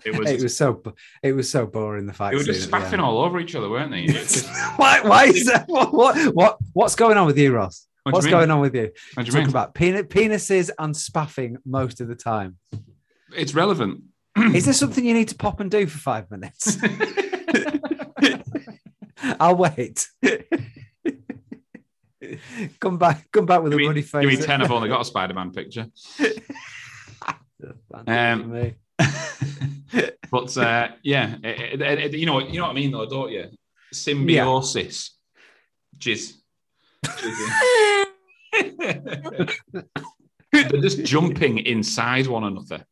It 0.05 0.19
was. 0.19 0.29
It 0.29 0.43
was 0.43 0.57
so 0.57 0.83
it 1.23 1.33
was 1.35 1.49
so 1.49 1.67
boring. 1.67 2.07
The 2.07 2.13
fight. 2.13 2.33
they 2.33 2.39
were 2.39 2.43
just 2.43 2.65
spaffing 2.65 2.99
all 2.99 3.19
over 3.19 3.39
each 3.39 3.55
other, 3.55 3.71
weren't 3.71 3.93
they? 3.93 4.07
Why? 4.77 5.01
Why 5.03 5.27
is 5.27 5.47
that? 5.47 5.67
What, 5.69 5.95
what? 5.95 6.35
What? 6.35 6.59
What's 6.73 6.97
going 6.97 7.17
on 7.17 7.27
with 7.27 7.39
you, 7.39 7.55
Ross? 7.55 7.87
What 8.03 8.11
do 8.11 8.17
you 8.17 8.19
What's 8.19 8.27
going 8.27 8.51
on 8.51 8.61
with 8.61 8.75
you? 8.75 8.91
What 9.15 9.25
you 9.25 9.33
Talking 9.33 9.47
mean? 9.47 9.51
about 9.51 9.73
penis, 9.75 10.03
penises 10.03 10.71
and 10.81 10.97
spaffing 10.97 11.59
most 11.65 12.01
of 12.01 12.09
the 12.09 12.17
time. 12.17 12.59
It's 13.37 13.55
relevant. 13.55 14.03
Is 14.37 14.65
there 14.65 14.75
something 14.75 15.05
you 15.05 15.15
need 15.15 15.29
to 15.29 15.37
pop 15.37 15.61
and 15.61 15.71
do 15.71 15.87
for 15.87 15.99
five 15.99 16.29
minutes? 16.29 16.77
I'll 19.39 19.57
wait. 19.57 20.09
come 22.81 22.99
back. 22.99 23.31
Come 23.33 23.47
back 23.47 23.63
with 23.63 23.73
Give 23.73 23.79
a 23.79 23.83
me, 23.83 23.89
ruddy 23.89 24.03
give 24.03 24.25
me 24.25 24.37
10, 24.37 24.63
I've 24.63 24.71
only 24.71 24.89
got 24.89 25.01
a 25.01 25.05
Spider 25.13 25.35
Man 25.35 25.53
picture. 25.53 25.87
Um, 28.07 28.73
but 30.31 30.57
uh, 30.57 30.89
yeah, 31.03 31.37
it, 31.43 31.81
it- 31.81 31.99
it- 31.99 32.15
you 32.19 32.27
know, 32.27 32.41
you 32.41 32.59
know 32.59 32.65
what 32.67 32.71
I 32.73 32.75
mean, 32.75 32.91
though, 32.93 33.07
don't 33.07 33.31
you? 33.33 33.47
Symbiosis, 33.93 35.17
jizz. 35.99 36.35
They're 40.53 40.81
just 40.81 41.05
jumping 41.05 41.59
inside 41.59 42.27
one 42.27 42.45
another, 42.45 42.85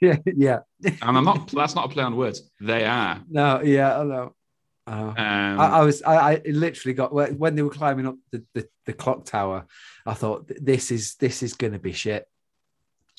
yeah, 0.00 0.16
yeah. 0.26 0.58
and 0.82 0.96
I'm 1.18 1.24
not. 1.24 1.48
That's 1.48 1.74
not 1.74 1.86
a 1.86 1.88
play 1.88 2.04
on 2.04 2.16
words. 2.16 2.50
They 2.60 2.84
are. 2.84 3.22
No, 3.28 3.62
yeah, 3.62 3.98
I 3.98 4.04
know. 4.04 4.34
I. 4.86 5.00
Um, 5.00 5.60
I, 5.60 5.66
I 5.66 5.82
was, 5.82 6.02
I, 6.02 6.16
I 6.16 6.42
literally 6.46 6.94
got 6.94 7.12
when 7.12 7.54
they 7.54 7.62
were 7.62 7.70
climbing 7.70 8.06
up 8.06 8.16
the, 8.30 8.44
the, 8.54 8.68
the 8.84 8.92
clock 8.92 9.24
tower. 9.24 9.66
I 10.04 10.14
thought 10.14 10.48
this 10.48 10.90
is 10.90 11.16
this 11.16 11.42
is 11.42 11.54
going 11.54 11.72
to 11.72 11.78
be 11.78 11.92
shit, 11.92 12.26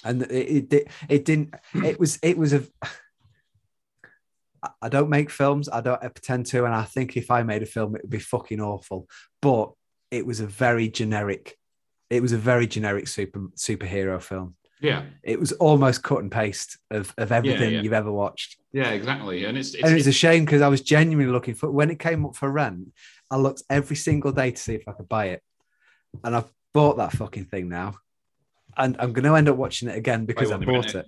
and 0.04 0.22
it, 0.24 0.74
it 0.74 0.88
it 1.10 1.26
didn't. 1.26 1.54
It 1.74 2.00
was 2.00 2.20
it 2.22 2.38
was 2.38 2.54
a 2.54 2.64
I 4.82 4.90
don't 4.90 5.10
make 5.10 5.30
films. 5.30 5.70
I 5.70 5.82
don't 5.82 6.00
pretend 6.00 6.48
to, 6.48 6.66
and 6.66 6.74
I 6.74 6.84
think 6.84 7.18
if 7.18 7.30
I 7.32 7.44
made 7.44 7.64
a 7.64 7.68
film, 7.68 7.96
it 7.96 8.02
would 8.04 8.12
be 8.12 8.20
fucking 8.20 8.62
awful. 8.62 9.08
But 9.42 9.72
it 10.12 10.26
was 10.26 10.40
a 10.40 10.48
very 10.48 10.90
generic. 10.90 11.58
It 12.10 12.22
was 12.22 12.32
a 12.32 12.38
very 12.38 12.68
generic 12.68 13.08
super 13.08 13.40
superhero 13.56 14.22
film. 14.22 14.56
yeah, 14.80 15.04
It 15.24 15.40
was 15.40 15.52
almost 15.54 16.04
cut 16.04 16.20
and 16.20 16.32
paste 16.32 16.78
of, 16.90 17.14
of 17.18 17.32
everything 17.32 17.74
yeah. 17.74 17.82
you've 17.82 17.94
ever 17.94 18.12
watched. 18.12 18.58
Yeah, 18.78 18.92
exactly. 18.92 19.46
And 19.46 19.58
it's, 19.58 19.74
it's, 19.74 19.84
and 19.84 19.98
it's 19.98 20.06
a 20.06 20.12
shame 20.12 20.46
because 20.46 20.62
I 20.62 20.68
was 20.68 20.82
genuinely 20.82 21.32
looking 21.34 21.56
for 21.56 21.72
when 21.72 21.90
it 21.90 21.98
came 21.98 22.24
up 22.28 22.36
for 22.36 22.52
rent. 22.52 22.94
I 23.32 23.38
looked 23.38 23.64
every 23.72 23.96
single 23.96 24.32
day 24.32 24.52
to 24.52 24.58
see 24.58 24.76
if 24.76 24.88
I 24.88 24.92
could 24.92 25.10
buy 25.10 25.30
it, 25.30 25.42
and 26.24 26.36
I've 26.36 26.52
bought 26.76 26.98
that 26.98 27.12
fucking 27.14 27.46
thing 27.46 27.70
now, 27.70 27.96
and 28.78 28.96
I'm 29.00 29.14
going 29.14 29.26
to 29.26 29.34
end 29.34 29.50
up 29.50 29.56
watching 29.56 29.90
it 29.90 29.98
again 29.98 30.28
because 30.28 30.52
I 30.52 30.58
bought 30.58 30.94
it. 30.94 31.08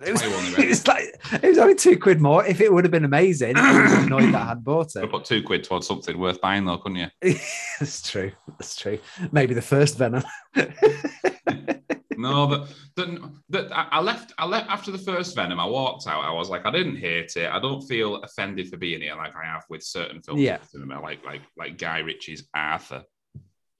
It 0.00 0.12
was, 0.12 0.22
Why 0.22 0.28
won't 0.28 0.46
you 0.46 0.52
rent 0.54 0.64
it 0.64 0.68
was 0.68 0.88
like 0.88 1.04
it 1.42 1.48
was 1.48 1.58
only 1.58 1.74
two 1.74 1.98
quid 1.98 2.22
more. 2.22 2.46
If 2.46 2.62
it 2.62 2.72
would 2.72 2.84
have 2.84 2.92
been 2.92 3.04
amazing, 3.04 3.58
I 3.58 3.82
was 3.82 3.92
annoyed 3.92 4.32
that 4.32 4.42
I 4.42 4.46
had 4.46 4.64
bought 4.64 4.96
it. 4.96 5.10
put 5.10 5.26
two 5.26 5.42
quid 5.42 5.62
towards 5.62 5.86
something 5.86 6.18
worth 6.18 6.40
buying, 6.40 6.64
though, 6.64 6.78
couldn't 6.78 6.96
you? 6.96 7.08
That's 7.78 8.10
true. 8.10 8.32
That's 8.48 8.76
true. 8.76 8.98
Maybe 9.30 9.52
the 9.52 9.60
first 9.60 9.98
Venom. 9.98 10.22
No, 12.18 12.48
but 12.48 12.68
the, 12.96 13.30
the, 13.48 13.70
I 13.72 13.88
I 13.92 14.00
left. 14.00 14.32
I 14.38 14.44
left 14.44 14.68
after 14.68 14.90
the 14.90 14.98
first 14.98 15.36
Venom. 15.36 15.60
I 15.60 15.66
walked 15.66 16.08
out. 16.08 16.24
I 16.24 16.32
was 16.32 16.48
like, 16.48 16.66
I 16.66 16.72
didn't 16.72 16.96
hate 16.96 17.36
it. 17.36 17.48
I 17.48 17.60
don't 17.60 17.80
feel 17.82 18.16
offended 18.16 18.68
for 18.68 18.76
being 18.76 19.00
here, 19.00 19.14
like 19.14 19.36
I 19.36 19.44
have 19.44 19.62
with 19.70 19.84
certain 19.84 20.20
films. 20.20 20.40
Yeah. 20.40 20.58
cinema, 20.64 21.00
like 21.00 21.24
like 21.24 21.42
like 21.56 21.78
Guy 21.78 22.00
Ritchie's 22.00 22.48
Arthur. 22.52 23.04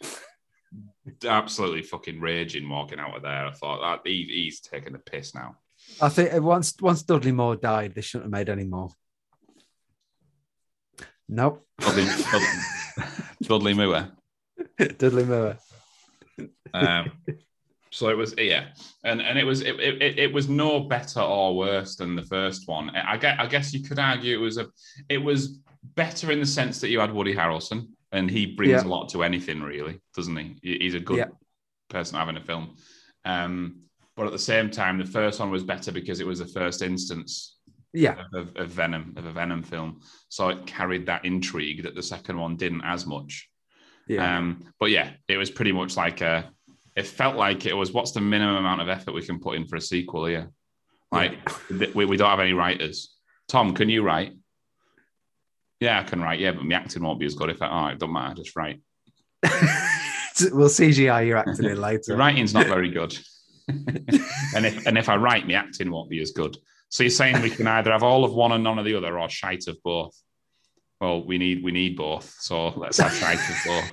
Absolutely 1.27 1.83
fucking 1.83 2.21
raging 2.21 2.69
walking 2.69 3.01
out 3.01 3.17
of 3.17 3.23
there. 3.23 3.47
I 3.47 3.51
thought 3.51 3.81
that 3.81 4.09
he, 4.09 4.29
he's 4.31 4.61
taking 4.61 4.93
the 4.93 5.01
piss 5.01 5.35
now. 5.35 5.57
I 6.01 6.09
think 6.09 6.41
once 6.41 6.75
once 6.81 7.03
Dudley 7.03 7.33
Moore 7.33 7.57
died, 7.57 7.97
they 7.97 8.03
shouldn't 8.03 8.33
have 8.33 8.39
made 8.39 8.53
any 8.53 8.65
more. 8.65 8.91
Nope. 11.29 11.67
Dudley, 11.81 12.07
Dudley, 12.07 12.47
Dudley 13.43 13.75
Moore. 13.75 14.09
Dudley 14.97 15.25
Moore. 15.25 15.59
Um, 16.73 17.11
so 17.99 18.09
it 18.11 18.17
was 18.17 18.33
yeah, 18.39 18.69
and 19.03 19.21
and 19.21 19.37
it 19.37 19.45
was 19.45 19.63
it, 19.63 19.75
it, 19.81 20.19
it 20.21 20.33
was 20.33 20.49
no 20.49 20.79
better 20.81 21.21
or 21.21 21.57
worse 21.57 21.97
than 21.97 22.15
the 22.15 22.23
first 22.23 22.69
one. 22.69 22.91
I 22.91 23.17
guess 23.17 23.37
I 23.41 23.47
guess 23.47 23.75
you 23.75 23.83
could 23.83 23.99
argue 23.99 24.39
it 24.39 24.41
was 24.41 24.57
a 24.57 24.67
it 25.09 25.19
was 25.19 25.59
better 25.97 26.31
in 26.31 26.39
the 26.39 26.47
sense 26.47 26.81
that 26.81 26.91
you 26.91 27.01
had 27.01 27.13
Woody 27.13 27.35
Harrelson 27.35 27.89
and 28.13 28.31
he 28.31 28.47
brings 28.47 28.71
Yeah. 28.71 28.85
a 28.85 28.95
lot 28.95 29.09
to 29.09 29.25
anything 29.25 29.63
really, 29.63 30.01
doesn't 30.15 30.37
he? 30.37 30.57
He- 30.63 30.79
He's 30.79 30.95
a 30.95 31.01
good 31.01 31.19
Yeah. 31.19 31.25
person 31.89 32.19
having 32.19 32.37
a 32.37 32.41
film. 32.41 32.77
Um, 33.25 33.81
but 34.17 34.27
at 34.27 34.33
the 34.33 34.39
same 34.39 34.71
time, 34.71 34.99
the 34.99 35.05
first 35.05 35.41
one 35.41 35.51
was 35.51 35.65
better 35.65 35.91
because 35.91 36.21
it 36.21 36.27
was 36.27 36.39
the 36.39 36.47
first 36.47 36.83
instance 36.83 37.57
Yeah. 37.93 38.23
of, 38.33 38.55
of 38.57 38.69
Venom 38.69 39.15
of 39.17 39.25
a 39.27 39.33
Venom 39.33 39.63
film, 39.65 40.01
so 40.29 40.51
it 40.51 40.67
carried 40.67 41.07
that 41.07 41.25
intrigue 41.25 41.83
that 41.83 41.97
the 41.97 42.03
second 42.15 42.39
one 42.39 42.55
didn't 42.57 42.83
as 42.85 43.07
much. 43.07 43.49
Yeah. 44.07 44.39
Um, 44.39 44.73
but 44.79 44.91
yeah, 44.93 45.11
it 45.27 45.37
was 45.37 45.51
pretty 45.51 45.73
much 45.73 45.97
like 45.97 46.21
a. 46.21 46.51
It 46.99 47.07
felt 47.07 47.37
like 47.37 47.65
it 47.65 47.77
was 47.77 47.93
what's 47.93 48.11
the 48.11 48.21
minimum 48.21 48.57
amount 48.57 48.81
of 48.81 48.89
effort 48.89 49.15
we 49.15 49.25
can 49.25 49.39
put 49.39 49.55
in 49.55 49.69
for 49.69 49.77
a 49.77 49.81
sequel 49.81 50.25
here? 50.27 50.51
Like 51.13 51.39
we, 51.95 52.05
we 52.05 52.17
don't 52.17 52.29
have 52.29 52.41
any 52.41 52.55
writers. 52.55 53.15
Tom, 53.47 53.73
can 53.73 53.89
you 53.89 54.03
write? 54.03 54.33
Yeah, 55.79 56.01
I 56.01 56.03
can 56.03 56.21
write. 56.21 56.41
Yeah, 56.41 56.51
but 56.51 56.65
my 56.65 56.75
acting 56.75 57.05
won't 57.05 57.21
be 57.21 57.27
as 57.27 57.37
good 57.37 57.51
if 57.51 57.63
I. 57.63 57.69
Oh, 57.69 57.93
it 57.93 58.01
don't 58.01 58.13
matter. 58.13 58.35
Just 58.35 58.57
write. 58.57 58.81
we'll 59.45 60.69
CGI 60.69 61.25
your 61.25 61.37
acting 61.37 61.67
in 61.67 61.77
The 61.77 61.81
later. 61.81 62.17
writing's 62.17 62.53
not 62.53 62.67
very 62.67 62.91
good. 62.91 63.17
and 63.69 64.67
if 64.67 64.85
and 64.85 64.99
if 64.99 65.09
I 65.09 65.15
write, 65.15 65.47
my 65.47 65.55
acting 65.55 65.93
won't 65.93 66.11
be 66.11 66.21
as 66.21 66.33
good. 66.33 66.57
So 66.89 67.05
you're 67.05 67.11
saying 67.11 67.41
we 67.43 67.51
can 67.51 67.69
either 67.69 67.93
have 67.93 68.03
all 68.03 68.25
of 68.25 68.35
one 68.35 68.51
and 68.51 68.65
none 68.65 68.81
of 68.81 68.85
the 68.85 68.97
other, 68.97 69.21
or 69.21 69.29
shite 69.29 69.69
of 69.69 69.81
both? 69.85 70.21
Well, 71.01 71.25
we 71.25 71.39
need 71.39 71.63
we 71.63 71.71
need 71.71 71.97
both. 71.97 72.35
So 72.41 72.71
let's 72.71 72.99
have 72.99 73.15
shite 73.15 73.39
of 73.39 73.57
both. 73.65 73.93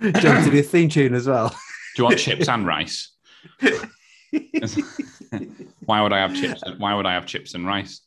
Do 0.14 0.20
you 0.28 0.34
want 0.34 0.44
to 0.46 0.50
do 0.50 0.58
a 0.60 0.62
theme 0.62 0.88
tune 0.88 1.12
as 1.14 1.26
well? 1.26 1.54
Do 1.96 2.02
you 2.02 2.04
want 2.04 2.18
chips 2.18 2.48
and 2.48 2.66
rice? 2.66 3.12
why 5.84 6.02
would 6.02 6.12
I 6.12 6.18
have 6.18 6.34
chips? 6.34 6.62
Why 6.78 6.94
would 6.94 7.06
I 7.06 7.14
have 7.14 7.26
chips 7.26 7.54
and 7.54 7.66
rice? 7.66 8.00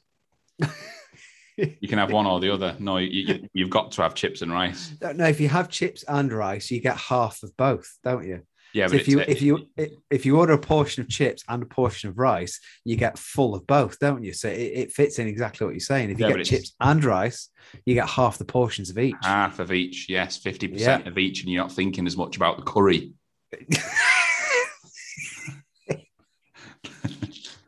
You 1.55 1.88
can 1.88 1.99
have 1.99 2.11
one 2.11 2.25
or 2.25 2.39
the 2.39 2.49
other. 2.51 2.75
No, 2.79 2.97
you, 2.97 3.47
have 3.57 3.69
got 3.69 3.91
to 3.93 4.01
have 4.01 4.15
chips 4.15 4.41
and 4.41 4.51
rice. 4.51 4.93
No, 5.01 5.25
if 5.25 5.39
you 5.39 5.49
have 5.49 5.69
chips 5.69 6.03
and 6.07 6.31
rice, 6.34 6.71
you 6.71 6.81
get 6.81 6.97
half 6.97 7.43
of 7.43 7.55
both, 7.57 7.97
don't 8.03 8.27
you? 8.27 8.41
Yeah, 8.73 8.88
So 8.88 8.93
but 8.93 9.01
if 9.01 9.07
you 9.07 9.19
if 9.19 9.41
you 9.43 9.67
if 10.09 10.25
you 10.25 10.39
order 10.39 10.53
a 10.53 10.57
portion 10.57 11.03
of 11.03 11.09
chips 11.09 11.43
and 11.47 11.61
a 11.61 11.65
portion 11.67 12.09
of 12.09 12.17
rice, 12.17 12.59
you 12.84 12.95
get 12.95 13.19
full 13.19 13.53
of 13.53 13.67
both, 13.67 13.99
don't 13.99 14.23
you? 14.23 14.34
So 14.34 14.47
it, 14.47 14.55
it 14.55 14.91
fits 14.91 15.19
in 15.19 15.27
exactly 15.27 15.65
what 15.65 15.73
you're 15.75 15.79
saying. 15.79 16.09
If 16.09 16.19
you 16.19 16.27
Yeah, 16.27 16.38
get 16.38 16.45
chips 16.47 16.73
and 16.81 17.03
rice, 17.03 17.49
you 17.86 17.93
get 17.93 18.09
half 18.09 18.39
the 18.39 18.45
portions 18.45 18.89
of 18.89 18.97
each. 18.97 19.13
half 19.21 19.59
of 19.59 19.71
each, 19.71 20.09
yes, 20.09 20.38
fifty 20.38 20.67
percent 20.67 21.05
of 21.05 21.19
each, 21.19 21.41
and 21.43 21.51
you're 21.51 21.61
not 21.61 21.71
thinking 21.71 22.07
as 22.07 22.17
much 22.17 22.36
about 22.36 22.57
the 22.57 22.63
curry. 22.63 23.13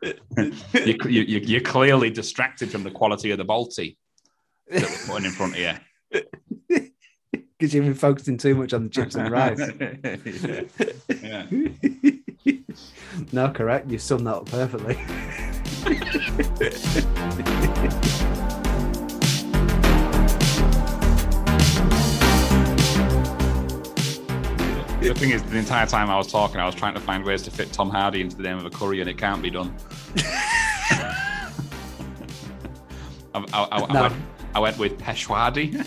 You, 0.02 0.96
you, 1.06 1.22
you- 1.22 1.40
you're 1.40 1.60
clearly 1.60 2.10
distracted 2.10 2.70
from 2.70 2.82
the 2.82 2.90
quality 2.90 3.30
of 3.30 3.38
the 3.38 3.44
balti 3.44 3.96
that 4.70 4.82
we're 4.82 5.06
putting 5.14 5.26
in 5.26 5.32
front 5.32 5.54
of 5.54 5.58
you. 5.60 5.72
Because 7.58 7.72
you've 7.74 7.84
been 7.84 7.94
focusing 7.94 8.36
too 8.36 8.54
much 8.54 8.74
on 8.74 8.84
the 8.84 8.90
chips 8.90 9.14
and 9.14 9.30
rice. 9.30 9.58
yeah. 11.22 11.46
yeah. 12.44 12.56
no, 13.32 13.50
correct. 13.50 13.90
You've 13.90 14.02
summed 14.02 14.26
that 14.26 14.34
up 14.34 14.46
perfectly. 14.46 14.98
The 25.06 25.14
thing 25.14 25.30
is, 25.30 25.42
the 25.44 25.56
entire 25.56 25.86
time 25.86 26.10
I 26.10 26.16
was 26.16 26.26
talking, 26.26 26.60
I 26.60 26.66
was 26.66 26.74
trying 26.74 26.94
to 26.94 27.00
find 27.00 27.24
ways 27.24 27.42
to 27.42 27.50
fit 27.52 27.72
Tom 27.72 27.90
Hardy 27.90 28.20
into 28.20 28.36
the 28.36 28.42
name 28.42 28.58
of 28.58 28.66
a 28.66 28.70
curry, 28.70 29.00
and 29.00 29.08
it 29.08 29.16
can't 29.16 29.40
be 29.40 29.50
done. 29.50 29.72
I, 30.16 31.24
I, 33.32 33.44
I, 33.52 33.66
I 33.70 33.92
No. 33.92 34.02
went, 34.02 34.14
I 34.56 34.58
went 34.58 34.78
with 34.78 34.98
Peshwadi. 34.98 35.74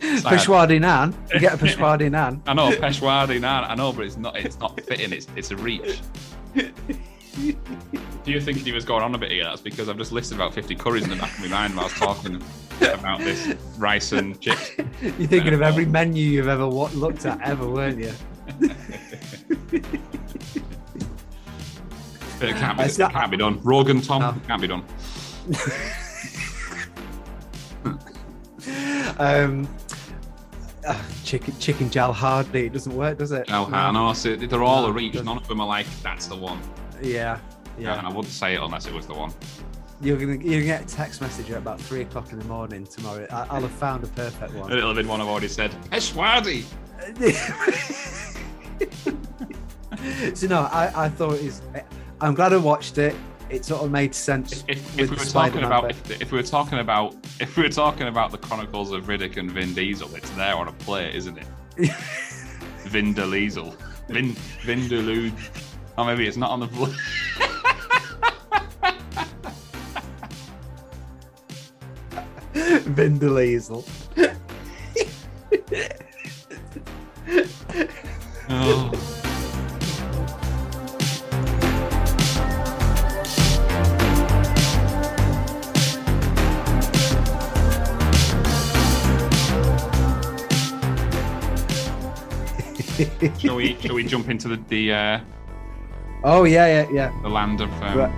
Peshwadi 0.00 0.80
Nan. 0.80 1.14
You 1.34 1.40
get 1.40 1.52
a 1.52 1.56
Peshwadi 1.58 2.10
Nan. 2.10 2.42
I 2.46 2.54
know 2.54 2.70
Peshwadi. 2.70 3.38
Nan. 3.38 3.64
I 3.64 3.74
know, 3.74 3.92
but 3.92 4.06
it's 4.06 4.16
not. 4.16 4.36
It's 4.38 4.58
not 4.58 4.80
fitting. 4.80 5.12
It's 5.12 5.26
it's 5.36 5.50
a 5.50 5.56
reach. 5.56 6.00
Do 7.34 8.32
you 8.32 8.40
think 8.40 8.58
he 8.58 8.72
was 8.72 8.84
going 8.84 9.02
on 9.02 9.14
a 9.14 9.18
bit 9.18 9.30
here? 9.32 9.44
That's 9.44 9.60
because 9.60 9.88
I've 9.88 9.98
just 9.98 10.12
listed 10.12 10.36
about 10.36 10.54
50 10.54 10.74
curries 10.76 11.04
in 11.04 11.10
the 11.10 11.16
back 11.16 11.32
of 11.36 11.40
my 11.40 11.48
mind 11.48 11.74
while 11.74 11.86
I 11.86 11.88
was 11.88 11.94
talking 11.94 12.42
about 12.80 13.18
this 13.20 13.54
rice 13.76 14.12
and 14.12 14.40
chips. 14.40 14.70
You're 15.02 15.28
thinking 15.28 15.52
of 15.54 15.62
every 15.62 15.84
menu 15.84 16.24
you've 16.24 16.48
ever 16.48 16.64
looked 16.64 17.26
at, 17.26 17.40
ever, 17.42 17.68
weren't 17.68 17.98
you? 17.98 18.12
But 22.40 22.48
it 22.48 22.56
can't 22.56 22.76
be, 22.76 22.84
It's 22.84 22.98
it 22.98 23.10
can't 23.10 23.30
be 23.30 23.36
done. 23.36 23.60
Rogan 23.62 24.00
Tom 24.00 24.20
No. 24.20 24.34
can't 24.46 24.60
be 24.60 24.66
done. 24.68 24.84
Um, 29.18 29.68
uh, 30.86 31.00
chicken, 31.24 31.56
chicken 31.58 31.90
Jal 31.90 32.12
Hardy. 32.12 32.66
It 32.66 32.72
doesn't 32.72 32.94
work, 32.94 33.18
does 33.18 33.30
it? 33.32 33.48
No. 33.48 33.66
Know. 33.66 34.12
So 34.14 34.34
they're 34.36 34.62
all 34.62 34.82
No, 34.82 34.88
a 34.88 34.92
reach. 34.92 35.14
None 35.14 35.36
of 35.36 35.46
them 35.46 35.60
are 35.60 35.66
like 35.66 35.86
that's 36.02 36.26
the 36.26 36.36
one. 36.36 36.58
Yeah, 37.02 37.38
Yeah. 37.78 37.98
And 37.98 38.06
I 38.06 38.10
wouldn't 38.10 38.32
say 38.32 38.54
it 38.54 38.62
unless 38.62 38.86
it 38.86 38.92
was 38.92 39.06
the 39.06 39.14
one. 39.14 39.32
You're 40.00 40.18
gonna 40.18 40.36
you're 40.36 40.62
get 40.62 40.82
a 40.82 40.86
text 40.86 41.20
message 41.20 41.50
at 41.50 41.58
about 41.58 41.80
three 41.80 42.02
o'clock 42.02 42.32
in 42.32 42.38
the 42.38 42.44
morning 42.44 42.86
tomorrow. 42.86 43.26
I, 43.30 43.46
I'll 43.50 43.62
have 43.62 43.70
found 43.70 44.04
a 44.04 44.08
perfect 44.08 44.54
one. 44.54 44.72
It'll 44.72 44.88
have 44.88 44.96
been 44.96 45.08
one 45.08 45.20
I've 45.20 45.28
already 45.28 45.48
said. 45.48 45.70
Peshwadi. 45.90 46.64
so 50.36 50.46
no, 50.46 50.62
I, 50.62 51.04
I 51.04 51.08
thought 51.08 51.34
it's. 51.34 51.62
I'm 52.20 52.34
glad 52.34 52.52
I 52.52 52.56
watched 52.56 52.98
it. 52.98 53.14
It 53.50 53.64
sort 53.64 53.82
of 53.82 53.90
made 53.90 54.14
sense. 54.14 54.64
If, 54.68 54.78
if 54.78 54.96
with 54.96 54.96
we 54.96 55.06
were 55.16 55.18
talking 55.24 55.28
Spider-Man 55.28 55.64
about 55.64 55.90
if, 55.90 56.22
if 56.22 56.32
we 56.32 56.38
were 56.38 56.44
talking 56.44 56.78
about 56.78 57.14
if 57.40 57.56
we 57.56 57.62
were 57.62 57.68
talking 57.68 58.08
about 58.08 58.30
the 58.30 58.38
Chronicles 58.38 58.90
of 58.90 59.04
Riddick 59.04 59.36
and 59.36 59.50
Vin 59.50 59.74
Diesel, 59.74 60.12
it's 60.14 60.30
there 60.30 60.56
on 60.56 60.68
a 60.68 60.72
plate, 60.72 61.14
isn't 61.14 61.38
it? 61.38 61.46
Vin 62.84 63.12
Diesel, 63.14 63.74
Vin 64.08 64.32
Vin 64.62 64.88
Delude. 64.88 65.34
Or 65.96 66.04
maybe 66.04 66.26
it's 66.26 66.36
not 66.36 66.50
on 66.50 66.60
the 66.60 66.66
plate. 66.66 66.94
Vin 72.84 73.18
Diesel. 73.18 73.84
Oh. 78.46 78.90
shall 93.38 93.56
we 93.56 93.76
shall 93.80 93.94
we 93.94 94.04
jump 94.04 94.28
into 94.28 94.48
the 94.48 94.56
the, 94.68 94.92
uh, 94.92 95.20
Oh 96.26 96.44
yeah, 96.44 96.66
yeah, 96.66 96.88
yeah. 96.90 97.12
the 97.20 97.28
land 97.28 97.60
of 97.60 97.70
um, 97.82 97.98
Right. 97.98 98.12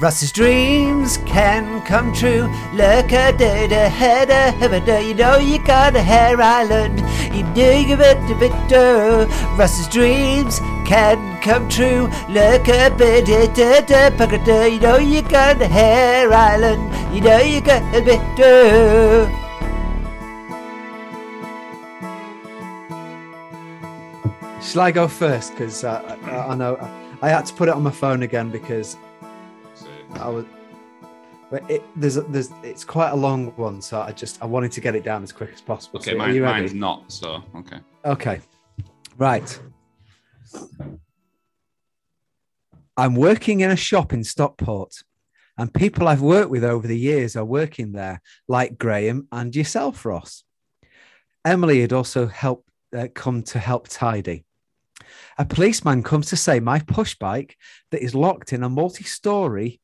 Russ's 0.00 0.30
dreams 0.30 1.18
can 1.26 1.82
come 1.84 2.14
true. 2.14 2.46
Look 2.72 3.12
a 3.12 3.12
at 3.12 3.38
the 3.38 3.88
head 3.88 4.30
of 4.62 5.04
you 5.04 5.14
know 5.14 5.38
you 5.38 5.58
got 5.64 5.96
a 5.96 6.00
hair 6.00 6.40
island. 6.40 7.00
You 7.34 7.42
know 7.42 7.72
you 7.72 7.96
better, 7.96 8.34
better. 8.36 9.26
Russ's 9.58 9.88
dreams 9.88 10.60
can 10.86 11.18
come 11.42 11.68
true. 11.68 12.06
Look 12.28 12.68
a 12.68 12.68
up 12.68 13.00
at 13.00 13.28
it, 13.28 13.58
you 14.68 14.78
know 14.78 14.98
you 14.98 15.22
got 15.22 15.58
the 15.58 15.66
hair 15.66 16.32
island. 16.32 16.94
You 17.12 17.20
know 17.20 17.38
you 17.40 17.60
got 17.60 17.82
the 17.92 18.00
better. 18.02 19.47
Shall 24.68 24.82
I 24.82 24.90
go 24.90 25.08
first? 25.08 25.52
Because 25.52 25.82
uh, 25.82 26.18
I, 26.24 26.52
I 26.52 26.54
know 26.54 26.76
I 27.22 27.30
had 27.30 27.46
to 27.46 27.54
put 27.54 27.70
it 27.70 27.74
on 27.74 27.82
my 27.82 27.90
phone 27.90 28.22
again 28.22 28.50
because 28.50 28.98
I 30.12 30.28
was. 30.28 30.44
But 31.50 31.70
it, 31.70 31.82
there's, 31.96 32.16
there's, 32.16 32.50
it's 32.62 32.84
quite 32.84 33.08
a 33.08 33.16
long 33.16 33.46
one, 33.56 33.80
so 33.80 34.02
I 34.02 34.12
just 34.12 34.42
I 34.42 34.44
wanted 34.44 34.70
to 34.72 34.82
get 34.82 34.94
it 34.94 35.04
down 35.04 35.22
as 35.22 35.32
quick 35.32 35.52
as 35.54 35.62
possible. 35.62 36.00
Okay, 36.00 36.10
So 36.10 36.18
mine, 36.18 36.38
mine's 36.42 36.74
not. 36.74 37.10
So 37.10 37.42
okay. 37.56 37.78
Okay. 38.04 38.40
Right. 39.16 39.58
I'm 42.98 43.14
working 43.14 43.60
in 43.60 43.70
a 43.70 43.76
shop 43.76 44.12
in 44.12 44.22
Stockport, 44.22 45.02
and 45.56 45.72
people 45.72 46.06
I've 46.06 46.20
worked 46.20 46.50
with 46.50 46.62
over 46.62 46.86
the 46.86 46.98
years 46.98 47.36
are 47.36 47.44
working 47.44 47.92
there, 47.92 48.20
like 48.48 48.76
Graham 48.76 49.28
and 49.32 49.56
yourself, 49.56 50.04
Ross. 50.04 50.44
Emily 51.42 51.80
had 51.80 51.94
also 51.94 52.26
helped 52.26 52.68
uh, 52.94 53.08
come 53.14 53.42
to 53.44 53.58
help 53.58 53.88
tidy. 53.88 54.44
A 55.38 55.44
policeman 55.44 56.02
comes 56.02 56.26
to 56.28 56.36
say 56.36 56.60
my 56.60 56.80
push 56.80 57.14
bike 57.14 57.56
that 57.90 58.02
is 58.02 58.14
locked 58.14 58.52
in 58.52 58.62
a 58.62 58.68
multi-story 58.68 59.80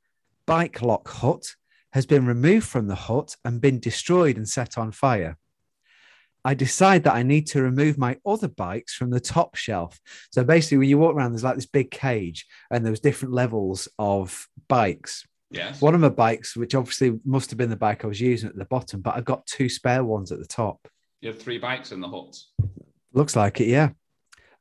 bike 0.46 0.82
lock 0.82 1.08
hut 1.08 1.54
has 1.92 2.06
been 2.06 2.26
removed 2.26 2.66
from 2.66 2.88
the 2.88 2.94
hut 2.94 3.36
and 3.44 3.60
been 3.60 3.80
destroyed 3.80 4.36
and 4.36 4.48
set 4.48 4.76
on 4.76 4.92
fire. 4.92 5.38
I 6.44 6.54
decide 6.54 7.04
that 7.04 7.14
I 7.14 7.22
need 7.22 7.46
to 7.48 7.62
remove 7.62 7.96
my 7.96 8.18
other 8.26 8.48
bikes 8.48 8.94
from 8.94 9.10
the 9.10 9.20
top 9.20 9.54
shelf. 9.54 9.98
So 10.30 10.44
basically, 10.44 10.78
when 10.78 10.88
you 10.88 10.98
walk 10.98 11.14
around, 11.14 11.32
there's 11.32 11.44
like 11.44 11.54
this 11.54 11.66
big 11.66 11.90
cage, 11.90 12.46
and 12.70 12.84
there's 12.84 13.00
different 13.00 13.32
levels 13.32 13.88
of 13.98 14.46
bikes. 14.68 15.26
Yes. 15.50 15.80
One 15.80 15.94
of 15.94 16.00
my 16.00 16.10
bikes, 16.10 16.56
which 16.56 16.74
obviously 16.74 17.18
must 17.24 17.50
have 17.50 17.56
been 17.56 17.70
the 17.70 17.76
bike 17.76 18.04
I 18.04 18.08
was 18.08 18.20
using 18.20 18.50
at 18.50 18.56
the 18.56 18.66
bottom, 18.66 19.00
but 19.00 19.16
I've 19.16 19.24
got 19.24 19.46
two 19.46 19.68
spare 19.68 20.04
ones 20.04 20.32
at 20.32 20.38
the 20.38 20.46
top. 20.46 20.86
You 21.22 21.30
have 21.30 21.40
three 21.40 21.58
bikes 21.58 21.92
in 21.92 22.00
the 22.00 22.08
hut. 22.08 22.36
Looks 23.14 23.36
like 23.36 23.60
it, 23.60 23.68
yeah. 23.68 23.90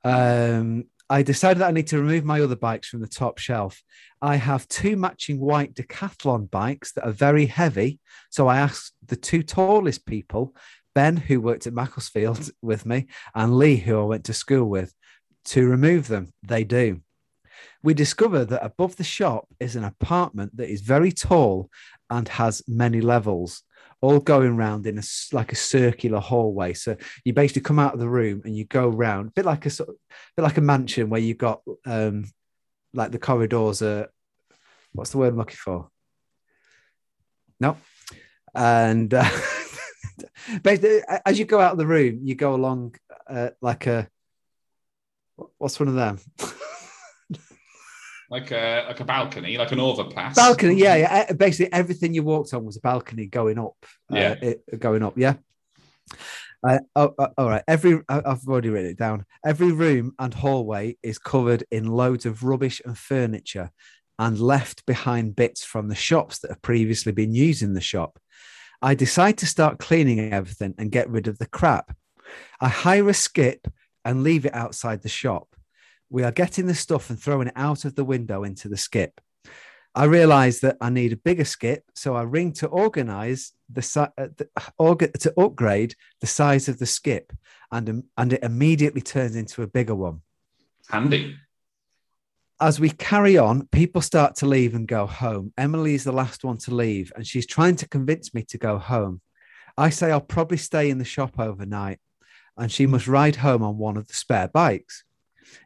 Um, 0.04 0.86
I 1.10 1.22
decided 1.22 1.60
that 1.60 1.68
I 1.68 1.72
need 1.72 1.88
to 1.88 1.99
remove 1.99 2.24
my 2.24 2.41
other 2.41 2.56
bikes 2.56 2.89
from 2.89 3.01
the 3.01 3.08
top 3.08 3.38
shelf. 3.38 3.84
I 4.22 4.38
have 4.38 4.68
two 4.68 4.95
matching 4.95 5.39
white 5.39 5.74
decathlon 5.74 6.49
bikes 6.49 6.93
that 6.93 7.06
are 7.06 7.12
very 7.12 7.45
heavy. 7.45 7.99
So 8.30 8.47
I 8.47 8.58
asked 8.58 8.93
the 9.06 9.16
two 9.16 9.43
tallest 9.43 10.06
people, 10.06 10.56
Ben, 10.95 11.18
who 11.18 11.41
worked 11.41 11.68
at 11.68 11.74
Macclesfield 11.74 12.49
with 12.62 12.86
me, 12.86 13.08
and 13.36 13.58
Lee, 13.58 13.78
who 13.78 13.99
I 13.99 14.04
went 14.04 14.24
to 14.26 14.34
school 14.34 14.66
with, 14.66 14.93
to 15.45 15.68
remove 15.68 16.08
them. 16.08 16.34
They 16.41 16.64
do. 16.64 17.01
We 17.84 17.93
discover 17.93 18.45
that 18.45 18.66
above 18.66 18.95
the 18.95 19.04
shop 19.04 19.47
is 19.60 19.76
an 19.76 19.84
apartment 19.84 20.56
that 20.58 20.70
is 20.70 20.82
very 20.82 21.12
tall 21.12 21.70
and 22.10 22.28
has 22.30 22.64
many 22.68 23.01
levels 23.01 23.62
all 24.04 24.20
going 24.20 24.58
round 24.58 24.86
in 24.86 24.97
a 24.97 25.04
like 25.32 25.54
a 25.54 25.56
circular 25.56 26.20
hallway. 26.20 26.74
So 26.74 26.97
you 27.24 27.32
basically 27.32 27.62
come 27.62 27.80
out 27.80 27.93
of 27.93 28.01
the 28.01 28.10
room 28.10 28.41
and 28.43 28.54
you 28.54 28.66
go 28.66 28.89
round, 28.89 29.30
a 29.30 29.32
bit 29.32 29.45
like 29.45 29.66
a 29.66 29.70
sort 29.70 29.89
of, 29.89 29.95
bit 30.36 30.43
like 30.43 30.58
a 30.58 30.62
mansion 30.62 31.10
where 31.10 31.22
you've 31.22 31.38
got 31.38 31.62
um 31.86 32.26
like 32.93 33.12
the 33.12 33.18
corridors 33.18 33.82
are 33.82 34.10
what's 34.91 35.12
the 35.12 35.20
word 35.20 35.30
I'm 35.30 35.38
looking 35.38 35.56
for? 35.56 35.89
No. 37.62 37.78
And 38.54 39.14
uh, 39.14 39.24
basically, 40.64 41.01
as 41.26 41.39
you 41.39 41.45
go 41.45 41.62
out 41.62 41.72
of 41.72 41.78
the 41.78 41.88
room, 41.88 42.20
you 42.24 42.36
go 42.36 42.56
along 42.56 42.95
uh, 43.30 43.51
like 43.62 43.88
a 43.88 44.10
what's 45.58 45.80
one 45.80 45.88
of 45.88 45.95
them? 45.95 46.20
Like 48.34 48.50
a 48.50 48.86
like 48.88 49.00
a 49.00 49.04
balcony, 49.06 49.60
like 49.60 49.72
an 49.72 49.80
overpass. 49.80 50.36
balcony 50.36 50.74
yeah, 50.74 50.96
yeah. 50.96 51.26
Eh, 51.30 51.34
basically 51.34 51.72
everything 51.72 52.16
you 52.16 52.24
walked 52.24 52.52
on 52.56 52.66
was 52.66 52.78
a 52.78 52.82
balcony 52.82 53.28
going 53.28 53.60
up. 53.60 53.76
Uh, 54.12 54.16
Yeah. 54.18 54.36
it- 54.42 54.80
going 54.80 55.04
up 55.04 55.16
yeah. 55.16 55.36
Uh, 56.68 56.80
oh, 56.96 57.14
uh, 57.20 57.28
all 57.38 57.48
right. 57.48 57.62
Every 57.68 58.02
i've 58.10 58.48
already 58.48 58.70
written 58.70 58.90
it 58.90 58.98
down. 58.98 59.26
Every 59.46 59.72
room 59.72 60.16
and 60.18 60.34
hallway 60.34 60.98
is 61.04 61.20
covered 61.20 61.64
in 61.70 61.86
loads 61.86 62.26
of 62.26 62.44
rubbish 62.44 62.82
and 62.84 62.98
furniture 62.98 63.70
and 64.18 64.40
left 64.40 64.84
behind 64.88 65.36
bits 65.36 65.64
from 65.64 65.88
the 65.88 65.96
shops 66.10 66.40
that 66.40 66.50
have 66.50 66.62
previously 66.64 67.12
been 67.12 67.36
used 67.36 67.62
in 67.62 67.76
the 67.76 67.82
shop. 67.82 68.18
I 68.82 68.96
decide 68.96 69.38
to 69.40 69.46
start 69.46 69.78
cleaning 69.78 70.34
everything 70.34 70.74
and 70.80 70.92
get 70.92 71.08
rid 71.08 71.28
of 71.28 71.38
the 71.38 71.46
crap. 71.46 71.96
I 72.60 72.70
hire 72.70 73.10
a 73.10 73.14
skip 73.14 73.68
and 74.04 74.24
leave 74.24 74.48
it 74.48 74.56
outside 74.56 75.04
the 75.04 75.10
shop 75.24 75.50
we 76.14 76.24
are 76.24 76.32
getting 76.32 76.68
the 76.68 76.76
stuff 76.76 77.09
and 77.09 77.20
throwing 77.20 77.47
it 77.47 77.53
out 77.57 77.84
of 77.84 77.95
the 77.95 78.05
window 78.05 78.43
into 78.43 78.70
the 78.70 78.78
skip 78.78 79.20
I 79.95 80.05
realized 80.05 80.64
that 80.64 80.78
I 80.82 80.89
need 80.89 81.14
a 81.14 81.18
bigger 81.18 81.45
skip, 81.45 81.84
so 81.93 82.16
I 82.16 82.24
ring 82.24 82.51
to 82.53 82.68
organize 82.68 83.51
the, 83.70 83.84
si- 83.84 83.99
uh, 83.99 84.28
the 84.38 84.49
orga- 84.80 85.14
to 85.20 85.39
upgrade 85.39 85.93
the 86.20 86.28
size 86.28 86.68
of 86.68 86.80
the 86.80 86.88
skip, 86.88 87.32
and 87.72 87.89
um, 87.89 88.03
and 88.18 88.34
it 88.34 88.43
immediately 88.43 89.01
turns 89.01 89.36
into 89.36 89.61
a 89.61 89.68
bigger 89.68 89.93
one. 89.93 90.22
Handy. 90.89 91.38
As 92.59 92.80
we 92.80 92.89
carry 92.89 93.38
on, 93.38 93.68
people 93.68 94.01
start 94.01 94.36
to 94.38 94.45
leave 94.45 94.74
and 94.74 94.88
go 94.88 95.05
home. 95.05 95.53
Emily 95.57 95.95
is 95.95 96.05
the 96.05 96.11
last 96.11 96.43
one 96.43 96.57
to 96.59 96.74
leave, 96.74 97.11
and 97.16 97.28
she's 97.28 97.45
trying 97.45 97.76
to 97.78 97.88
convince 97.88 98.34
me 98.34 98.43
to 98.45 98.57
go 98.57 98.80
home. 98.80 99.22
I 99.78 99.89
say 99.89 100.11
I'll 100.11 100.22
probably 100.22 100.57
stay 100.57 100.89
in 100.89 100.97
the 100.97 101.05
shop 101.05 101.39
overnight, 101.39 101.99
and 102.57 102.72
she 102.72 102.88
must 102.88 103.07
ride 103.07 103.36
home 103.36 103.61
on 103.61 103.78
one 103.78 103.97
of 103.97 104.07
the 104.07 104.14
spare 104.16 104.47
bikes. 104.47 105.03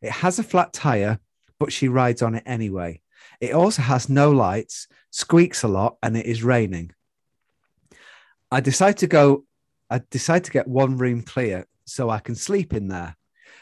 It 0.01 0.11
has 0.11 0.39
a 0.39 0.43
flat 0.43 0.73
tire, 0.73 1.19
but 1.59 1.71
she 1.71 1.87
rides 1.87 2.21
on 2.21 2.35
it 2.35 2.43
anyway. 2.45 3.01
It 3.39 3.53
also 3.53 3.81
has 3.81 4.09
no 4.09 4.31
lights, 4.31 4.87
squeaks 5.11 5.63
a 5.63 5.67
lot, 5.67 5.97
and 6.01 6.15
it 6.17 6.25
is 6.25 6.43
raining. 6.43 6.91
I 8.51 8.61
decide 8.61 8.97
to 8.97 9.07
go, 9.07 9.45
I 9.89 10.01
decide 10.09 10.43
to 10.45 10.51
get 10.51 10.67
one 10.67 10.97
room 10.97 11.21
clear 11.21 11.67
so 11.85 12.09
I 12.09 12.19
can 12.19 12.35
sleep 12.35 12.73
in 12.73 12.87
there. 12.87 13.15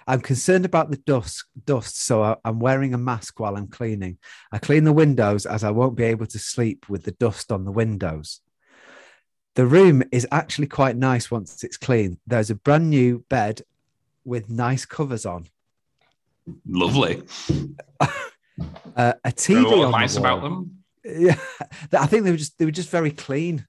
I'm 0.08 0.22
concerned 0.22 0.66
about 0.66 0.92
the 0.92 0.98
dust, 0.98 1.46
dust, 1.66 2.00
so 2.00 2.22
I, 2.22 2.36
I'm 2.46 2.60
wearing 2.60 2.94
a 2.94 2.98
mask 2.98 3.40
while 3.40 3.56
I'm 3.56 3.68
cleaning. 3.68 4.20
I 4.52 4.60
clean 4.60 4.84
the 4.84 4.94
windows 4.94 5.46
as 5.48 5.64
I 5.64 5.72
won't 5.72 5.96
be 5.96 6.04
able 6.04 6.28
to 6.28 6.40
sleep 6.40 6.88
with 6.90 7.04
the 7.04 7.12
dust 7.12 7.52
on 7.52 7.66
the 7.66 7.72
windows. 7.72 8.42
The 9.56 9.66
room 9.66 10.04
is 10.12 10.28
actually 10.32 10.68
quite 10.68 10.98
nice 10.98 11.32
once 11.32 11.64
it's 11.64 11.78
clean. 11.78 12.20
There's 12.28 12.52
a 12.52 12.56
brand 12.56 12.90
new 12.90 13.26
bed 13.30 13.62
with 14.24 14.50
nice 14.50 14.86
covers 14.86 15.26
on, 15.26 15.48
Lovely. 16.68 17.24
uh, 18.00 19.14
a 19.24 19.32
TV 19.32 19.84
on 19.86 19.92
nice 19.92 20.16
the 20.16 20.22
wall. 20.22 20.38
about 20.38 20.44
them? 20.44 20.72
Yeah, 21.08 21.36
I 21.94 22.08
think 22.08 22.24
they 22.24 22.32
were 22.32 22.38
just 22.38 22.58
they 22.58 22.66
were 22.66 22.72
just 22.72 22.90
very 22.90 23.12
clean, 23.12 23.68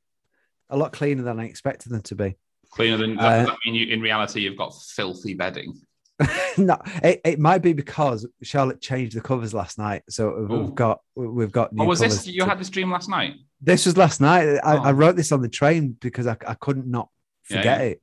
a 0.71 0.77
lot 0.77 0.93
cleaner 0.95 1.23
than 1.23 1.39
I 1.39 1.45
expected 1.45 1.93
them 1.93 2.01
to 2.05 2.15
be. 2.15 2.37
Cleaner 2.71 2.97
than 2.97 3.19
Uh, 3.19 3.39
does 3.41 3.47
that 3.49 3.57
mean 3.67 3.75
you 3.75 3.87
in 3.93 4.01
reality 4.01 4.41
you've 4.41 4.57
got 4.57 4.73
filthy 4.75 5.35
bedding? 5.35 5.75
no, 6.57 6.79
it, 7.05 7.21
it 7.27 7.39
might 7.39 7.59
be 7.61 7.75
because 7.75 8.27
Charlotte 8.43 8.81
changed 8.81 9.15
the 9.15 9.21
covers 9.21 9.53
last 9.53 9.77
night, 9.77 10.03
so 10.09 10.31
Ooh. 10.31 10.47
we've 10.63 10.75
got 10.75 11.01
we've 11.15 11.53
got. 11.53 11.75
New 11.75 11.83
Or 11.83 11.89
was 11.89 12.01
this 12.01 12.27
you 12.27 12.41
to- 12.41 12.47
had 12.49 12.59
this 12.59 12.71
dream 12.71 12.91
last 12.91 13.11
night? 13.11 13.35
This 13.61 13.85
was 13.85 13.99
last 13.99 14.23
night. 14.23 14.59
I, 14.65 14.77
I 14.77 14.89
Oh. 14.89 14.93
wrote 14.93 15.17
this 15.17 15.31
on 15.31 15.43
the 15.43 15.49
train 15.51 15.95
because 16.01 16.27
I, 16.27 16.39
I 16.47 16.55
couldn't 16.55 16.87
not 16.87 17.11
Yeah, 17.51 17.57
forget 17.59 17.81
yeah. 17.81 17.85
it. 17.87 18.03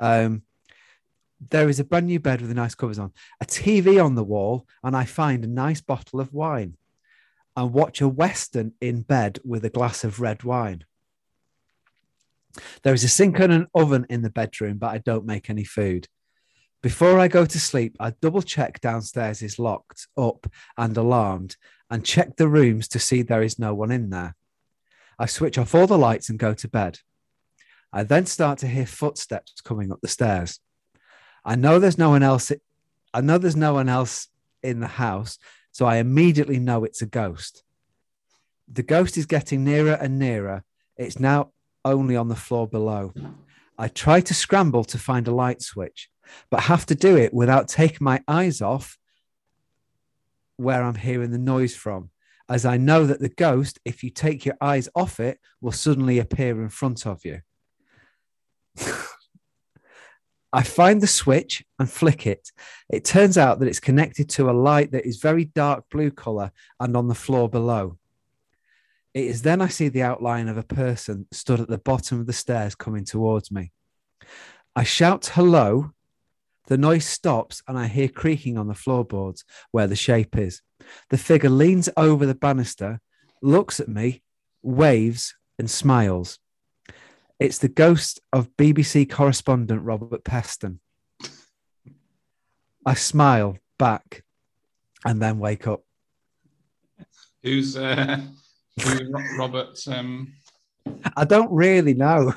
Um, 0.00 0.42
there 1.48 1.68
is 1.68 1.80
a 1.80 1.84
brand 1.84 2.06
new 2.06 2.20
bed 2.20 2.42
with 2.42 2.52
nice 2.52 2.74
covers 2.74 2.98
on, 2.98 3.12
a 3.40 3.46
TV 3.46 4.02
on 4.04 4.14
the 4.14 4.24
wall, 4.24 4.66
and 4.82 4.96
I 4.96 5.04
find 5.04 5.44
a 5.44 5.48
nice 5.48 5.80
bottle 5.80 6.20
of 6.20 6.32
wine 6.34 6.76
and 7.56 7.72
watch 7.72 8.00
a 8.00 8.08
Western 8.08 8.72
in 8.80 9.02
bed 9.02 9.38
with 9.44 9.64
a 9.64 9.70
glass 9.70 10.04
of 10.04 10.20
red 10.20 10.44
wine. 10.44 10.84
There 12.82 12.94
is 12.94 13.04
a 13.04 13.08
sink 13.08 13.38
and 13.38 13.52
an 13.52 13.66
oven 13.74 14.06
in 14.10 14.22
the 14.22 14.30
bedroom, 14.30 14.78
but 14.78 14.88
I 14.88 14.98
don't 14.98 15.24
make 15.24 15.48
any 15.48 15.64
food. 15.64 16.08
Before 16.82 17.18
I 17.18 17.28
go 17.28 17.44
to 17.44 17.60
sleep, 17.60 17.96
I 18.00 18.10
double 18.10 18.42
check 18.42 18.80
downstairs 18.80 19.42
is 19.42 19.58
locked 19.58 20.08
up 20.16 20.46
and 20.78 20.96
alarmed 20.96 21.56
and 21.90 22.04
check 22.04 22.36
the 22.36 22.48
rooms 22.48 22.88
to 22.88 22.98
see 22.98 23.22
there 23.22 23.42
is 23.42 23.58
no 23.58 23.74
one 23.74 23.90
in 23.90 24.10
there. 24.10 24.34
I 25.18 25.26
switch 25.26 25.58
off 25.58 25.74
all 25.74 25.86
the 25.86 25.98
lights 25.98 26.30
and 26.30 26.38
go 26.38 26.54
to 26.54 26.68
bed. 26.68 27.00
I 27.92 28.04
then 28.04 28.24
start 28.26 28.58
to 28.60 28.68
hear 28.68 28.86
footsteps 28.86 29.60
coming 29.60 29.92
up 29.92 30.00
the 30.00 30.08
stairs. 30.08 30.60
I 31.44 31.56
know 31.56 31.78
there's 31.78 31.98
no 31.98 32.10
one 32.10 32.22
else. 32.22 32.52
I 33.12 33.20
know 33.20 33.38
there's 33.38 33.56
no 33.56 33.74
one 33.74 33.88
else 33.88 34.28
in 34.62 34.80
the 34.80 34.86
house, 34.86 35.38
so 35.72 35.86
I 35.86 35.96
immediately 35.96 36.58
know 36.58 36.84
it's 36.84 37.02
a 37.02 37.06
ghost. 37.06 37.64
The 38.68 38.82
ghost 38.82 39.16
is 39.16 39.26
getting 39.26 39.64
nearer 39.64 39.94
and 39.94 40.18
nearer. 40.18 40.64
It's 40.96 41.18
now 41.18 41.52
only 41.84 42.16
on 42.16 42.28
the 42.28 42.36
floor 42.36 42.68
below. 42.68 43.12
I 43.78 43.88
try 43.88 44.20
to 44.20 44.34
scramble 44.34 44.84
to 44.84 44.98
find 44.98 45.26
a 45.26 45.34
light 45.34 45.62
switch, 45.62 46.08
but 46.50 46.60
have 46.60 46.86
to 46.86 46.94
do 46.94 47.16
it 47.16 47.32
without 47.32 47.68
taking 47.68 48.04
my 48.04 48.22
eyes 48.28 48.60
off 48.60 48.98
where 50.60 50.82
I'm 50.82 50.94
hearing 50.94 51.30
the 51.30 51.38
noise 51.38 51.74
from, 51.74 52.10
as 52.48 52.66
I 52.66 52.76
know 52.76 53.06
that 53.06 53.20
the 53.20 53.30
ghost, 53.30 53.78
if 53.86 54.04
you 54.04 54.10
take 54.10 54.44
your 54.44 54.56
eyes 54.60 54.90
off 54.94 55.18
it, 55.18 55.40
will 55.62 55.72
suddenly 55.72 56.18
appear 56.18 56.60
in 56.60 56.68
front 56.68 57.06
of 57.06 57.24
you. 57.24 57.40
I 60.52 60.62
find 60.62 61.00
the 61.00 61.06
switch 61.06 61.64
and 61.78 61.88
flick 61.88 62.26
it. 62.26 62.50
It 62.88 63.04
turns 63.04 63.38
out 63.38 63.60
that 63.60 63.68
it's 63.68 63.80
connected 63.80 64.28
to 64.30 64.50
a 64.50 64.52
light 64.52 64.92
that 64.92 65.06
is 65.06 65.18
very 65.18 65.44
dark 65.44 65.84
blue 65.90 66.10
color 66.10 66.50
and 66.80 66.96
on 66.96 67.08
the 67.08 67.14
floor 67.14 67.48
below. 67.48 67.98
It 69.14 69.24
is 69.24 69.42
then 69.42 69.60
I 69.60 69.68
see 69.68 69.88
the 69.88 70.02
outline 70.02 70.48
of 70.48 70.56
a 70.56 70.62
person 70.62 71.26
stood 71.32 71.60
at 71.60 71.68
the 71.68 71.78
bottom 71.78 72.20
of 72.20 72.26
the 72.26 72.32
stairs 72.32 72.74
coming 72.74 73.04
towards 73.04 73.50
me. 73.50 73.72
I 74.74 74.84
shout 74.84 75.30
hello. 75.34 75.92
The 76.66 76.78
noise 76.78 77.06
stops 77.06 77.62
and 77.66 77.76
I 77.76 77.88
hear 77.88 78.08
creaking 78.08 78.56
on 78.56 78.68
the 78.68 78.74
floorboards 78.74 79.44
where 79.72 79.88
the 79.88 79.96
shape 79.96 80.36
is. 80.36 80.62
The 81.10 81.18
figure 81.18 81.50
leans 81.50 81.88
over 81.96 82.26
the 82.26 82.34
banister, 82.34 83.00
looks 83.42 83.80
at 83.80 83.88
me, 83.88 84.22
waves, 84.62 85.34
and 85.58 85.68
smiles. 85.68 86.38
It's 87.40 87.56
the 87.56 87.68
ghost 87.68 88.20
of 88.34 88.54
BBC 88.58 89.08
correspondent 89.08 89.82
Robert 89.82 90.22
Peston. 90.24 90.78
I 92.84 92.92
smile 92.92 93.56
back 93.78 94.24
and 95.06 95.22
then 95.22 95.38
wake 95.38 95.66
up. 95.66 95.80
Who's 97.42 97.78
uh, 97.78 98.20
who's 98.78 99.10
Robert? 99.38 99.78
Um, 99.88 100.34
I 101.16 101.24
don't 101.24 101.50
really 101.50 101.94
know. 101.94 102.34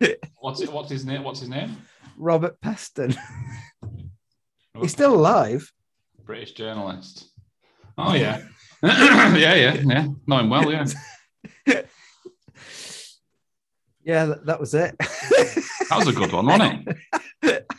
what's 0.40 0.62
it? 0.62 0.72
What's 0.72 0.88
his 0.88 1.04
name? 1.04 1.22
What's 1.22 1.40
his 1.40 1.50
name? 1.50 1.76
Robert 2.16 2.58
Peston. 2.62 3.14
He's 4.80 4.92
still 4.92 5.14
alive. 5.14 5.70
British 6.24 6.52
journalist. 6.52 7.28
Oh 7.98 8.14
yeah, 8.14 8.40
yeah, 8.82 9.34
yeah, 9.34 9.74
yeah. 9.74 10.08
Know 10.26 10.38
him 10.38 10.48
well. 10.48 10.72
Yeah, 10.72 10.86
Yeah, 14.06 14.26
that, 14.26 14.46
that 14.46 14.60
was 14.60 14.72
it. 14.72 14.96
that 14.98 15.96
was 15.96 16.06
a 16.06 16.12
good 16.12 16.32
one, 16.32 16.46
wasn't 16.46 16.88
it? 17.42 17.66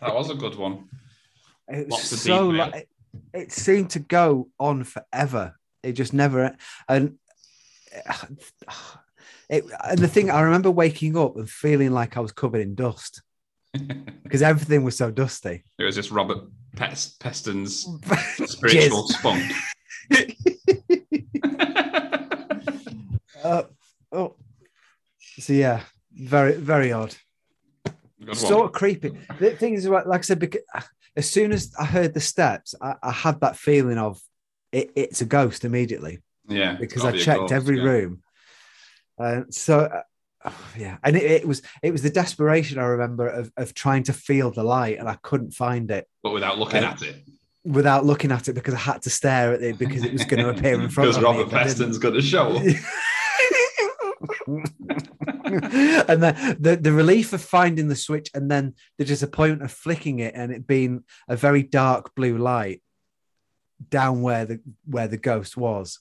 That 0.00 0.14
was 0.14 0.30
a 0.30 0.34
good 0.34 0.54
one. 0.54 0.88
It 1.66 1.88
was 1.88 2.08
so 2.08 2.50
like 2.50 2.74
it, 2.74 2.88
it 3.34 3.52
seemed 3.52 3.90
to 3.90 3.98
go 3.98 4.48
on 4.58 4.84
forever. 4.84 5.56
It 5.82 5.92
just 5.92 6.14
never 6.14 6.56
and 6.88 7.18
it 9.50 9.64
and 9.84 9.98
the 9.98 10.06
thing 10.06 10.30
I 10.30 10.42
remember 10.42 10.70
waking 10.70 11.16
up 11.16 11.36
and 11.36 11.50
feeling 11.50 11.90
like 11.90 12.16
I 12.16 12.20
was 12.20 12.30
covered 12.30 12.60
in 12.60 12.76
dust 12.76 13.22
because 14.22 14.40
everything 14.40 14.84
was 14.84 14.96
so 14.96 15.10
dusty. 15.10 15.64
It 15.78 15.84
was 15.84 15.96
just 15.96 16.12
Robert 16.12 16.44
Pest- 16.76 17.18
Peston's 17.18 17.84
spiritual 18.46 19.08
spunk. 19.08 19.52
Uh, 23.42 23.62
oh, 24.12 24.36
so 25.38 25.52
yeah, 25.52 25.82
very 26.12 26.54
very 26.54 26.92
odd. 26.92 27.14
Sort 28.32 28.66
of 28.66 28.72
creepy. 28.72 29.12
The 29.38 29.50
thing 29.52 29.74
is, 29.74 29.86
like 29.86 30.06
I 30.06 30.20
said, 30.22 30.38
because 30.40 30.62
as 31.16 31.30
soon 31.30 31.52
as 31.52 31.72
I 31.78 31.84
heard 31.84 32.14
the 32.14 32.20
steps, 32.20 32.74
I, 32.80 32.94
I 33.02 33.12
had 33.12 33.40
that 33.40 33.56
feeling 33.56 33.96
of 33.98 34.20
it, 34.72 34.90
it's 34.96 35.20
a 35.20 35.24
ghost 35.24 35.64
immediately 35.64 36.18
Yeah, 36.48 36.74
because 36.74 37.04
I 37.04 37.12
be 37.12 37.20
checked 37.20 37.40
ghost, 37.40 37.52
every 37.52 37.78
yeah. 37.78 37.84
room. 37.84 38.22
Uh, 39.18 39.42
so 39.50 39.80
uh, 39.80 40.02
oh, 40.46 40.64
yeah, 40.76 40.98
and 41.04 41.16
it, 41.16 41.22
it 41.22 41.48
was 41.48 41.62
it 41.82 41.92
was 41.92 42.02
the 42.02 42.10
desperation 42.10 42.78
I 42.78 42.84
remember 42.86 43.28
of, 43.28 43.52
of 43.56 43.72
trying 43.72 44.02
to 44.04 44.12
feel 44.12 44.50
the 44.50 44.64
light, 44.64 44.98
and 44.98 45.08
I 45.08 45.16
couldn't 45.22 45.52
find 45.52 45.90
it 45.90 46.06
but 46.22 46.32
without 46.32 46.58
looking 46.58 46.82
Uh, 46.84 46.88
at 46.90 47.02
it. 47.02 47.22
without 47.64 48.04
looking 48.04 48.32
at 48.32 48.48
it 48.48 48.54
because 48.54 48.74
I 48.74 48.78
had 48.78 49.02
to 49.02 49.10
stare 49.10 49.54
at 49.54 49.62
it 49.62 49.78
because 49.78 50.02
it 50.04 50.12
was 50.12 50.24
going 50.24 50.42
to 50.44 50.50
appear 50.50 50.74
in 50.74 50.88
front 50.90 51.06
Because 51.08 51.16
of 51.18 51.22
Robert 51.22 51.48
me. 51.52 51.54
I 51.54 51.62
didn't. 51.64 51.68
Peston's 51.68 51.98
going 51.98 52.14
to 52.14 52.22
show 52.22 52.56
up. 52.56 52.62
and 55.44 56.22
the, 56.22 56.56
the 56.58 56.76
the 56.80 56.92
relief 56.92 57.32
of 57.32 57.42
finding 57.42 57.88
the 57.88 57.96
switch 57.96 58.30
and 58.34 58.50
then 58.50 58.74
the 58.96 59.04
disappointment 59.04 59.62
of 59.62 59.70
flicking 59.70 60.20
it 60.20 60.34
and 60.34 60.50
it 60.52 60.66
being 60.66 61.04
a 61.28 61.36
very 61.36 61.62
dark 61.62 62.14
blue 62.14 62.38
light 62.38 62.82
down 63.90 64.22
where 64.22 64.46
the 64.46 64.60
where 64.86 65.06
the 65.06 65.18
ghost 65.18 65.56
was 65.56 66.00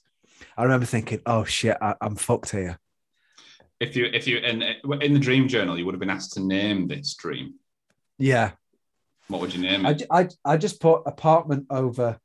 i 0.57 0.63
remember 0.63 0.85
thinking 0.85 1.21
oh 1.25 1.43
shit 1.43 1.75
I, 1.81 1.95
i'm 1.99 2.15
fucked 2.15 2.51
here 2.51 2.79
If 3.79 3.95
you, 3.95 4.05
if 4.11 4.25
you, 4.27 4.37
in, 4.37 4.63
in 5.01 5.13
the 5.13 5.19
dream 5.19 5.47
journal, 5.47 5.77
you 5.77 5.85
would 5.85 5.93
have 5.93 5.99
been 5.99 6.09
asked 6.17 6.33
to 6.33 6.39
name 6.39 6.87
this 6.87 7.13
dream. 7.13 7.55
yeah 8.17 8.51
What 9.27 9.41
would 9.41 9.53
you 9.53 9.61
name 9.61 9.85
I, 9.85 9.91
it? 9.91 10.03
I, 10.09 10.29
I 10.43 10.57
just 10.57 10.79
put 10.79 11.03
apartment 11.05 11.67
over 11.69 12.17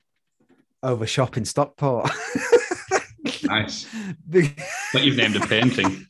over 0.83 1.07
shop 1.07 1.37
in 1.37 1.45
stockport 1.45 2.11
nice. 3.45 3.87
But 4.93 5.05
you've 5.05 5.17
named 5.17 5.37
a 5.37 5.41
painting. 5.47 6.07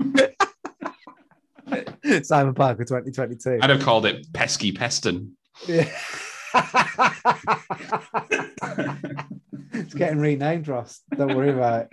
simon 2.22 2.54
parker 2.54 2.84
2022 2.84 3.58
I'd 3.62 3.70
have 3.70 3.82
called 3.82 4.06
it 4.06 4.32
Pesky 4.32 4.72
Peston. 4.72 5.30
Yeah. 5.66 5.88
it's 9.72 9.94
getting 9.94 10.18
renamed, 10.18 10.68
Ross. 10.68 11.00
Don't 11.16 11.36
worry 11.36 11.50
about 11.50 11.86
it. 11.86 11.92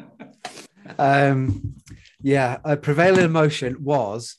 Um, 0.97 1.76
yeah, 2.22 2.58
a 2.64 2.78
prevailing 2.78 3.26
emotion 3.26 3.78
was 3.84 4.38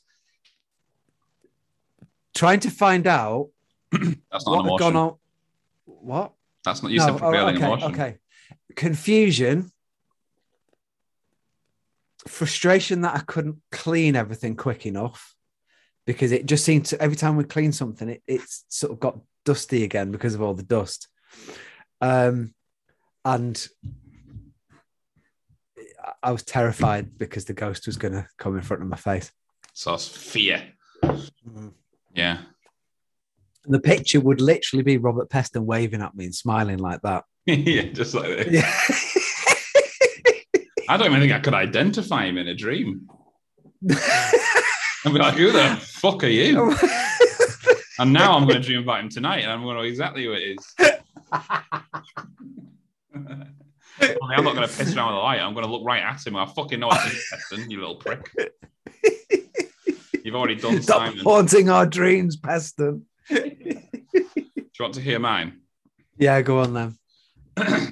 trying 2.35 2.59
to 2.61 2.71
find 2.71 3.05
out 3.07 3.49
That's 4.31 4.45
not 4.45 4.65
what 4.65 4.71
had 4.71 4.79
gone 4.79 4.95
on. 4.95 5.15
What? 5.85 6.33
That's 6.63 6.83
not. 6.83 6.91
You 6.91 6.99
No, 6.99 7.05
said 7.05 7.15
oh, 7.15 7.19
prevailing 7.19 7.55
okay, 7.57 7.65
emotion. 7.65 7.91
okay. 7.91 8.17
Confusion, 8.75 9.71
frustration 12.29 13.01
that 13.01 13.15
I 13.15 13.19
couldn't 13.19 13.57
clean 13.71 14.15
everything 14.15 14.55
quick 14.55 14.85
enough 14.85 15.35
because 16.05 16.31
it 16.31 16.45
just 16.45 16.65
seemed 16.65 16.85
to 16.85 17.01
every 17.01 17.15
time 17.15 17.35
we 17.35 17.43
clean 17.43 17.71
something, 17.71 18.09
it, 18.09 18.23
it's 18.27 18.65
sort 18.69 18.91
of 18.91 18.99
got 18.99 19.19
dusty 19.45 19.83
again 19.83 20.11
because 20.11 20.35
of 20.35 20.41
all 20.41 20.53
the 20.53 20.63
dust. 20.63 21.07
Um, 22.01 22.53
and 23.25 23.67
I- 26.23 26.31
was 26.31 26.43
terrified 26.43 27.17
because 27.17 27.45
the 27.45 27.53
ghost 27.53 27.85
was 27.85 27.97
going 27.97 28.13
to 28.13 28.27
come 28.37 28.55
in 28.55 28.61
front 28.61 28.83
of 28.83 28.89
my 28.89 28.97
face. 28.97 29.31
So 29.73 29.93
it's 29.93 30.07
fear. 30.07 30.63
Yeah. 32.13 32.39
The 33.65 33.79
picture 33.79 34.19
would 34.19 34.41
literally 34.41 34.83
be 34.83 34.97
Robert 34.97 35.29
Peston 35.29 35.65
waving 35.65 36.01
at 36.01 36.15
me 36.15 36.25
and 36.25 36.35
smiling 36.35 36.79
like 36.79 37.01
that. 37.01 37.25
yeah, 37.45 37.83
just 37.83 38.13
like 38.13 38.29
that. 38.37 38.51
Yeah. 38.51 38.73
I 40.89 40.97
don't 40.97 41.07
even 41.07 41.19
think 41.19 41.31
I 41.31 41.39
could 41.39 41.53
identify 41.53 42.25
him 42.25 42.37
in 42.39 42.47
a 42.47 42.55
dream. 42.55 43.07
I'd 43.91 45.13
be 45.13 45.19
like, 45.19 45.35
who 45.35 45.51
the 45.51 45.77
fuck 45.81 46.23
are 46.23 46.27
you? 46.27 46.75
And 47.99 48.13
now 48.13 48.31
I'm 48.31 48.47
going 48.47 48.61
to 48.61 48.65
dream 48.65 48.81
about 48.83 49.01
him 49.01 49.09
tonight, 49.09 49.39
and 49.39 49.51
I'm 49.51 49.61
going 49.61 49.75
to 49.75 49.81
know 49.81 49.87
exactly 49.87 50.23
who 50.23 50.31
it 50.31 50.57
is. 50.57 50.73
Only 53.13 54.35
I'm 54.37 54.45
not 54.45 54.55
going 54.55 54.65
to 54.65 54.73
piss 54.73 54.95
around 54.95 55.07
with 55.07 55.15
the 55.15 55.21
light. 55.21 55.41
I'm 55.41 55.53
going 55.53 55.65
to 55.65 55.71
look 55.71 55.85
right 55.85 56.01
at 56.01 56.25
him. 56.25 56.37
I 56.37 56.45
fucking 56.45 56.79
know 56.79 56.87
it's 56.93 57.33
Peston, 57.51 57.69
you 57.69 57.81
little 57.81 57.97
prick. 57.97 58.25
You've 60.23 60.35
already 60.35 60.55
done 60.55 60.81
Stop 60.81 61.07
Simon. 61.07 61.19
Haunting 61.25 61.69
our 61.69 61.85
dreams, 61.85 62.37
Peston. 62.37 63.01
you 63.29 63.81
want 64.79 64.93
to 64.93 65.01
hear 65.01 65.19
mine? 65.19 65.59
Yeah, 66.17 66.41
go 66.41 66.59
on 66.59 66.73
then. 66.73 66.97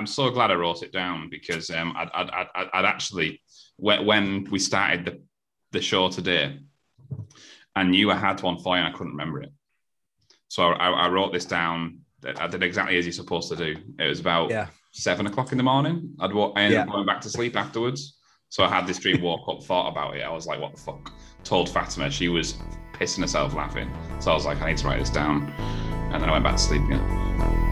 I'm, 0.00 0.06
so 0.06 0.30
glad 0.30 0.50
I 0.50 0.54
wrote 0.54 0.82
it 0.82 0.92
down 0.92 1.28
because 1.30 1.70
um, 1.70 1.94
I'd, 1.96 2.08
I'd, 2.14 2.30
I'd, 2.54 2.68
I'd- 2.72 2.86
actually, 2.86 3.42
when, 3.76 4.06
when 4.06 4.44
we 4.50 4.58
started 4.58 5.04
the, 5.04 5.22
the 5.72 5.80
show 5.82 6.08
today, 6.08 6.58
I 7.76 7.84
knew 7.84 8.10
I 8.10 8.16
had 8.16 8.42
one 8.42 8.58
for 8.58 8.76
you 8.76 8.82
and 8.82 8.92
I 8.92 8.96
couldn't 8.96 9.12
remember 9.12 9.42
it. 9.42 9.52
So 10.48 10.64
I, 10.64 10.90
I, 10.90 11.08
wrote 11.08 11.32
this 11.32 11.44
down. 11.44 12.00
I 12.24 12.46
did 12.48 12.62
exactly 12.62 12.98
as 12.98 13.04
you're 13.04 13.12
supposed 13.12 13.48
to 13.50 13.56
do. 13.56 13.76
It 13.98 14.08
was 14.08 14.20
about 14.20 14.50
Yeah. 14.50 14.66
seven 14.92 15.26
o'clock 15.26 15.52
in 15.52 15.58
the 15.58 15.64
morning. 15.64 16.14
I'd 16.18 16.32
wa- 16.32 16.52
I 16.56 16.62
ended 16.62 16.80
up 16.80 16.88
going 16.88 17.06
back 17.06 17.20
to 17.22 17.30
sleep 17.30 17.56
afterwards. 17.56 18.16
So 18.48 18.64
I 18.64 18.68
had 18.68 18.86
this 18.86 18.98
dream, 18.98 19.22
woke 19.22 19.48
up, 19.48 19.62
thought 19.62 19.88
about 19.90 20.16
it. 20.16 20.22
I 20.22 20.30
was 20.30 20.46
like, 20.46 20.60
what 20.60 20.74
the 20.74 20.80
fuck? 20.80 21.12
Told 21.44 21.68
Fatima. 21.68 22.10
She 22.10 22.28
was 22.28 22.54
pissing 22.94 23.20
herself 23.20 23.54
laughing. 23.54 23.90
So 24.18 24.32
I 24.32 24.34
was 24.34 24.44
like, 24.44 24.60
I 24.60 24.70
need 24.70 24.78
to 24.78 24.88
write 24.88 24.98
this 24.98 25.10
down. 25.10 25.52
And 26.12 26.20
then 26.20 26.28
I 26.28 26.32
went 26.32 26.44
back 26.44 26.56
to 26.56 26.62
sleep 26.62 26.82
again. 26.82 27.69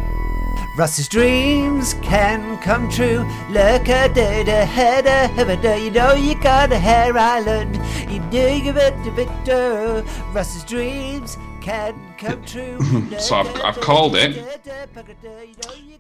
Russ's 0.79 1.09
dreams 1.09 1.95
can 2.03 2.57
come 2.63 2.89
true. 2.89 3.25
Look 3.51 3.89
at 3.89 4.15
the 4.15 4.45
the 4.47 4.65
head 4.65 5.07
of 5.39 5.49
it. 5.51 5.83
You 5.83 5.91
know 5.91 6.15
you 6.15 6.41
got 6.41 6.71
a 6.73 6.79
hair 6.79 7.19
island. 7.19 7.75
You 8.09 8.21
know 8.21 8.47
you 8.47 8.73
bit 8.73 8.95
a 9.07 9.11
bit. 9.11 9.49
uh, 9.49 10.03
Russ's 10.33 10.63
dreams 10.65 11.37
can 11.61 11.95
come 12.17 12.45
true. 12.53 12.79
So 13.19 13.37
I've- 13.41 13.61
I've 13.63 13.81
called 13.81 14.15
it 14.15 14.37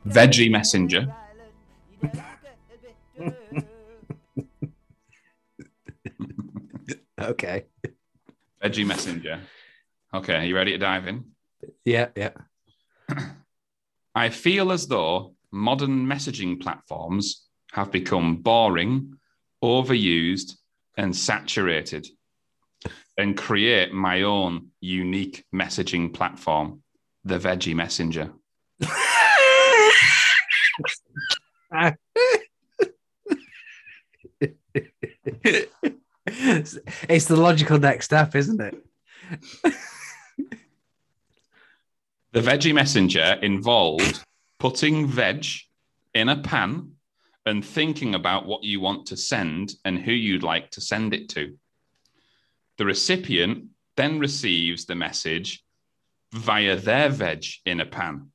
Veggie 0.07 0.51
Messenger. 0.51 1.13
Okay. 7.21 7.65
Veggie 8.63 8.87
Messenger. 8.87 9.41
Okay, 10.15 10.37
are 10.37 10.45
you 10.45 10.55
ready 10.55 10.71
to 10.73 10.79
dive 10.79 11.07
in? 11.09 11.25
Yeah, 11.85 12.09
yeah. 12.17 12.31
I 14.19 14.31
feel 14.31 14.73
as 14.73 14.89
though 14.89 15.37
modern 15.53 16.05
messaging 16.05 16.61
platforms 16.61 17.47
have 17.71 17.93
become 17.93 18.43
boring, 18.43 19.17
overused, 19.63 20.55
and 20.97 21.15
saturated. 21.15 22.09
and 23.17 23.37
create 23.37 23.93
my 23.93 24.23
own 24.23 24.69
unique 24.81 25.45
messaging 25.53 26.13
platform, 26.15 26.83
the 27.25 27.39
Veggie 27.39 27.75
Messenger. 27.75 28.33
it's 37.09 37.27
the 37.27 37.37
logical 37.37 37.79
next 37.79 38.05
step, 38.07 38.35
isn't 38.37 38.61
it? 38.61 38.77
The 42.39 42.51
Veggie 42.53 42.73
Messenger 42.73 43.41
involved 43.43 44.25
putting 44.61 45.09
veg 45.09 45.45
in 46.15 46.29
a 46.29 46.41
pan 46.41 46.93
and 47.45 47.65
thinking 47.65 48.15
about 48.15 48.47
what 48.47 48.63
you 48.63 48.79
want 48.79 49.07
to 49.07 49.17
send 49.17 49.73
and 49.85 49.99
who 49.99 50.13
you'd 50.13 50.45
like 50.45 50.71
to 50.71 50.81
send 50.81 51.15
it 51.15 51.29
to. 51.31 51.57
The 52.77 52.85
recipient 52.85 53.65
then 53.97 54.21
receives 54.21 54.85
the 54.85 54.95
message 54.95 55.65
via 56.33 56.77
their 56.77 57.09
veg 57.09 57.45
in 57.67 57.81
a 57.81 57.87
pan. 57.87 58.31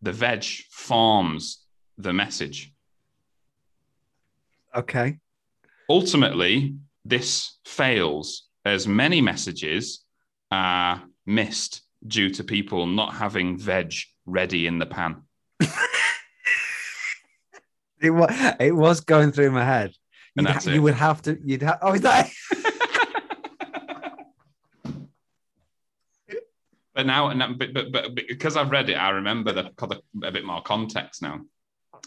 The 0.00 0.12
veg 0.12 0.44
forms 0.70 1.66
the 1.98 2.14
message. 2.14 2.72
Okay. 4.74 5.18
Ultimately, 5.90 6.76
this 7.04 7.58
fails 7.66 8.48
as 8.64 8.88
many 8.88 9.20
messages 9.20 10.02
are 10.50 11.02
missed 11.26 11.82
due 12.06 12.30
to 12.30 12.44
people 12.44 12.86
not 12.86 13.14
having 13.14 13.58
veg 13.58 13.94
ready 14.26 14.66
in 14.66 14.78
the 14.78 14.86
pan. 14.86 15.22
It 18.00 18.10
was, 18.10 18.30
it 18.60 18.76
was 18.76 19.00
going 19.00 19.32
through 19.32 19.50
my 19.50 19.64
head. 19.64 19.92
And 20.36 20.46
You'd 20.46 20.54
ha-. 20.56 20.70
You 20.70 20.82
would 20.82 20.94
have 20.94 21.20
to. 21.22 21.36
You'd 21.44 21.62
have. 21.62 21.78
Oh, 21.82 21.94
is 21.94 22.02
that? 22.02 22.30
But 26.94 27.06
now, 27.06 27.28
and 27.28 27.58
but, 27.58 27.72
but, 27.72 27.92
but 27.92 28.14
because 28.16 28.56
I've 28.56 28.70
read 28.72 28.88
it, 28.90 28.94
I 28.94 29.10
remember 29.10 29.52
the, 29.52 29.70
the 30.20 30.26
a 30.26 30.32
bit 30.32 30.44
more 30.44 30.60
context 30.62 31.22
now. 31.22 31.40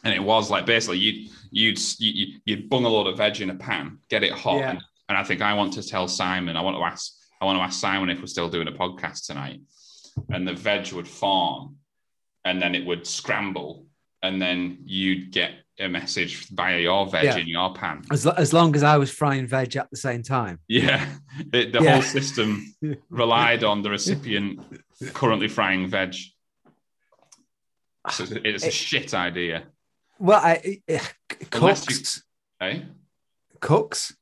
And 0.03 0.13
it 0.13 0.21
was 0.21 0.49
like 0.49 0.65
basically 0.65 0.97
you'd 0.97 1.29
you'd 1.49 1.79
you- 1.99 2.39
you'd 2.45 2.69
bung 2.69 2.83
a 2.85 2.89
lot 2.89 3.07
of 3.07 3.15
veg 3.17 3.39
in 3.39 3.49
a 3.51 3.55
pan, 3.55 3.99
get 4.09 4.23
it 4.23 4.33
hot, 4.33 4.57
Yeah. 4.57 4.69
and, 4.71 4.81
and 5.09 5.17
I 5.17 5.23
think 5.23 5.41
I 5.41 5.53
want 5.53 5.73
to 5.73 5.83
tell 5.87 6.07
Simon, 6.09 6.57
I 6.57 6.61
want 6.61 6.75
to 6.75 6.83
ask, 6.83 7.13
I 7.41 7.45
want 7.45 7.57
to 7.57 7.63
ask 7.63 7.79
Simon 7.79 8.09
if 8.09 8.19
we're 8.19 8.27
still 8.27 8.49
doing 8.49 8.67
a 8.67 8.71
podcast 8.73 9.25
tonight, 9.27 9.61
and 10.29 10.47
the 10.47 10.53
veg 10.53 10.91
would 10.93 11.07
farm 11.07 11.77
and 12.45 12.61
then 12.61 12.73
it 12.75 12.85
would 12.85 13.05
scramble, 13.05 13.85
and 14.23 14.41
then 14.41 14.79
you'd 14.85 15.31
get 15.31 15.51
a 15.79 15.87
message 15.87 16.47
via 16.49 16.79
your 16.79 17.07
veg 17.07 17.23
Yeah. 17.25 17.37
in 17.37 17.47
your 17.47 17.73
pan. 17.73 18.03
As, 18.11 18.25
as 18.27 18.51
long 18.53 18.75
as 18.75 18.83
I 18.83 18.97
was 18.97 19.09
frying 19.11 19.45
veg 19.47 19.75
at 19.75 19.89
the 19.91 19.97
same 19.97 20.23
time. 20.23 20.59
Yeah, 20.67 21.07
it, 21.53 21.71
the 21.73 21.81
Yeah. 21.81 21.93
whole 21.93 22.01
system 22.01 22.73
relied 23.09 23.63
on 23.63 23.81
the 23.83 23.89
recipient 23.91 24.59
currently 25.13 25.47
frying 25.47 25.87
veg. 25.87 26.15
So 28.09 28.23
it's 28.43 28.63
a- 28.63 28.67
It- 28.67 28.73
shit 28.73 29.13
idea, 29.13 29.63
Well, 30.19 30.39
I, 30.43 30.79
I 30.89 31.01
Unless 31.53 31.89
you- 31.89 31.95
cooks. 31.97 32.23
eh? 32.61 32.79
Cooks. 33.59 34.15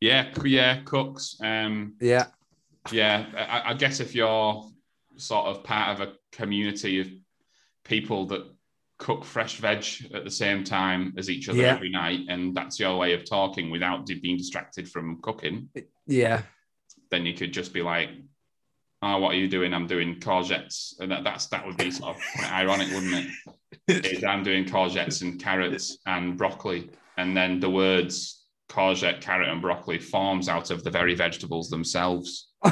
Yeah, 0.00 0.32
yeah, 0.44 0.82
cooks. 0.84 1.36
Um, 1.40 1.94
Yeah. 2.00 2.26
yeah, 2.92 3.26
I, 3.36 3.70
I 3.70 3.74
guess 3.74 4.00
if 4.00 4.14
you're 4.14 4.68
sort 5.16 5.46
of 5.46 5.64
part 5.64 5.98
of 6.00 6.08
a 6.08 6.12
community 6.32 7.00
of 7.00 7.08
people 7.84 8.26
that 8.26 8.42
cook 8.98 9.24
fresh 9.24 9.58
veg 9.58 9.84
at 10.14 10.24
the 10.24 10.30
same 10.30 10.64
time 10.64 11.12
as 11.16 11.28
each 11.28 11.48
other 11.48 11.60
Yeah. 11.62 11.74
every 11.74 11.90
night, 11.90 12.20
and 12.28 12.54
that's 12.54 12.78
your 12.78 12.96
way 12.96 13.12
of 13.12 13.24
talking 13.24 13.70
without 13.70 14.06
being 14.06 14.36
distracted 14.36 14.88
from 14.88 15.20
cooking, 15.20 15.68
Yeah. 16.06 16.42
then 17.10 17.26
you 17.26 17.34
could 17.34 17.52
just 17.52 17.72
be 17.72 17.82
like, 17.82 18.10
"Oh, 19.02 19.18
what 19.18 19.34
are 19.34 19.38
you 19.38 19.48
doing? 19.48 19.74
I'm 19.74 19.86
doing 19.86 20.20
courgettes," 20.20 20.98
and 21.00 21.10
that, 21.10 21.24
that's 21.24 21.46
that 21.48 21.66
would 21.66 21.76
be 21.76 21.90
sort 21.90 22.16
of 22.16 22.22
quite 22.34 22.52
ironic, 22.52 22.88
wouldn't 22.92 23.26
it? 23.88 24.06
Is 24.18 24.24
I'm 24.24 24.42
doing 24.44 24.64
courgettes 24.64 25.22
and 25.22 25.38
carrots 25.42 25.98
and 26.06 26.38
broccoli, 26.38 26.90
and 27.18 27.36
then 27.36 27.60
the 27.60 27.68
words 27.70 28.46
courgette, 28.68 29.20
carrot, 29.20 29.48
and 29.48 29.60
broccoli 29.60 29.98
forms 29.98 30.48
out 30.48 30.70
of 30.70 30.82
the 30.84 30.90
very 30.90 31.14
vegetables 31.14 31.68
themselves. 31.68 32.48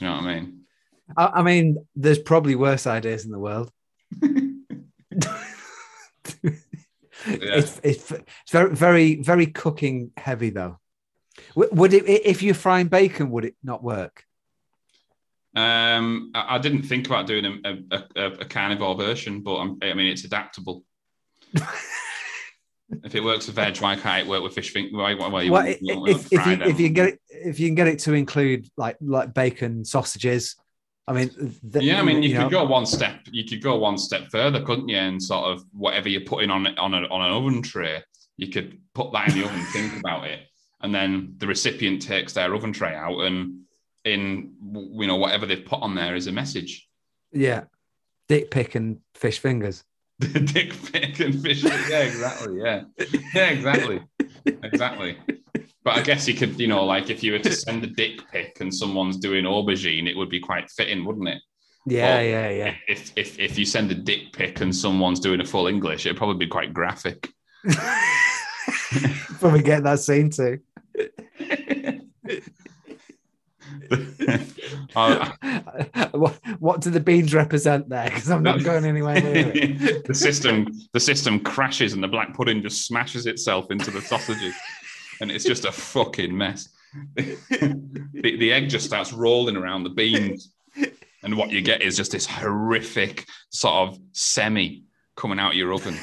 You 0.00 0.10
know 0.10 0.13
what 0.24 0.30
I 0.30 0.40
mean? 0.40 0.60
I, 1.16 1.26
I 1.26 1.42
mean, 1.42 1.86
there's 1.94 2.18
probably 2.18 2.54
worse 2.54 2.86
ideas 2.86 3.24
in 3.24 3.30
the 3.30 3.38
world. 3.38 3.70
It's, 7.26 7.80
it's 7.82 8.10
it's 8.10 8.50
very 8.50 8.74
very 8.74 9.22
very 9.22 9.46
cooking 9.46 10.10
heavy 10.16 10.50
though. 10.50 10.78
Would 11.54 11.94
it 11.94 12.04
if 12.06 12.42
you're 12.42 12.54
frying 12.54 12.88
bacon? 12.88 13.30
Would 13.30 13.44
it 13.46 13.56
not 13.62 13.82
work? 13.82 14.24
Um, 15.56 16.32
I, 16.34 16.56
I 16.56 16.58
didn't 16.58 16.82
think 16.82 17.06
about 17.06 17.26
doing 17.26 17.60
a, 17.64 17.78
a, 17.90 18.04
a, 18.16 18.32
a 18.40 18.44
carnivore 18.44 18.96
version, 18.96 19.40
but 19.40 19.56
I'm, 19.56 19.78
I 19.82 19.94
mean, 19.94 20.08
it's 20.08 20.24
adaptable. 20.24 20.84
if 23.02 23.14
it 23.14 23.22
works 23.22 23.46
with 23.46 23.56
veg, 23.56 23.78
why 23.78 23.96
can't 23.96 24.26
it 24.26 24.28
work 24.28 24.42
with 24.42 24.54
fish? 24.54 24.70
Fin- 24.70 24.90
why, 24.92 25.14
why, 25.14 25.28
why 25.28 25.48
Well, 25.48 25.66
you 25.66 26.06
if, 26.06 26.32
if 26.32 26.46
you 26.46 26.52
if 26.52 26.80
you 26.80 26.86
can 26.88 26.94
get 26.94 27.08
it 27.08 27.20
if 27.28 27.60
you 27.60 27.68
can 27.68 27.74
get 27.74 27.86
it 27.86 27.98
to 28.00 28.12
include 28.12 28.68
like 28.76 28.96
like 29.00 29.34
bacon 29.34 29.84
sausages, 29.84 30.56
I 31.06 31.12
mean, 31.12 31.28
th- 31.72 31.84
yeah, 31.84 32.00
I 32.00 32.02
mean, 32.02 32.22
you, 32.22 32.34
know, 32.34 32.44
could 32.44 32.52
go 32.52 32.64
one 32.64 32.86
step. 32.86 33.20
You 33.30 33.44
could 33.44 33.62
go 33.62 33.76
one 33.76 33.98
step 33.98 34.30
further, 34.30 34.62
couldn't 34.62 34.88
you? 34.88 34.96
And 34.96 35.22
sort 35.22 35.52
of 35.52 35.64
whatever 35.72 36.08
you're 36.08 36.22
putting 36.22 36.50
on 36.50 36.66
it 36.66 36.78
on 36.78 36.94
a, 36.94 37.06
on 37.08 37.20
an 37.20 37.32
oven 37.32 37.62
tray, 37.62 38.02
you 38.36 38.48
could 38.48 38.78
put 38.94 39.12
that 39.12 39.28
in 39.28 39.40
the 39.40 39.44
oven, 39.44 39.64
think 39.66 39.98
about 39.98 40.26
it, 40.26 40.40
and 40.80 40.94
then 40.94 41.34
the 41.38 41.46
recipient 41.46 42.02
takes 42.02 42.32
their 42.32 42.54
oven 42.54 42.72
tray 42.72 42.94
out, 42.94 43.20
and 43.20 43.60
in 44.04 44.54
you 44.72 45.06
know 45.06 45.16
whatever 45.16 45.46
they've 45.46 45.64
put 45.64 45.82
on 45.82 45.94
there 45.94 46.14
is 46.14 46.26
a 46.26 46.32
message. 46.32 46.88
Yeah, 47.32 47.64
dick 48.28 48.50
pic 48.50 48.74
and 48.74 49.00
fish 49.14 49.38
fingers. 49.38 49.84
The 50.20 50.40
dick 50.40 50.72
pic 50.92 51.18
and 51.20 51.42
fish. 51.42 51.64
Yeah, 51.64 52.00
exactly. 52.00 52.60
Yeah, 52.60 52.82
yeah, 53.34 53.48
exactly, 53.48 54.00
exactly. 54.62 55.18
But 55.82 55.94
I 55.98 56.02
guess 56.02 56.28
you 56.28 56.34
could, 56.34 56.58
you 56.58 56.68
know, 56.68 56.84
like 56.84 57.10
if 57.10 57.22
you 57.22 57.32
were 57.32 57.40
to 57.40 57.52
send 57.52 57.82
a 57.84 57.88
dick 57.88 58.20
pic 58.30 58.58
and 58.60 58.72
someone's 58.72 59.18
doing 59.18 59.44
aubergine, 59.44 60.08
it 60.08 60.16
would 60.16 60.30
be 60.30 60.40
quite 60.40 60.70
fitting, 60.70 61.04
wouldn't 61.04 61.28
it? 61.28 61.42
Yeah, 61.86 62.14
Well, 62.14 62.22
yeah, 62.24 62.48
yeah. 62.50 62.74
If 62.88 63.12
if 63.16 63.38
if 63.38 63.58
you 63.58 63.66
send 63.66 63.90
a 63.90 63.94
dick 63.94 64.32
pic 64.32 64.60
and 64.60 64.74
someone's 64.74 65.20
doing 65.20 65.40
a 65.40 65.44
full 65.44 65.66
English, 65.66 66.06
it'd 66.06 66.16
probably 66.16 66.46
be 66.46 66.50
quite 66.50 66.72
graphic. 66.72 67.28
Probably 69.40 69.62
get 69.62 69.82
that 69.82 70.00
scene 70.00 70.30
too. 70.30 70.60
Uh, 74.96 75.28
what, 76.12 76.38
what 76.60 76.80
do 76.80 76.88
the 76.88 77.00
beans 77.00 77.34
represent 77.34 77.88
there? 77.88 78.04
Because 78.04 78.30
I'm 78.30 78.44
not 78.44 78.62
going 78.62 78.84
anywhere 78.84 79.20
near 79.20 79.50
it. 79.52 80.04
the 80.06 80.14
system 80.14 80.68
the 80.92 81.00
system 81.00 81.40
crashes 81.40 81.94
and 81.94 82.02
the 82.02 82.08
black 82.08 82.32
pudding 82.32 82.62
just 82.62 82.86
smashes 82.86 83.26
itself 83.26 83.70
into 83.70 83.90
the 83.90 84.00
sausages. 84.00 84.54
And 85.20 85.32
it's 85.32 85.44
just 85.44 85.64
a 85.64 85.72
fucking 85.72 86.36
mess. 86.36 86.68
The, 87.16 87.36
the 88.12 88.52
egg 88.52 88.68
just 88.68 88.86
starts 88.86 89.12
rolling 89.12 89.56
around 89.56 89.82
the 89.82 89.90
beans. 89.90 90.52
And 91.24 91.36
what 91.36 91.50
you 91.50 91.60
get 91.60 91.82
is 91.82 91.96
just 91.96 92.12
this 92.12 92.26
horrific 92.26 93.26
sort 93.50 93.88
of 93.88 93.98
semi 94.12 94.84
coming 95.16 95.40
out 95.40 95.52
of 95.52 95.56
your 95.56 95.72
oven 95.72 95.98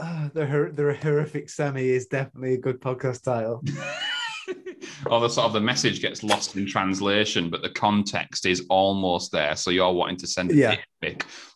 Uh, 0.00 0.28
the 0.34 0.70
the 0.74 0.94
horrific 0.94 1.48
semi 1.50 1.88
is 1.88 2.06
definitely 2.06 2.54
a 2.54 2.58
good 2.58 2.80
podcast 2.80 3.22
title. 3.22 3.62
or 5.06 5.20
the 5.20 5.28
sort 5.28 5.46
of 5.46 5.52
the 5.52 5.60
message 5.60 6.00
gets 6.00 6.22
lost 6.22 6.56
in 6.56 6.66
translation, 6.66 7.50
but 7.50 7.62
the 7.62 7.70
context 7.70 8.46
is 8.46 8.66
almost 8.68 9.32
there. 9.32 9.56
So 9.56 9.70
you're 9.70 9.92
wanting 9.92 10.16
to 10.18 10.26
send 10.26 10.50
a 10.50 10.54
Yeah. 10.54 10.76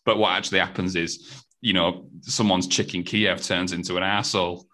but 0.05 0.19
what 0.19 0.33
actually 0.33 0.61
happens 0.61 0.97
is, 0.97 1.45
you 1.61 1.73
know, 1.73 2.09
someone's 2.21 2.67
chicken 2.69 3.03
Kiev 3.03 3.43
turns 3.43 3.73
into 3.73 3.97
an 3.97 4.03
asshole, 4.03 4.67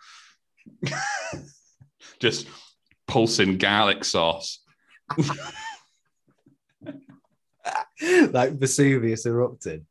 just 2.20 2.46
pulsing 3.06 3.58
garlic 3.58 4.04
sauce. 4.04 4.60
like 8.30 8.52
Vesuvius 8.52 9.26
erupted. 9.26 9.84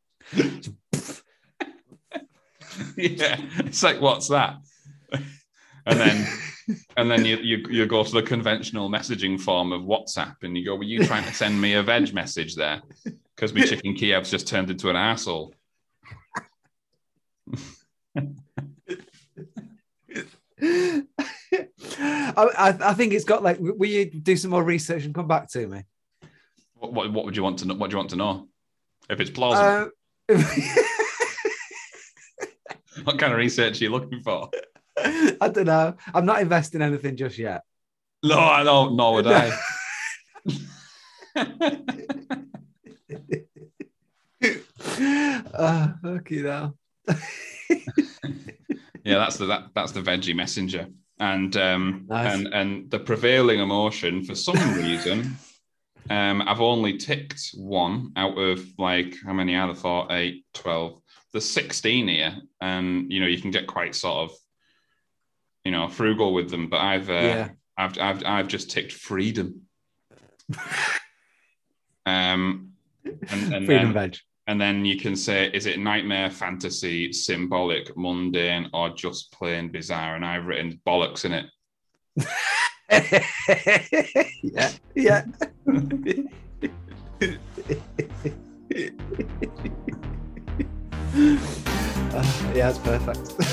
yeah, 2.96 3.40
it's 3.58 3.82
like 3.82 4.00
what's 4.00 4.28
that? 4.28 4.56
And 5.86 5.98
then, 5.98 6.26
and 6.98 7.10
then 7.10 7.24
you, 7.24 7.38
you 7.38 7.64
you 7.70 7.86
go 7.86 8.04
to 8.04 8.12
the 8.12 8.22
conventional 8.22 8.90
messaging 8.90 9.40
form 9.40 9.72
of 9.72 9.80
WhatsApp, 9.80 10.36
and 10.42 10.56
you 10.56 10.66
go, 10.66 10.76
"Were 10.76 10.84
you 10.84 11.04
trying 11.04 11.24
to 11.24 11.32
send 11.32 11.58
me 11.58 11.72
a 11.72 11.82
veg 11.82 12.12
message 12.20 12.54
there?" 12.54 12.82
Because 13.34 13.54
my 13.54 13.62
chicken 13.62 13.94
Kiev's 13.94 14.30
just 14.30 14.46
turned 14.46 14.70
into 14.70 14.90
an 14.90 14.96
asshole. 14.96 15.54
I, 20.62 21.02
I, 22.80 22.94
think 22.94 23.14
it's 23.14 23.24
got 23.24 23.42
like. 23.42 23.56
Will 23.58 23.88
you 23.88 24.10
do 24.10 24.36
some 24.36 24.50
more 24.50 24.62
research 24.62 25.06
and 25.06 25.14
come 25.14 25.26
back 25.26 25.48
to 25.52 25.66
me? 25.66 25.84
What, 26.74 26.92
what, 26.92 27.12
what 27.12 27.24
would 27.24 27.36
you 27.36 27.42
want 27.42 27.58
to 27.60 27.66
know? 27.66 27.74
What 27.74 27.90
do 27.90 27.94
you 27.94 27.98
want 27.98 28.10
to 28.10 28.16
know? 28.16 28.48
If 29.08 29.20
it's 29.20 29.30
plausible, 29.30 29.90
Uh, 30.28 30.94
what 33.04 33.18
kind 33.18 33.32
of 33.32 33.38
research 33.38 33.80
are 33.80 33.84
you 33.84 33.90
looking 33.90 34.20
for? 34.20 34.50
I 34.96 35.48
don't 35.52 35.66
know. 35.66 35.96
I'm 36.12 36.26
not 36.26 36.42
investing 36.42 36.82
anything 36.82 37.16
just 37.16 37.38
yet. 37.38 37.62
No, 38.22 38.38
I 38.38 38.62
don't. 38.64 38.96
Nor 38.96 39.14
would 39.14 39.26
I. 39.26 39.50
uh, 45.54 45.88
okay, 46.04 46.42
now. 46.42 46.74
yeah, 49.04 49.18
that's 49.18 49.38
the 49.38 49.46
that, 49.46 49.68
that's 49.74 49.92
the 49.92 50.02
veggie 50.02 50.34
messenger, 50.34 50.88
and 51.18 51.56
um, 51.56 52.06
Nice. 52.08 52.34
and 52.34 52.46
and 52.48 52.90
the 52.90 52.98
prevailing 52.98 53.60
emotion 53.60 54.24
for 54.24 54.34
some 54.34 54.74
reason. 54.74 55.36
Um, 56.08 56.42
I've 56.42 56.60
only 56.60 56.96
ticked 56.98 57.50
one 57.54 58.12
out 58.16 58.36
of 58.36 58.64
like 58.78 59.14
how 59.24 59.32
many 59.32 59.54
are 59.54 59.68
there? 59.68 59.76
Four, 59.76 60.08
eight, 60.10 60.44
12. 60.54 61.00
There's 61.32 61.48
16 61.48 62.08
here, 62.08 62.36
and 62.60 63.10
you 63.12 63.20
know 63.20 63.26
you 63.26 63.40
can 63.40 63.50
get 63.50 63.66
quite 63.66 63.94
sort 63.94 64.30
of, 64.30 64.36
you 65.64 65.70
know, 65.70 65.88
frugal 65.88 66.34
with 66.34 66.50
them. 66.50 66.68
But 66.68 66.80
I've 66.80 67.08
uh, 67.08 67.12
Yeah. 67.12 67.48
I've 67.76 67.98
I've 67.98 68.24
I've 68.24 68.48
just 68.48 68.70
ticked 68.70 68.92
freedom. 68.92 69.62
um, 72.06 72.72
and, 73.04 73.54
and 73.54 73.66
Freedom 73.66 73.66
then, 73.66 73.92
veg. 73.92 74.16
and 74.46 74.60
then 74.60 74.84
you 74.84 74.98
can 74.98 75.16
say, 75.16 75.50
is 75.52 75.66
it 75.66 75.78
nightmare, 75.78 76.30
fantasy, 76.30 77.12
symbolic, 77.12 77.96
mundane, 77.96 78.68
or 78.74 78.90
just 78.90 79.32
plain 79.32 79.70
bizarre? 79.70 80.16
And 80.16 80.24
I've 80.24 80.46
written 80.46 80.80
bollocks 80.86 81.24
in 81.24 81.32
it. 81.32 81.46
yeah, 84.42 84.70
yeah. 84.94 85.24
Uh, 92.12 92.24
yeah, 92.56 92.70
it's 92.70 92.78
perfect. 92.78 93.38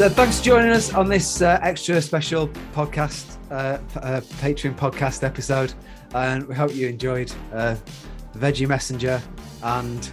So 0.00 0.08
thanks 0.08 0.38
for 0.38 0.44
joining 0.44 0.70
us 0.70 0.94
on 0.94 1.10
this 1.10 1.42
uh, 1.42 1.58
extra 1.60 2.00
special 2.00 2.48
podcast, 2.72 3.36
uh, 3.50 3.76
uh, 3.98 4.22
Patreon 4.40 4.74
podcast 4.74 5.22
episode, 5.22 5.74
and 6.14 6.48
we 6.48 6.54
hope 6.54 6.74
you 6.74 6.88
enjoyed 6.88 7.30
uh, 7.52 7.76
Veggie 8.34 8.66
Messenger 8.66 9.20
and 9.62 10.10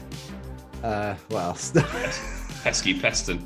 uh, 0.84 1.16
what 1.30 1.42
else? 1.44 1.72
Pesky 2.64 3.00
Peston. 3.00 3.40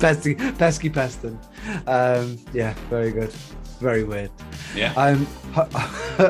pesky, 0.00 0.34
pesky 0.34 0.90
Peston. 0.90 1.38
Um, 1.86 2.36
yeah, 2.52 2.74
very 2.90 3.10
good, 3.12 3.30
very 3.80 4.04
weird. 4.04 4.30
Yeah. 4.74 4.92
Um, 4.94 5.26
ho- 5.54 5.68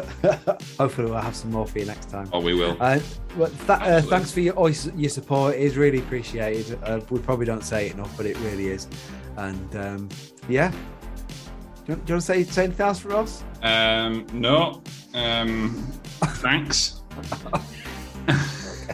hopefully 0.79 1.11
we'll 1.11 1.21
have 1.21 1.35
some 1.35 1.51
more 1.51 1.67
for 1.67 1.79
you 1.81 1.87
next 1.87 2.09
time. 2.11 2.29
Oh, 2.33 2.41
we 2.41 2.55
will. 2.55 2.77
Uh, 2.79 3.01
well, 3.37 3.49
th- 3.51 3.69
uh, 3.71 4.01
thanks 4.03 4.31
for 4.31 4.41
your 4.41 4.55
your 4.95 5.11
support. 5.11 5.55
It 5.57 5.63
is 5.63 5.77
really 5.77 5.99
appreciated. 5.99 6.79
Uh, 6.85 7.01
we 7.11 7.19
probably 7.21 7.47
don't 7.47 7.65
say 7.65 7.87
it 7.89 7.95
enough, 7.95 8.15
but 8.17 8.27
it 8.27 8.39
really 8.41 8.69
is. 8.69 8.87
And 9.37 9.77
um, 9.77 10.09
yeah, 10.49 10.71
do 10.71 10.77
you, 10.77 11.95
want- 11.95 12.05
do 12.07 12.11
you 12.13 12.15
want 12.15 12.21
to 12.21 12.21
say, 12.21 12.45
say 12.45 12.65
anything 12.65 12.87
else 12.87 12.99
for 13.01 13.13
us? 13.15 13.43
Um, 13.63 14.27
no. 14.33 14.83
Um, 15.15 15.91
thanks. 16.23 17.01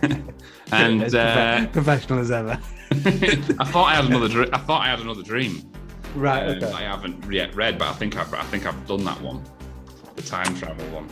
and 0.77 1.14
uh, 1.14 1.66
professional 1.73 2.18
as 2.20 2.31
ever. 2.31 2.59
I 2.91 3.64
thought 3.64 3.87
I 3.89 3.95
had 3.97 4.05
another. 4.07 4.29
Dr- 4.29 4.51
I 4.53 4.59
thought 4.59 4.83
I 4.83 4.89
had 4.89 5.01
another 5.01 5.23
dream. 5.23 5.62
Right. 6.14 6.43
Um, 6.49 6.57
Okay. 6.57 6.73
I 6.73 6.83
haven't 6.83 7.31
yet 7.33 7.55
read, 7.55 7.79
but 7.79 7.89
I 7.89 7.93
think 7.93 8.16
I've. 8.16 8.33
I 8.35 8.43
think 8.45 8.66
I've 8.66 8.87
done 8.87 9.05
that 9.05 9.20
one, 9.20 9.43
the 10.16 10.23
time 10.23 10.55
travel 10.57 10.85
one. 10.87 11.09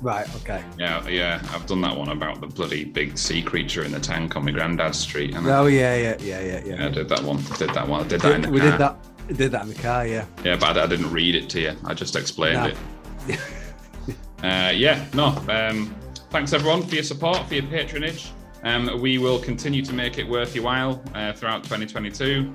Right. 0.00 0.26
Okay. 0.36 0.64
Yeah, 0.78 1.06
yeah, 1.08 1.40
I've 1.52 1.66
done 1.66 1.80
that 1.82 1.96
one 1.96 2.08
about 2.08 2.40
the 2.40 2.48
bloody 2.48 2.84
big 2.84 3.16
sea 3.16 3.40
creature 3.40 3.84
in 3.84 3.92
the 3.92 4.00
tank 4.00 4.34
on 4.36 4.44
my 4.44 4.50
granddad's 4.50 4.98
street. 4.98 5.32
And 5.34 5.46
I, 5.48 5.58
Oh 5.58 5.66
yeah, 5.66 5.94
yeah, 5.94 6.16
yeah, 6.20 6.40
yeah, 6.40 6.62
yeah. 6.64 6.74
yeah, 6.76 6.86
I 6.86 6.90
did 6.90 7.08
that 7.08 7.22
one. 7.22 7.36
Did 7.56 7.70
that 7.70 7.86
one. 7.86 8.04
I 8.04 8.08
did 8.08 8.20
that 8.22 8.34
in 8.34 8.42
the 8.42 8.50
we 8.50 8.58
car. 8.60 8.70
did 8.70 8.80
that. 8.80 8.96
Did 9.38 9.52
that 9.52 9.62
in 9.62 9.68
the 9.68 9.74
car. 9.80 10.04
Yeah. 10.06 10.24
Yeah, 10.44 10.56
but 10.56 10.76
I, 10.76 10.82
I 10.82 10.86
didn't 10.88 11.12
read 11.12 11.36
it 11.36 11.48
to 11.50 11.60
you. 11.60 11.76
I 11.84 11.94
just 11.94 12.16
explained 12.16 12.74
No. 13.28 13.34
it. 13.34 13.40
Uh, 14.42 14.72
yeah, 14.74 15.06
no. 15.14 15.26
Um, 15.48 15.94
thanks 16.32 16.54
everyone 16.54 16.82
for 16.82 16.94
your 16.94 17.04
support, 17.04 17.46
for 17.46 17.54
your 17.54 17.64
patronage. 17.64 18.32
Um, 18.62 19.02
we 19.02 19.18
will 19.18 19.38
continue 19.38 19.84
to 19.84 19.92
make 19.92 20.16
it 20.16 20.26
worth 20.26 20.54
your 20.54 20.64
while 20.64 21.02
uh, 21.14 21.34
throughout 21.34 21.62
2022. 21.62 22.50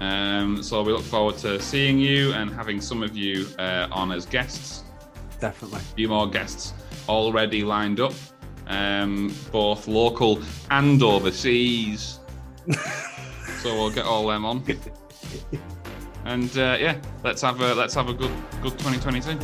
Um, 0.00 0.62
so 0.62 0.82
we 0.82 0.92
look 0.92 1.02
forward 1.02 1.36
to 1.38 1.60
seeing 1.60 1.98
you 1.98 2.32
and 2.32 2.50
having 2.50 2.80
some 2.80 3.02
of 3.02 3.14
you 3.14 3.46
uh, 3.58 3.86
on 3.92 4.12
as 4.12 4.24
guests. 4.24 4.84
Definitely. 5.40 5.78
A 5.78 5.94
few 5.94 6.08
more 6.08 6.26
guests 6.26 6.72
already 7.06 7.64
lined 7.64 8.00
up, 8.00 8.14
um, 8.66 9.34
both 9.52 9.86
local 9.86 10.40
and 10.70 11.02
overseas. 11.02 12.20
so 13.58 13.74
we'll 13.74 13.90
get 13.90 14.06
all 14.06 14.26
them 14.26 14.46
on. 14.46 14.64
And 16.24 16.50
uh, 16.56 16.78
yeah, 16.80 16.98
let's 17.24 17.42
have 17.42 17.60
a 17.60 17.74
let's 17.74 17.94
have 17.94 18.08
a 18.08 18.14
good 18.14 18.32
good 18.62 18.78
2022. 18.78 19.38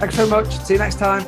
Thanks 0.00 0.16
very 0.16 0.28
much. 0.28 0.58
See 0.60 0.74
you 0.74 0.78
next 0.78 0.98
time. 0.98 1.26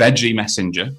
Veggie 0.00 0.32
Messenger 0.32 0.94